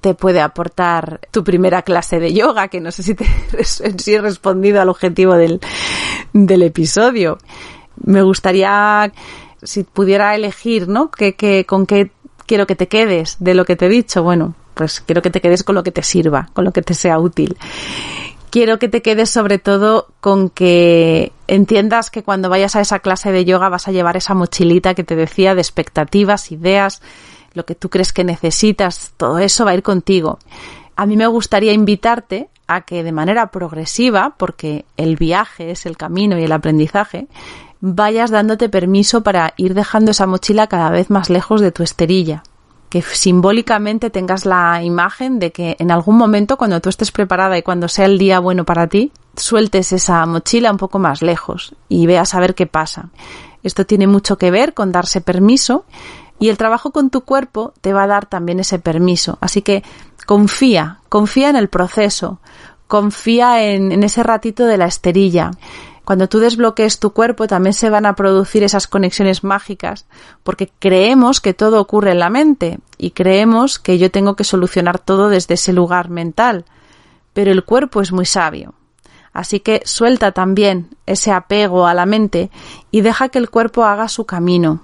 te 0.00 0.14
puede 0.14 0.40
aportar 0.40 1.20
tu 1.30 1.42
primera 1.44 1.82
clase 1.82 2.20
de 2.20 2.32
yoga, 2.32 2.68
que 2.68 2.80
no 2.80 2.90
sé 2.90 3.02
si, 3.02 3.14
te, 3.14 3.26
si 3.64 4.14
he 4.14 4.20
respondido 4.20 4.80
al 4.80 4.88
objetivo 4.88 5.34
del, 5.34 5.60
del 6.32 6.62
episodio. 6.62 7.38
Me 8.04 8.22
gustaría 8.22 9.12
si 9.62 9.84
pudiera 9.84 10.34
elegir, 10.34 10.88
¿no? 10.88 11.10
¿Qué, 11.10 11.64
con 11.66 11.86
qué 11.86 12.10
quiero 12.46 12.66
que 12.66 12.76
te 12.76 12.88
quedes 12.88 13.36
de 13.40 13.54
lo 13.54 13.64
que 13.64 13.76
te 13.76 13.86
he 13.86 13.88
dicho? 13.88 14.22
Bueno, 14.22 14.54
pues 14.74 15.00
quiero 15.00 15.22
que 15.22 15.30
te 15.30 15.40
quedes 15.40 15.64
con 15.64 15.74
lo 15.74 15.82
que 15.82 15.90
te 15.90 16.02
sirva, 16.02 16.50
con 16.52 16.64
lo 16.64 16.72
que 16.72 16.82
te 16.82 16.94
sea 16.94 17.18
útil. 17.18 17.56
Quiero 18.50 18.78
que 18.78 18.88
te 18.88 19.02
quedes 19.02 19.28
sobre 19.28 19.58
todo 19.58 20.08
con 20.20 20.48
que 20.48 21.32
entiendas 21.48 22.10
que 22.10 22.22
cuando 22.22 22.48
vayas 22.48 22.76
a 22.76 22.80
esa 22.80 23.00
clase 23.00 23.30
de 23.30 23.44
yoga 23.44 23.68
vas 23.68 23.88
a 23.88 23.92
llevar 23.92 24.16
esa 24.16 24.34
mochilita 24.34 24.94
que 24.94 25.04
te 25.04 25.16
decía 25.16 25.54
de 25.54 25.60
expectativas, 25.60 26.50
ideas, 26.50 27.02
lo 27.58 27.66
que 27.66 27.74
tú 27.74 27.90
crees 27.90 28.14
que 28.14 28.24
necesitas, 28.24 29.12
todo 29.18 29.38
eso 29.38 29.66
va 29.66 29.72
a 29.72 29.74
ir 29.74 29.82
contigo. 29.82 30.38
A 30.96 31.04
mí 31.04 31.16
me 31.16 31.26
gustaría 31.26 31.74
invitarte 31.74 32.48
a 32.66 32.82
que 32.82 33.02
de 33.02 33.12
manera 33.12 33.50
progresiva, 33.50 34.34
porque 34.38 34.84
el 34.96 35.16
viaje 35.16 35.70
es 35.70 35.84
el 35.84 35.96
camino 35.96 36.38
y 36.38 36.44
el 36.44 36.52
aprendizaje, 36.52 37.26
vayas 37.80 38.30
dándote 38.30 38.68
permiso 38.68 39.22
para 39.22 39.54
ir 39.56 39.74
dejando 39.74 40.12
esa 40.12 40.26
mochila 40.26 40.66
cada 40.66 40.90
vez 40.90 41.10
más 41.10 41.30
lejos 41.30 41.60
de 41.60 41.72
tu 41.72 41.82
esterilla. 41.82 42.42
Que 42.90 43.02
simbólicamente 43.02 44.08
tengas 44.08 44.46
la 44.46 44.82
imagen 44.82 45.38
de 45.38 45.52
que 45.52 45.76
en 45.78 45.90
algún 45.90 46.16
momento, 46.16 46.56
cuando 46.56 46.80
tú 46.80 46.88
estés 46.88 47.12
preparada 47.12 47.58
y 47.58 47.62
cuando 47.62 47.88
sea 47.88 48.06
el 48.06 48.18
día 48.18 48.38
bueno 48.38 48.64
para 48.64 48.86
ti, 48.86 49.12
sueltes 49.36 49.92
esa 49.92 50.24
mochila 50.26 50.70
un 50.70 50.78
poco 50.78 50.98
más 50.98 51.22
lejos 51.22 51.74
y 51.88 52.06
veas 52.06 52.34
a 52.34 52.40
ver 52.40 52.54
qué 52.54 52.66
pasa. 52.66 53.10
Esto 53.62 53.84
tiene 53.84 54.06
mucho 54.06 54.38
que 54.38 54.50
ver 54.50 54.74
con 54.74 54.92
darse 54.92 55.20
permiso 55.20 55.84
y 56.38 56.48
el 56.48 56.56
trabajo 56.56 56.92
con 56.92 57.10
tu 57.10 57.22
cuerpo 57.22 57.72
te 57.80 57.92
va 57.92 58.04
a 58.04 58.08
dar 58.08 58.26
también 58.26 58.60
ese 58.60 58.78
permiso. 58.78 59.38
Así 59.40 59.62
que 59.62 59.82
confía, 60.26 61.00
confía 61.08 61.50
en 61.50 61.56
el 61.56 61.68
proceso, 61.68 62.40
confía 62.86 63.64
en, 63.64 64.02
ese 64.02 64.22
ratito 64.22 64.66
de 64.66 64.78
la 64.78 64.86
esterilla 64.86 65.50
cuando 66.08 66.26
tú 66.26 66.38
desbloquees 66.38 67.00
tu 67.00 67.12
cuerpo 67.12 67.46
también 67.46 67.74
se 67.74 67.90
van 67.90 68.06
a 68.06 68.14
producir 68.14 68.62
esas 68.62 68.86
conexiones 68.86 69.44
mágicas 69.44 70.06
porque 70.42 70.72
creemos 70.78 71.42
que 71.42 71.52
todo 71.52 71.82
ocurre 71.82 72.12
en 72.12 72.18
la 72.18 72.30
mente 72.30 72.78
y 72.96 73.10
creemos 73.10 73.78
que 73.78 73.98
yo 73.98 74.10
tengo 74.10 74.34
que 74.34 74.44
solucionar 74.44 74.98
todo 74.98 75.28
desde 75.28 75.52
ese 75.52 75.74
lugar 75.74 76.08
mental. 76.08 76.64
Pero 77.34 77.52
el 77.52 77.62
cuerpo 77.62 78.00
es 78.00 78.10
muy 78.10 78.24
sabio. 78.24 78.72
Así 79.34 79.60
que 79.60 79.82
suelta 79.84 80.32
también 80.32 80.96
ese 81.04 81.30
apego 81.30 81.86
a 81.86 81.92
la 81.92 82.06
mente 82.06 82.50
y 82.90 83.02
deja 83.02 83.28
que 83.28 83.38
el 83.38 83.50
cuerpo 83.50 83.84
haga 83.84 84.08
su 84.08 84.24
camino. 84.24 84.80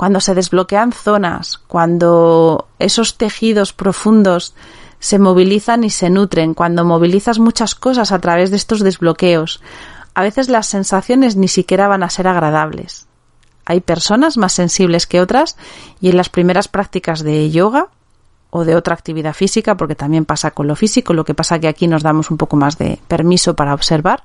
Cuando 0.00 0.20
se 0.20 0.34
desbloquean 0.34 0.92
zonas, 0.92 1.58
cuando 1.66 2.68
esos 2.78 3.18
tejidos 3.18 3.74
profundos 3.74 4.54
se 4.98 5.18
movilizan 5.18 5.84
y 5.84 5.90
se 5.90 6.08
nutren 6.08 6.54
cuando 6.54 6.86
movilizas 6.86 7.38
muchas 7.38 7.74
cosas 7.74 8.10
a 8.10 8.18
través 8.18 8.48
de 8.50 8.56
estos 8.56 8.80
desbloqueos. 8.80 9.60
A 10.14 10.22
veces 10.22 10.48
las 10.48 10.68
sensaciones 10.68 11.36
ni 11.36 11.48
siquiera 11.48 11.86
van 11.86 12.02
a 12.02 12.08
ser 12.08 12.28
agradables. 12.28 13.08
Hay 13.66 13.82
personas 13.82 14.38
más 14.38 14.54
sensibles 14.54 15.06
que 15.06 15.20
otras 15.20 15.58
y 16.00 16.08
en 16.08 16.16
las 16.16 16.30
primeras 16.30 16.66
prácticas 16.66 17.22
de 17.22 17.50
yoga 17.50 17.88
o 18.48 18.64
de 18.64 18.76
otra 18.76 18.94
actividad 18.94 19.34
física, 19.34 19.76
porque 19.76 19.96
también 19.96 20.24
pasa 20.24 20.52
con 20.52 20.66
lo 20.66 20.76
físico, 20.76 21.12
lo 21.12 21.26
que 21.26 21.34
pasa 21.34 21.58
que 21.58 21.68
aquí 21.68 21.88
nos 21.88 22.02
damos 22.02 22.30
un 22.30 22.38
poco 22.38 22.56
más 22.56 22.78
de 22.78 22.98
permiso 23.06 23.54
para 23.54 23.74
observar, 23.74 24.24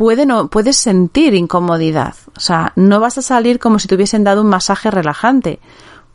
puede 0.00 0.24
no, 0.24 0.48
puedes 0.48 0.78
sentir 0.78 1.34
incomodidad. 1.34 2.14
O 2.34 2.40
sea, 2.40 2.72
no 2.74 3.00
vas 3.00 3.18
a 3.18 3.22
salir 3.22 3.58
como 3.58 3.78
si 3.78 3.86
te 3.86 3.96
hubiesen 3.96 4.24
dado 4.24 4.40
un 4.40 4.46
masaje 4.46 4.90
relajante. 4.90 5.60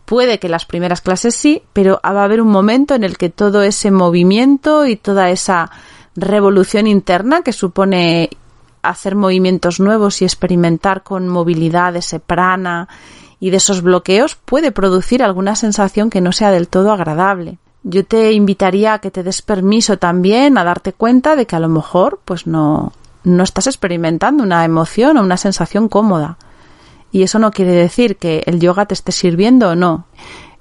Puede 0.06 0.40
que 0.40 0.50
las 0.50 0.66
primeras 0.66 1.02
clases 1.02 1.36
sí, 1.36 1.62
pero 1.72 2.02
va 2.04 2.22
a 2.22 2.24
haber 2.24 2.42
un 2.42 2.48
momento 2.48 2.96
en 2.96 3.04
el 3.04 3.20
que 3.20 3.30
todo 3.30 3.62
ese 3.62 3.92
movimiento 3.92 4.88
y 4.88 4.96
toda 4.96 5.30
esa 5.30 5.70
revolución 6.16 6.88
interna 6.88 7.44
que 7.44 7.54
supone 7.54 8.32
hacer 8.82 9.14
movimientos 9.14 9.80
nuevos 9.80 10.20
y 10.24 10.26
experimentar 10.26 11.04
con 11.04 11.28
movilidad, 11.28 11.96
ese 11.96 12.20
prana 12.20 12.90
y 13.40 13.52
de 13.52 13.58
esos 13.58 13.84
bloqueos 13.84 14.34
puede 14.34 14.72
producir 14.72 15.22
alguna 15.22 15.56
sensación 15.56 16.10
que 16.10 16.22
no 16.22 16.32
sea 16.32 16.50
del 16.50 16.70
todo 16.70 16.92
agradable. 16.92 17.60
Yo 17.84 18.04
te 18.04 18.32
invitaría 18.32 18.96
a 18.96 19.00
que 19.00 19.12
te 19.12 19.22
des 19.22 19.44
permiso 19.44 20.00
también 20.00 20.58
a 20.58 20.64
darte 20.64 20.92
cuenta 20.92 21.36
de 21.36 21.46
que 21.46 21.56
a 21.56 21.60
lo 21.60 21.70
mejor 21.70 22.20
pues 22.26 22.48
no, 22.48 22.92
no 23.26 23.44
estás 23.44 23.68
experimentando 23.68 24.44
una 24.44 24.64
emoción 24.64 25.18
o 25.18 25.24
una 25.24 25.38
sensación 25.38 25.90
cómoda. 25.90 26.38
Y 27.12 27.24
eso 27.24 27.40
no 27.40 27.52
quiere 27.52 27.72
decir 27.72 28.18
que 28.18 28.44
el 28.46 28.60
yoga 28.60 28.86
te 28.86 28.94
esté 28.94 29.12
sirviendo 29.12 29.70
o 29.70 29.76
no. 29.76 30.06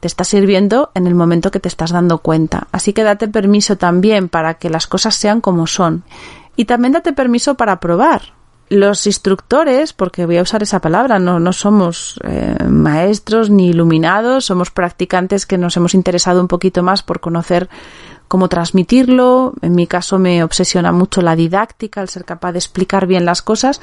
Te 0.00 0.08
está 0.08 0.24
sirviendo 0.24 0.90
en 0.94 1.06
el 1.06 1.14
momento 1.14 1.50
que 1.50 1.60
te 1.60 1.68
estás 1.68 1.90
dando 1.90 2.18
cuenta. 2.18 2.68
Así 2.72 2.92
que 2.92 3.02
date 3.02 3.28
permiso 3.28 3.76
también 3.76 4.28
para 4.28 4.54
que 4.54 4.70
las 4.70 4.86
cosas 4.86 5.14
sean 5.14 5.40
como 5.40 5.66
son. 5.66 6.04
Y 6.56 6.66
también 6.66 6.92
date 6.92 7.12
permiso 7.12 7.54
para 7.54 7.80
probar. 7.80 8.34
Los 8.70 9.06
instructores, 9.06 9.92
porque 9.92 10.24
voy 10.24 10.38
a 10.38 10.42
usar 10.42 10.62
esa 10.62 10.80
palabra, 10.80 11.18
no, 11.18 11.38
no 11.38 11.52
somos 11.52 12.18
eh, 12.24 12.56
maestros 12.66 13.50
ni 13.50 13.68
iluminados, 13.68 14.46
somos 14.46 14.70
practicantes 14.70 15.44
que 15.44 15.58
nos 15.58 15.76
hemos 15.76 15.94
interesado 15.94 16.40
un 16.40 16.48
poquito 16.48 16.82
más 16.82 17.02
por 17.02 17.20
conocer 17.20 17.68
cómo 18.28 18.48
transmitirlo. 18.48 19.54
En 19.62 19.74
mi 19.74 19.86
caso 19.86 20.18
me 20.18 20.42
obsesiona 20.42 20.92
mucho 20.92 21.22
la 21.22 21.36
didáctica, 21.36 22.00
el 22.00 22.08
ser 22.08 22.24
capaz 22.24 22.52
de 22.52 22.58
explicar 22.58 23.06
bien 23.06 23.24
las 23.24 23.42
cosas. 23.42 23.80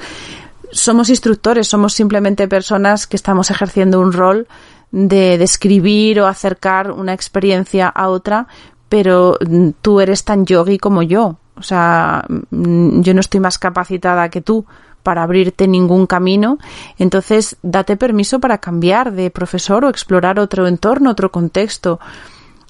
Somos 0.70 1.10
instructores, 1.10 1.68
somos 1.68 1.92
simplemente 1.92 2.48
personas 2.48 3.06
que 3.06 3.16
estamos 3.16 3.50
ejerciendo 3.50 4.00
un 4.00 4.12
rol 4.12 4.46
de 4.90 5.38
describir 5.38 6.20
o 6.20 6.26
acercar 6.26 6.90
una 6.90 7.14
experiencia 7.14 7.88
a 7.88 8.08
otra, 8.08 8.46
pero 8.88 9.38
tú 9.80 10.00
eres 10.00 10.24
tan 10.24 10.44
yogi 10.44 10.78
como 10.78 11.02
yo. 11.02 11.36
O 11.56 11.62
sea, 11.62 12.24
mm, 12.28 13.00
yo 13.00 13.14
no 13.14 13.20
estoy 13.20 13.40
más 13.40 13.58
capacitada 13.58 14.28
que 14.28 14.40
tú 14.40 14.66
para 15.02 15.22
abrirte 15.22 15.66
ningún 15.66 16.06
camino, 16.06 16.58
entonces 16.98 17.56
date 17.62 17.96
permiso 17.96 18.38
para 18.38 18.58
cambiar 18.58 19.12
de 19.12 19.30
profesor 19.30 19.84
o 19.84 19.88
explorar 19.88 20.38
otro 20.38 20.66
entorno, 20.66 21.10
otro 21.10 21.32
contexto. 21.32 21.98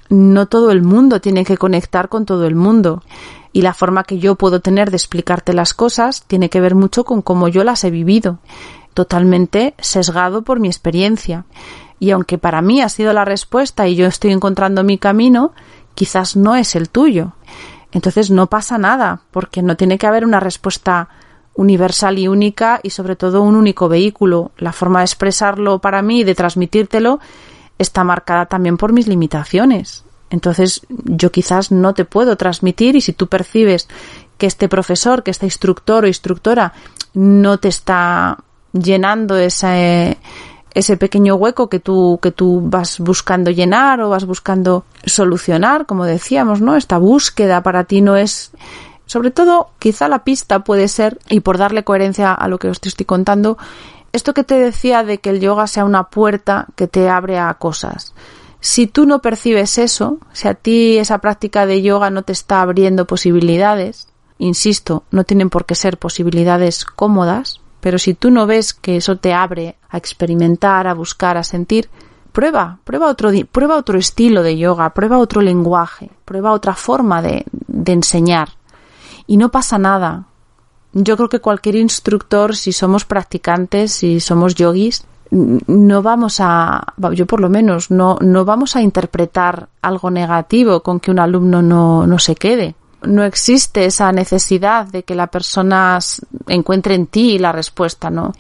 No 0.08 0.46
todo 0.46 0.70
el 0.70 0.82
mundo 0.82 1.20
tiene 1.20 1.44
que 1.44 1.56
conectar 1.56 2.08
con 2.08 2.26
todo 2.26 2.46
el 2.46 2.54
mundo. 2.54 3.02
Y 3.52 3.62
la 3.62 3.74
forma 3.74 4.04
que 4.04 4.18
yo 4.18 4.34
puedo 4.36 4.60
tener 4.60 4.90
de 4.90 4.96
explicarte 4.96 5.52
las 5.52 5.74
cosas 5.74 6.24
tiene 6.26 6.48
que 6.48 6.60
ver 6.60 6.74
mucho 6.74 7.04
con 7.04 7.22
cómo 7.22 7.48
yo 7.48 7.64
las 7.64 7.84
he 7.84 7.90
vivido, 7.90 8.38
totalmente 8.94 9.74
sesgado 9.78 10.42
por 10.42 10.58
mi 10.58 10.68
experiencia. 10.68 11.44
Y 11.98 12.10
aunque 12.10 12.38
para 12.38 12.62
mí 12.62 12.80
ha 12.80 12.88
sido 12.88 13.12
la 13.12 13.24
respuesta 13.24 13.86
y 13.86 13.94
yo 13.94 14.06
estoy 14.06 14.32
encontrando 14.32 14.82
mi 14.84 14.98
camino, 14.98 15.52
quizás 15.94 16.36
no 16.36 16.56
es 16.56 16.74
el 16.74 16.88
tuyo. 16.88 17.32
Entonces 17.92 18.30
no 18.30 18.48
pasa 18.48 18.78
nada, 18.78 19.20
porque 19.30 19.62
no 19.62 19.76
tiene 19.76 19.98
que 19.98 20.06
haber 20.06 20.24
una 20.24 20.40
respuesta 20.40 21.08
universal 21.54 22.18
y 22.18 22.28
única 22.28 22.80
y 22.82 22.90
sobre 22.90 23.16
todo 23.16 23.42
un 23.42 23.54
único 23.54 23.88
vehículo. 23.88 24.52
La 24.56 24.72
forma 24.72 25.00
de 25.00 25.04
expresarlo 25.04 25.78
para 25.80 26.02
mí 26.02 26.20
y 26.20 26.24
de 26.24 26.34
transmitírtelo 26.34 27.20
está 27.82 28.04
marcada 28.04 28.46
también 28.46 28.76
por 28.76 28.92
mis 28.92 29.06
limitaciones. 29.06 30.04
Entonces 30.30 30.80
yo 30.88 31.30
quizás 31.30 31.70
no 31.70 31.92
te 31.92 32.04
puedo 32.04 32.36
transmitir 32.36 32.96
y 32.96 33.00
si 33.00 33.12
tú 33.12 33.26
percibes 33.26 33.88
que 34.38 34.46
este 34.46 34.68
profesor, 34.68 35.22
que 35.22 35.30
este 35.30 35.46
instructor 35.46 36.04
o 36.04 36.08
instructora 36.08 36.72
no 37.12 37.58
te 37.58 37.68
está 37.68 38.38
llenando 38.72 39.36
ese, 39.36 40.16
ese 40.72 40.96
pequeño 40.96 41.34
hueco 41.34 41.68
que 41.68 41.80
tú, 41.80 42.18
que 42.22 42.30
tú 42.30 42.62
vas 42.64 42.98
buscando 42.98 43.50
llenar 43.50 44.00
o 44.00 44.08
vas 44.08 44.24
buscando 44.24 44.84
solucionar, 45.04 45.84
como 45.84 46.06
decíamos, 46.06 46.62
¿no? 46.62 46.76
Esta 46.76 46.96
búsqueda 46.96 47.62
para 47.62 47.84
ti 47.84 48.00
no 48.00 48.16
es 48.16 48.52
sobre 49.12 49.30
todo, 49.30 49.68
quizá 49.78 50.08
la 50.08 50.24
pista 50.24 50.60
puede 50.60 50.88
ser, 50.88 51.18
y 51.28 51.40
por 51.40 51.58
darle 51.58 51.84
coherencia 51.84 52.32
a 52.32 52.48
lo 52.48 52.58
que 52.58 52.68
os 52.68 52.80
estoy 52.82 53.04
contando, 53.04 53.58
esto 54.12 54.34
que 54.34 54.44
te 54.44 54.54
decía 54.54 55.04
de 55.04 55.18
que 55.18 55.30
el 55.30 55.40
yoga 55.40 55.66
sea 55.66 55.84
una 55.84 56.04
puerta 56.04 56.66
que 56.76 56.86
te 56.86 57.08
abre 57.08 57.38
a 57.38 57.52
cosas. 57.54 58.14
Si 58.60 58.86
tú 58.86 59.06
no 59.06 59.20
percibes 59.20 59.78
eso, 59.78 60.18
si 60.32 60.48
a 60.48 60.54
ti 60.54 60.98
esa 60.98 61.18
práctica 61.18 61.66
de 61.66 61.82
yoga 61.82 62.10
no 62.10 62.22
te 62.22 62.32
está 62.32 62.62
abriendo 62.62 63.06
posibilidades, 63.06 64.08
insisto, 64.38 65.04
no 65.10 65.24
tienen 65.24 65.50
por 65.50 65.66
qué 65.66 65.74
ser 65.74 65.98
posibilidades 65.98 66.84
cómodas, 66.84 67.60
pero 67.80 67.98
si 67.98 68.14
tú 68.14 68.30
no 68.30 68.46
ves 68.46 68.72
que 68.72 68.96
eso 68.96 69.16
te 69.16 69.34
abre 69.34 69.76
a 69.88 69.96
experimentar, 69.98 70.86
a 70.86 70.94
buscar, 70.94 71.36
a 71.36 71.42
sentir, 71.42 71.90
prueba, 72.30 72.78
prueba 72.84 73.08
otro, 73.08 73.30
prueba 73.50 73.76
otro 73.76 73.98
estilo 73.98 74.44
de 74.44 74.56
yoga, 74.56 74.90
prueba 74.90 75.18
otro 75.18 75.40
lenguaje, 75.40 76.10
prueba 76.24 76.52
otra 76.52 76.74
forma 76.74 77.22
de, 77.22 77.44
de 77.50 77.92
enseñar. 77.92 78.50
Y 79.26 79.36
no 79.36 79.50
pasa 79.50 79.78
nada. 79.78 80.26
Yo 80.92 81.16
creo 81.16 81.28
que 81.28 81.40
cualquier 81.40 81.76
instructor, 81.76 82.56
si 82.56 82.72
somos 82.72 83.04
practicantes, 83.04 83.92
si 83.92 84.20
somos 84.20 84.54
yogis, 84.54 85.04
no 85.30 86.02
vamos 86.02 86.36
a, 86.40 86.94
yo 87.14 87.26
por 87.26 87.40
lo 87.40 87.48
menos, 87.48 87.90
no, 87.90 88.18
no 88.20 88.44
vamos 88.44 88.76
a 88.76 88.82
interpretar 88.82 89.68
algo 89.80 90.10
negativo 90.10 90.82
con 90.82 91.00
que 91.00 91.10
un 91.10 91.18
alumno 91.18 91.62
no, 91.62 92.06
no 92.06 92.18
se 92.18 92.34
quede 92.34 92.74
no 93.04 93.24
existe 93.24 93.84
esa 93.84 94.12
necesidad 94.12 94.86
de 94.86 95.02
que 95.02 95.14
la 95.14 95.26
persona 95.26 95.98
encuentre 96.46 96.94
en 96.94 97.06
ti 97.06 97.38
la 97.38 97.52
respuesta, 97.52 98.10
¿no? 98.10 98.32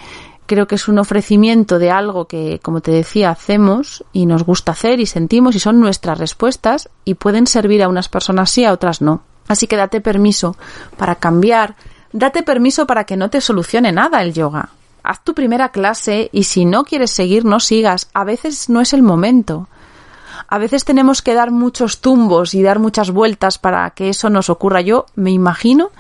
Creo 0.46 0.66
que 0.66 0.74
es 0.74 0.88
un 0.88 0.98
ofrecimiento 0.98 1.78
de 1.78 1.90
algo 1.90 2.26
que, 2.26 2.60
como 2.62 2.80
te 2.80 2.90
decía, 2.90 3.30
hacemos 3.30 4.04
y 4.12 4.26
nos 4.26 4.44
gusta 4.44 4.72
hacer 4.72 5.00
y 5.00 5.06
sentimos 5.06 5.54
y 5.54 5.60
son 5.60 5.80
nuestras 5.80 6.18
respuestas 6.18 6.90
y 7.04 7.14
pueden 7.14 7.46
servir 7.46 7.82
a 7.82 7.88
unas 7.88 8.08
personas 8.08 8.50
sí, 8.50 8.64
a 8.64 8.72
otras 8.72 9.00
no. 9.00 9.22
Así 9.48 9.66
que 9.66 9.76
date 9.76 10.00
permiso 10.00 10.56
para 10.96 11.16
cambiar, 11.16 11.76
date 12.12 12.42
permiso 12.42 12.86
para 12.86 13.04
que 13.04 13.16
no 13.16 13.30
te 13.30 13.40
solucione 13.40 13.92
nada 13.92 14.22
el 14.22 14.32
yoga. 14.32 14.70
Haz 15.02 15.24
tu 15.24 15.34
primera 15.34 15.70
clase 15.70 16.30
y 16.32 16.44
si 16.44 16.64
no 16.64 16.84
quieres 16.84 17.10
seguir, 17.10 17.44
no 17.44 17.60
sigas. 17.60 18.08
A 18.14 18.24
veces 18.24 18.68
no 18.68 18.80
es 18.80 18.92
el 18.92 19.02
momento 19.02 19.68
a 20.52 20.58
veces 20.58 20.84
tenemos 20.84 21.22
que 21.22 21.32
dar 21.32 21.50
muchos 21.50 22.02
tumbos 22.02 22.52
y 22.52 22.62
dar 22.62 22.78
muchas 22.78 23.10
vueltas 23.10 23.56
para 23.56 23.88
que 23.90 24.10
eso 24.10 24.28
nos 24.28 24.50
ocurra. 24.50 24.82
Yo 24.82 25.06
me 25.14 25.30
imagino 25.30 25.90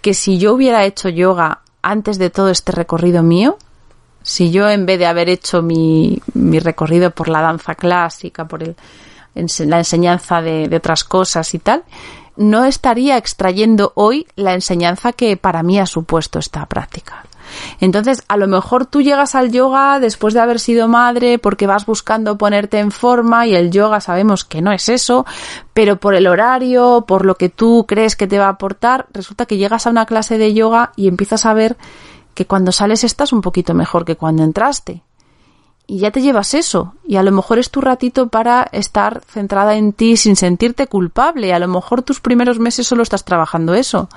que 0.00 0.14
si 0.14 0.38
yo 0.38 0.54
hubiera 0.54 0.86
hecho 0.86 1.10
yoga 1.10 1.60
antes 1.82 2.16
de 2.16 2.30
todo 2.30 2.48
este 2.48 2.72
recorrido 2.72 3.22
mío, 3.22 3.58
si 4.22 4.50
yo 4.50 4.70
en 4.70 4.86
vez 4.86 4.98
de 4.98 5.04
haber 5.04 5.28
hecho 5.28 5.60
mi, 5.60 6.18
mi 6.32 6.60
recorrido 6.60 7.10
por 7.10 7.28
la 7.28 7.42
danza 7.42 7.74
clásica, 7.74 8.48
por 8.48 8.62
el, 8.62 8.74
la 9.34 9.78
enseñanza 9.78 10.40
de, 10.40 10.66
de 10.66 10.76
otras 10.76 11.04
cosas 11.04 11.52
y 11.52 11.58
tal, 11.58 11.84
no 12.36 12.64
estaría 12.64 13.16
extrayendo 13.16 13.92
hoy 13.94 14.26
la 14.36 14.54
enseñanza 14.54 15.12
que 15.12 15.36
para 15.36 15.62
mí 15.62 15.78
ha 15.78 15.86
supuesto 15.86 16.38
esta 16.38 16.66
práctica. 16.66 17.24
Entonces, 17.80 18.22
a 18.28 18.36
lo 18.36 18.48
mejor 18.48 18.86
tú 18.86 19.02
llegas 19.02 19.34
al 19.34 19.52
yoga 19.52 20.00
después 20.00 20.34
de 20.34 20.40
haber 20.40 20.58
sido 20.58 20.88
madre 20.88 21.38
porque 21.38 21.66
vas 21.66 21.86
buscando 21.86 22.38
ponerte 22.38 22.78
en 22.78 22.90
forma 22.90 23.46
y 23.46 23.54
el 23.54 23.70
yoga 23.70 24.00
sabemos 24.00 24.44
que 24.44 24.62
no 24.62 24.72
es 24.72 24.88
eso, 24.88 25.26
pero 25.72 25.96
por 25.96 26.14
el 26.14 26.26
horario, 26.26 27.04
por 27.06 27.24
lo 27.24 27.36
que 27.36 27.48
tú 27.48 27.84
crees 27.86 28.16
que 28.16 28.26
te 28.26 28.38
va 28.38 28.46
a 28.46 28.50
aportar, 28.50 29.06
resulta 29.12 29.46
que 29.46 29.56
llegas 29.56 29.86
a 29.86 29.90
una 29.90 30.06
clase 30.06 30.38
de 30.38 30.54
yoga 30.54 30.92
y 30.96 31.08
empiezas 31.08 31.46
a 31.46 31.54
ver 31.54 31.76
que 32.34 32.46
cuando 32.46 32.72
sales 32.72 33.04
estás 33.04 33.32
un 33.32 33.42
poquito 33.42 33.74
mejor 33.74 34.04
que 34.04 34.16
cuando 34.16 34.42
entraste 34.42 35.02
y 35.86 35.98
ya 35.98 36.10
te 36.10 36.22
llevas 36.22 36.54
eso. 36.54 36.94
Y 37.06 37.16
a 37.16 37.22
lo 37.22 37.30
mejor 37.30 37.58
es 37.58 37.70
tu 37.70 37.82
ratito 37.82 38.28
para 38.28 38.66
estar 38.72 39.22
centrada 39.26 39.76
en 39.76 39.92
ti 39.92 40.16
sin 40.16 40.34
sentirte 40.34 40.86
culpable. 40.86 41.52
A 41.52 41.58
lo 41.58 41.68
mejor 41.68 42.02
tus 42.02 42.20
primeros 42.20 42.58
meses 42.58 42.86
solo 42.86 43.02
estás 43.02 43.24
trabajando 43.24 43.74
eso. 43.74 44.08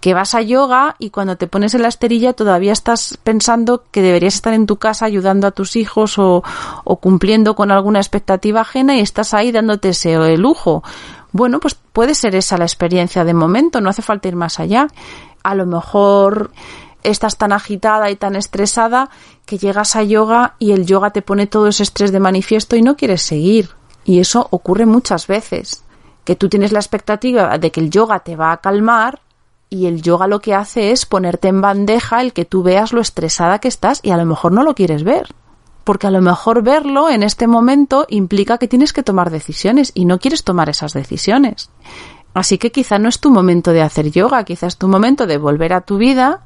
Que 0.00 0.12
vas 0.12 0.34
a 0.34 0.42
yoga 0.42 0.96
y 0.98 1.10
cuando 1.10 1.36
te 1.36 1.46
pones 1.46 1.74
en 1.74 1.82
la 1.82 1.88
esterilla 1.88 2.32
todavía 2.32 2.72
estás 2.72 3.16
pensando 3.22 3.84
que 3.92 4.02
deberías 4.02 4.34
estar 4.34 4.54
en 4.54 4.66
tu 4.66 4.76
casa 4.76 5.06
ayudando 5.06 5.46
a 5.46 5.52
tus 5.52 5.76
hijos 5.76 6.18
o, 6.18 6.42
o 6.82 6.96
cumpliendo 6.96 7.54
con 7.54 7.70
alguna 7.70 8.00
expectativa 8.00 8.62
ajena 8.62 8.96
y 8.96 9.00
estás 9.00 9.34
ahí 9.34 9.52
dándote 9.52 9.90
ese 9.90 10.36
lujo. 10.36 10.82
Bueno, 11.30 11.60
pues 11.60 11.74
puede 11.74 12.14
ser 12.14 12.34
esa 12.34 12.58
la 12.58 12.64
experiencia 12.64 13.24
de 13.24 13.34
momento, 13.34 13.80
no 13.80 13.90
hace 13.90 14.02
falta 14.02 14.28
ir 14.28 14.36
más 14.36 14.58
allá. 14.58 14.88
A 15.44 15.54
lo 15.54 15.66
mejor 15.66 16.50
estás 17.04 17.36
tan 17.36 17.52
agitada 17.52 18.10
y 18.10 18.16
tan 18.16 18.34
estresada 18.34 19.10
que 19.46 19.58
llegas 19.58 19.94
a 19.94 20.02
yoga 20.02 20.56
y 20.58 20.72
el 20.72 20.86
yoga 20.86 21.10
te 21.10 21.22
pone 21.22 21.46
todo 21.46 21.68
ese 21.68 21.84
estrés 21.84 22.10
de 22.10 22.20
manifiesto 22.20 22.74
y 22.74 22.82
no 22.82 22.96
quieres 22.96 23.22
seguir. 23.22 23.70
Y 24.04 24.18
eso 24.18 24.48
ocurre 24.50 24.86
muchas 24.86 25.26
veces. 25.26 25.84
que 26.24 26.36
tú 26.36 26.48
tienes 26.48 26.72
la 26.72 26.78
expectativa 26.78 27.58
de 27.58 27.70
que 27.70 27.80
el 27.80 27.90
yoga 27.90 28.20
te 28.20 28.34
va 28.34 28.50
a 28.50 28.56
calmar 28.56 29.20
y 29.68 29.86
el 29.86 30.02
yoga 30.02 30.26
lo 30.26 30.40
que 30.40 30.54
hace 30.54 30.90
es 30.90 31.04
ponerte 31.04 31.48
en 31.48 31.60
bandeja 31.60 32.22
el 32.22 32.32
que 32.32 32.44
tú 32.44 32.62
veas 32.62 32.92
lo 32.92 33.00
estresada 33.00 33.58
que 33.58 33.68
estás 33.68 34.00
y 34.02 34.10
a 34.10 34.16
lo 34.16 34.24
mejor 34.24 34.52
no 34.52 34.62
lo 34.62 34.74
quieres 34.74 35.04
ver. 35.04 35.34
Porque 35.84 36.06
a 36.06 36.10
lo 36.10 36.22
mejor 36.22 36.62
verlo 36.62 37.10
en 37.10 37.22
este 37.22 37.46
momento 37.46 38.06
implica 38.08 38.56
que 38.56 38.68
tienes 38.68 38.94
que 38.94 39.02
tomar 39.02 39.30
decisiones 39.30 39.92
y 39.94 40.06
no 40.06 40.18
quieres 40.18 40.44
tomar 40.44 40.70
esas 40.70 40.94
decisiones. 40.94 41.70
Así 42.32 42.56
que 42.56 42.72
quizá 42.72 42.98
no 42.98 43.08
es 43.08 43.20
tu 43.20 43.30
momento 43.30 43.72
de 43.72 43.82
hacer 43.82 44.10
yoga, 44.10 44.44
quizá 44.44 44.66
es 44.66 44.78
tu 44.78 44.88
momento 44.88 45.26
de 45.26 45.38
volver 45.38 45.72
a 45.72 45.82
tu 45.82 45.98
vida, 45.98 46.42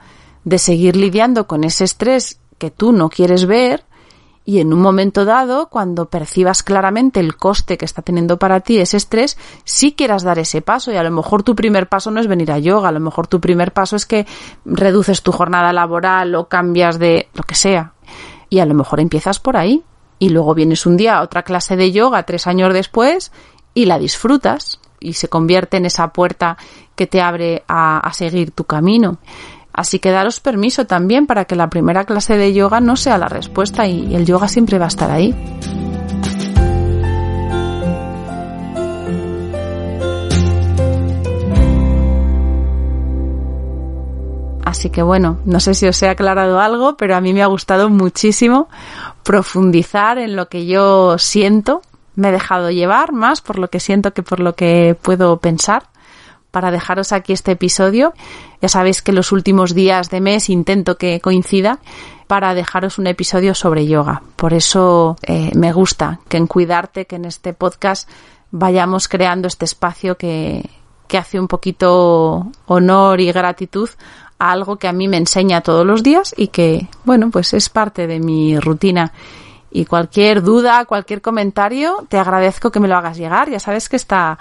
de 0.48 0.58
seguir 0.58 0.96
lidiando 0.96 1.46
con 1.46 1.62
ese 1.64 1.84
estrés 1.84 2.40
que 2.56 2.70
tú 2.70 2.92
no 2.92 3.10
quieres 3.10 3.46
ver 3.46 3.84
y 4.46 4.60
en 4.60 4.72
un 4.72 4.80
momento 4.80 5.26
dado, 5.26 5.68
cuando 5.68 6.08
percibas 6.08 6.62
claramente 6.62 7.20
el 7.20 7.36
coste 7.36 7.76
que 7.76 7.84
está 7.84 8.00
teniendo 8.00 8.38
para 8.38 8.60
ti 8.60 8.78
ese 8.78 8.96
estrés, 8.96 9.36
sí 9.64 9.92
quieras 9.92 10.22
dar 10.22 10.38
ese 10.38 10.62
paso 10.62 10.90
y 10.90 10.96
a 10.96 11.02
lo 11.02 11.10
mejor 11.10 11.42
tu 11.42 11.54
primer 11.54 11.86
paso 11.86 12.10
no 12.10 12.18
es 12.18 12.28
venir 12.28 12.50
a 12.50 12.58
yoga, 12.58 12.88
a 12.88 12.92
lo 12.92 12.98
mejor 12.98 13.26
tu 13.26 13.42
primer 13.42 13.74
paso 13.74 13.94
es 13.94 14.06
que 14.06 14.26
reduces 14.64 15.22
tu 15.22 15.32
jornada 15.32 15.74
laboral 15.74 16.34
o 16.34 16.48
cambias 16.48 16.98
de 16.98 17.28
lo 17.34 17.42
que 17.42 17.54
sea. 17.54 17.92
Y 18.48 18.60
a 18.60 18.64
lo 18.64 18.72
mejor 18.72 19.00
empiezas 19.00 19.38
por 19.38 19.58
ahí 19.58 19.84
y 20.18 20.30
luego 20.30 20.54
vienes 20.54 20.86
un 20.86 20.96
día 20.96 21.18
a 21.18 21.22
otra 21.22 21.42
clase 21.42 21.76
de 21.76 21.92
yoga 21.92 22.22
tres 22.22 22.46
años 22.46 22.72
después 22.72 23.32
y 23.74 23.84
la 23.84 23.98
disfrutas 23.98 24.80
y 24.98 25.12
se 25.12 25.28
convierte 25.28 25.76
en 25.76 25.84
esa 25.84 26.14
puerta 26.14 26.56
que 26.96 27.06
te 27.06 27.20
abre 27.20 27.64
a, 27.68 27.98
a 27.98 28.14
seguir 28.14 28.52
tu 28.52 28.64
camino. 28.64 29.18
Así 29.78 30.00
que 30.00 30.10
daros 30.10 30.40
permiso 30.40 30.86
también 30.86 31.28
para 31.28 31.44
que 31.44 31.54
la 31.54 31.70
primera 31.70 32.04
clase 32.04 32.36
de 32.36 32.52
yoga 32.52 32.80
no 32.80 32.96
sea 32.96 33.16
la 33.16 33.28
respuesta 33.28 33.86
y 33.86 34.12
el 34.12 34.26
yoga 34.26 34.48
siempre 34.48 34.76
va 34.76 34.86
a 34.86 34.88
estar 34.88 35.08
ahí. 35.08 35.32
Así 44.64 44.90
que 44.90 45.02
bueno, 45.02 45.38
no 45.44 45.60
sé 45.60 45.74
si 45.74 45.86
os 45.86 46.02
he 46.02 46.08
aclarado 46.08 46.58
algo, 46.58 46.96
pero 46.96 47.14
a 47.14 47.20
mí 47.20 47.32
me 47.32 47.44
ha 47.44 47.46
gustado 47.46 47.88
muchísimo 47.88 48.68
profundizar 49.22 50.18
en 50.18 50.34
lo 50.34 50.48
que 50.48 50.66
yo 50.66 51.18
siento. 51.18 51.82
Me 52.16 52.30
he 52.30 52.32
dejado 52.32 52.72
llevar 52.72 53.12
más 53.12 53.40
por 53.42 53.60
lo 53.60 53.70
que 53.70 53.78
siento 53.78 54.12
que 54.12 54.24
por 54.24 54.40
lo 54.40 54.56
que 54.56 54.96
puedo 55.00 55.36
pensar 55.36 55.84
para 56.58 56.72
dejaros 56.72 57.12
aquí 57.12 57.32
este 57.32 57.52
episodio. 57.52 58.14
Ya 58.60 58.68
sabéis 58.68 59.00
que 59.00 59.12
los 59.12 59.30
últimos 59.30 59.76
días 59.76 60.10
de 60.10 60.20
mes 60.20 60.50
intento 60.50 60.98
que 60.98 61.20
coincida 61.20 61.78
para 62.26 62.52
dejaros 62.52 62.98
un 62.98 63.06
episodio 63.06 63.54
sobre 63.54 63.86
yoga. 63.86 64.22
Por 64.34 64.52
eso 64.52 65.16
eh, 65.22 65.52
me 65.54 65.72
gusta 65.72 66.18
que 66.28 66.36
en 66.36 66.48
Cuidarte, 66.48 67.06
que 67.06 67.14
en 67.14 67.26
este 67.26 67.52
podcast 67.52 68.10
vayamos 68.50 69.06
creando 69.06 69.46
este 69.46 69.66
espacio 69.66 70.16
que, 70.16 70.68
que 71.06 71.16
hace 71.16 71.38
un 71.38 71.46
poquito 71.46 72.48
honor 72.66 73.20
y 73.20 73.30
gratitud 73.30 73.88
a 74.40 74.50
algo 74.50 74.78
que 74.78 74.88
a 74.88 74.92
mí 74.92 75.06
me 75.06 75.18
enseña 75.18 75.60
todos 75.60 75.86
los 75.86 76.02
días 76.02 76.34
y 76.36 76.48
que, 76.48 76.88
bueno, 77.04 77.30
pues 77.30 77.54
es 77.54 77.68
parte 77.68 78.08
de 78.08 78.18
mi 78.18 78.58
rutina. 78.58 79.12
Y 79.70 79.84
cualquier 79.84 80.42
duda, 80.42 80.86
cualquier 80.86 81.20
comentario, 81.22 82.04
te 82.08 82.18
agradezco 82.18 82.72
que 82.72 82.80
me 82.80 82.88
lo 82.88 82.96
hagas 82.96 83.16
llegar. 83.16 83.48
Ya 83.48 83.60
sabes 83.60 83.88
que 83.88 83.94
está 83.94 84.40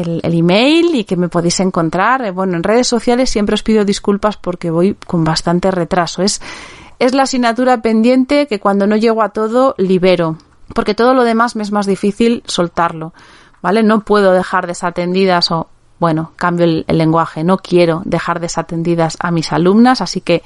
el, 0.00 0.20
email 0.24 0.94
y 0.94 1.04
que 1.04 1.16
me 1.16 1.28
podéis 1.28 1.60
encontrar. 1.60 2.24
Eh, 2.24 2.30
bueno, 2.30 2.56
en 2.56 2.62
redes 2.62 2.86
sociales 2.86 3.30
siempre 3.30 3.54
os 3.54 3.62
pido 3.62 3.84
disculpas 3.84 4.36
porque 4.36 4.70
voy 4.70 4.94
con 5.06 5.24
bastante 5.24 5.70
retraso. 5.70 6.22
Es, 6.22 6.40
es 6.98 7.14
la 7.14 7.24
asignatura 7.24 7.82
pendiente 7.82 8.46
que 8.46 8.60
cuando 8.60 8.86
no 8.86 8.96
llego 8.96 9.22
a 9.22 9.30
todo 9.30 9.74
libero, 9.78 10.38
porque 10.74 10.94
todo 10.94 11.14
lo 11.14 11.24
demás 11.24 11.56
me 11.56 11.62
es 11.62 11.72
más 11.72 11.86
difícil 11.86 12.42
soltarlo. 12.46 13.12
¿Vale? 13.60 13.84
No 13.84 14.00
puedo 14.00 14.32
dejar 14.32 14.66
desatendidas 14.66 15.52
o 15.52 15.68
bueno, 16.00 16.32
cambio 16.34 16.64
el, 16.64 16.84
el, 16.88 16.98
lenguaje, 16.98 17.44
no 17.44 17.58
quiero 17.58 18.02
dejar 18.04 18.40
desatendidas 18.40 19.16
a 19.20 19.30
mis 19.30 19.52
alumnas, 19.52 20.00
así 20.00 20.20
que 20.20 20.42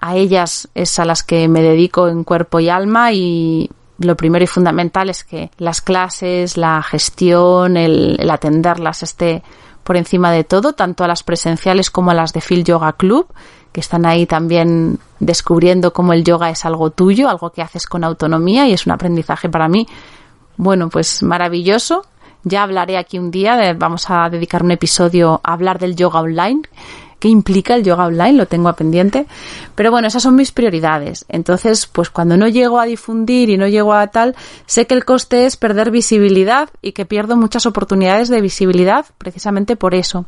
a 0.00 0.14
ellas 0.14 0.68
es 0.76 0.96
a 1.00 1.04
las 1.04 1.24
que 1.24 1.48
me 1.48 1.60
dedico 1.60 2.06
en 2.06 2.22
cuerpo 2.22 2.60
y 2.60 2.68
alma 2.68 3.12
y 3.12 3.68
lo 4.04 4.16
primero 4.16 4.44
y 4.44 4.46
fundamental 4.46 5.10
es 5.10 5.24
que 5.24 5.50
las 5.58 5.80
clases, 5.80 6.56
la 6.56 6.82
gestión, 6.82 7.76
el, 7.76 8.18
atenderlas 8.30 9.02
esté 9.02 9.42
por 9.82 9.96
encima 9.96 10.30
de 10.30 10.44
todo, 10.44 10.74
tanto 10.74 11.04
a 11.04 11.08
las 11.08 11.22
presenciales 11.22 11.90
como 11.90 12.10
a 12.10 12.14
las 12.14 12.32
de 12.32 12.40
Phil 12.40 12.64
Yoga 12.64 12.92
Club, 12.92 13.26
que 13.72 13.80
están 13.80 14.06
ahí 14.06 14.26
también 14.26 14.98
descubriendo 15.18 15.92
cómo 15.92 16.12
el 16.12 16.24
yoga 16.24 16.50
es 16.50 16.64
algo 16.64 16.90
tuyo, 16.90 17.28
algo 17.28 17.50
que 17.50 17.62
haces 17.62 17.86
con 17.86 18.04
autonomía 18.04 18.68
y 18.68 18.72
es 18.72 18.86
un 18.86 18.92
aprendizaje 18.92 19.48
para 19.48 19.68
mí, 19.68 19.86
bueno, 20.56 20.88
pues 20.88 21.22
maravilloso. 21.22 22.04
Ya 22.44 22.64
hablaré 22.64 22.98
aquí 22.98 23.18
un 23.18 23.30
día, 23.30 23.72
vamos 23.74 24.10
a 24.10 24.28
dedicar 24.28 24.62
un 24.62 24.72
episodio 24.72 25.40
a 25.44 25.52
hablar 25.52 25.78
del 25.78 25.94
yoga 25.94 26.20
online, 26.20 26.62
qué 27.22 27.28
implica 27.28 27.76
el 27.76 27.84
yoga 27.84 28.06
online, 28.06 28.32
lo 28.32 28.46
tengo 28.46 28.68
a 28.68 28.74
pendiente. 28.74 29.26
Pero 29.76 29.92
bueno, 29.92 30.08
esas 30.08 30.24
son 30.24 30.34
mis 30.34 30.50
prioridades. 30.50 31.24
Entonces, 31.28 31.86
pues 31.86 32.10
cuando 32.10 32.36
no 32.36 32.48
llego 32.48 32.80
a 32.80 32.84
difundir 32.84 33.48
y 33.48 33.56
no 33.56 33.68
llego 33.68 33.92
a 33.92 34.08
tal, 34.08 34.34
sé 34.66 34.88
que 34.88 34.94
el 34.94 35.04
coste 35.04 35.46
es 35.46 35.56
perder 35.56 35.92
visibilidad 35.92 36.68
y 36.82 36.90
que 36.90 37.06
pierdo 37.06 37.36
muchas 37.36 37.64
oportunidades 37.64 38.28
de 38.28 38.40
visibilidad 38.40 39.06
precisamente 39.18 39.76
por 39.76 39.94
eso. 39.94 40.24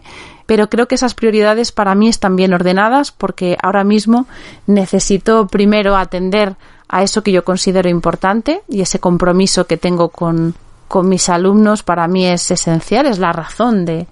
Pero 0.47 0.71
creo 0.71 0.87
que 0.87 0.95
esas 0.95 1.15
prioridades 1.15 1.73
para 1.73 1.97
mí 1.97 2.07
están 2.07 2.37
bien 2.37 2.55
ordenadas 2.55 3.11
porque 3.11 3.57
ahora 3.61 3.83
mismo 3.83 4.29
necesito 4.69 5.49
primero 5.49 5.97
atender 5.97 6.55
a 6.89 7.03
eso 7.03 7.25
que 7.25 7.33
yo 7.33 7.43
considero 7.43 7.89
importante 7.89 8.63
y 8.69 8.83
ese 8.83 9.01
compromiso 9.01 9.67
que 9.67 9.79
tengo 9.79 10.11
con, 10.11 10.55
con 10.87 11.09
mis 11.09 11.29
alumnos 11.29 11.83
para 11.83 12.07
mí 12.07 12.25
es 12.25 12.53
esencial, 12.53 13.07
es 13.07 13.19
la 13.19 13.33
razón 13.33 13.85
de, 13.85 14.07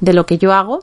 de 0.00 0.12
lo 0.12 0.26
que 0.26 0.38
yo 0.38 0.52
hago. 0.52 0.82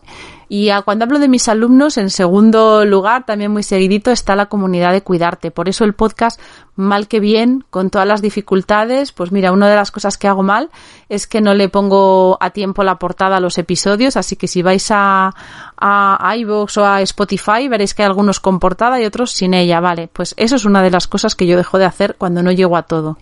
Y 0.55 0.69
cuando 0.85 1.05
hablo 1.05 1.17
de 1.17 1.27
mis 1.27 1.47
alumnos, 1.47 1.97
en 1.97 2.11
segundo 2.11 2.85
lugar, 2.85 3.25
también 3.25 3.51
muy 3.51 3.63
seguidito, 3.63 4.11
está 4.11 4.35
la 4.35 4.47
comunidad 4.47 4.91
de 4.91 5.01
cuidarte. 5.01 5.49
Por 5.49 5.67
eso 5.67 5.83
el 5.83 5.93
podcast, 5.93 6.39
mal 6.75 7.07
que 7.07 7.19
bien, 7.19 7.63
con 7.71 7.89
todas 7.89 8.07
las 8.07 8.21
dificultades, 8.21 9.13
pues 9.13 9.31
mira, 9.31 9.51
una 9.51 9.67
de 9.67 9.75
las 9.75 9.89
cosas 9.89 10.15
que 10.15 10.27
hago 10.27 10.43
mal 10.43 10.69
es 11.09 11.25
que 11.25 11.41
no 11.41 11.55
le 11.55 11.69
pongo 11.69 12.37
a 12.39 12.51
tiempo 12.51 12.83
la 12.83 12.99
portada 12.99 13.37
a 13.37 13.39
los 13.39 13.57
episodios, 13.57 14.15
así 14.15 14.35
que 14.35 14.47
si 14.47 14.61
vais 14.61 14.91
a, 14.91 15.33
a 15.75 16.35
iVoox 16.37 16.77
o 16.77 16.85
a 16.85 17.01
Spotify, 17.01 17.67
veréis 17.67 17.95
que 17.95 18.03
hay 18.03 18.07
algunos 18.09 18.39
con 18.39 18.59
portada 18.59 19.01
y 19.01 19.05
otros 19.05 19.31
sin 19.31 19.55
ella, 19.55 19.79
vale. 19.79 20.07
Pues 20.13 20.35
eso 20.37 20.55
es 20.55 20.65
una 20.65 20.83
de 20.83 20.91
las 20.91 21.07
cosas 21.07 21.33
que 21.33 21.47
yo 21.47 21.57
dejo 21.57 21.79
de 21.79 21.85
hacer 21.85 22.15
cuando 22.15 22.43
no 22.43 22.51
llego 22.51 22.77
a 22.77 22.83
todo 22.83 23.17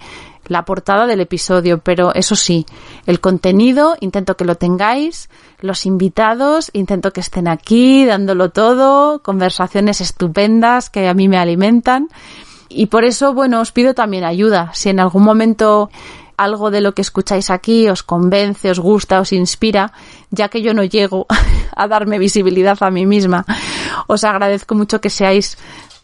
la 0.51 0.65
portada 0.65 1.07
del 1.07 1.21
episodio, 1.21 1.77
pero 1.77 2.13
eso 2.13 2.35
sí, 2.35 2.65
el 3.05 3.21
contenido 3.21 3.95
intento 4.01 4.35
que 4.35 4.43
lo 4.43 4.55
tengáis, 4.55 5.29
los 5.61 5.85
invitados 5.85 6.69
intento 6.73 7.13
que 7.13 7.21
estén 7.21 7.47
aquí 7.47 8.03
dándolo 8.03 8.49
todo, 8.49 9.23
conversaciones 9.23 10.01
estupendas 10.01 10.89
que 10.89 11.07
a 11.07 11.13
mí 11.13 11.29
me 11.29 11.37
alimentan 11.37 12.09
y 12.67 12.87
por 12.87 13.05
eso, 13.05 13.33
bueno, 13.33 13.61
os 13.61 13.71
pido 13.71 13.93
también 13.93 14.25
ayuda. 14.25 14.71
Si 14.73 14.89
en 14.89 14.99
algún 14.99 15.23
momento 15.23 15.89
algo 16.35 16.69
de 16.69 16.81
lo 16.81 16.93
que 16.93 17.01
escucháis 17.01 17.49
aquí 17.49 17.87
os 17.87 18.03
convence, 18.03 18.71
os 18.71 18.79
gusta, 18.79 19.21
os 19.21 19.31
inspira, 19.31 19.93
ya 20.31 20.49
que 20.49 20.61
yo 20.61 20.73
no 20.73 20.83
llego 20.83 21.27
a 21.75 21.87
darme 21.87 22.19
visibilidad 22.19 22.77
a 22.81 22.91
mí 22.91 23.05
misma, 23.05 23.45
os 24.07 24.25
agradezco 24.25 24.75
mucho 24.75 24.99
que 24.99 25.09
seáis 25.09 25.57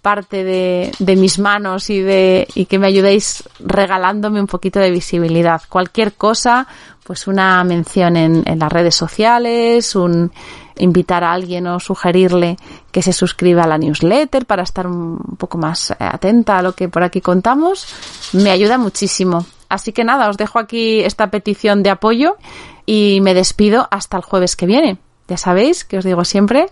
parte 0.08 0.46
de, 0.46 1.16
mis 1.18 1.38
manos 1.38 1.90
y 1.90 2.00
de 2.00 2.48
y 2.56 2.64
que 2.68 2.80
me 2.80 2.88
ayudéis 2.88 3.44
regalándome 3.60 4.40
un 4.40 4.48
poquito 4.48 4.80
de 4.80 4.90
visibilidad. 4.90 5.62
Cualquier 5.68 6.14
cosa, 6.14 6.66
pues 7.04 7.28
una 7.28 7.62
mención 7.66 8.16
en, 8.16 8.44
en 8.46 8.60
las 8.60 8.72
redes 8.72 8.96
sociales, 8.96 9.98
un 9.98 10.32
invitar 10.78 11.26
a 11.26 11.34
alguien 11.34 11.68
o 11.68 11.82
sugerirle 11.82 12.56
que 12.90 13.02
se 13.02 13.12
suscriba 13.12 13.64
a 13.64 13.68
la 13.68 13.78
newsletter 13.78 14.46
para 14.46 14.64
estar 14.64 14.88
un 14.88 15.18
poco 15.38 15.58
más 15.58 15.94
atenta 16.00 16.58
a 16.58 16.62
lo 16.62 16.72
que 16.72 16.88
por 16.88 17.04
aquí 17.04 17.20
contamos, 17.20 17.86
me 18.32 18.50
ayuda 18.50 18.78
muchísimo. 18.78 19.46
Así 19.68 19.92
que 19.92 20.06
nada, 20.06 20.30
os 20.30 20.38
dejo 20.38 20.58
aquí 20.58 21.02
esta 21.02 21.30
petición 21.32 21.84
de 21.84 21.90
apoyo 21.90 22.38
y 22.86 23.20
me 23.20 23.34
despido 23.34 23.90
hasta 23.92 24.16
el 24.16 24.24
jueves 24.24 24.56
que 24.56 24.68
viene. 24.68 25.00
Ya 25.28 25.36
sabéis 25.36 25.84
que 25.84 25.98
os 25.98 26.06
digo 26.06 26.24
siempre, 26.24 26.68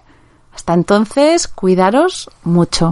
hasta 0.54 0.74
entonces, 0.74 1.50
cuidaros 1.50 2.30
mucho. 2.46 2.92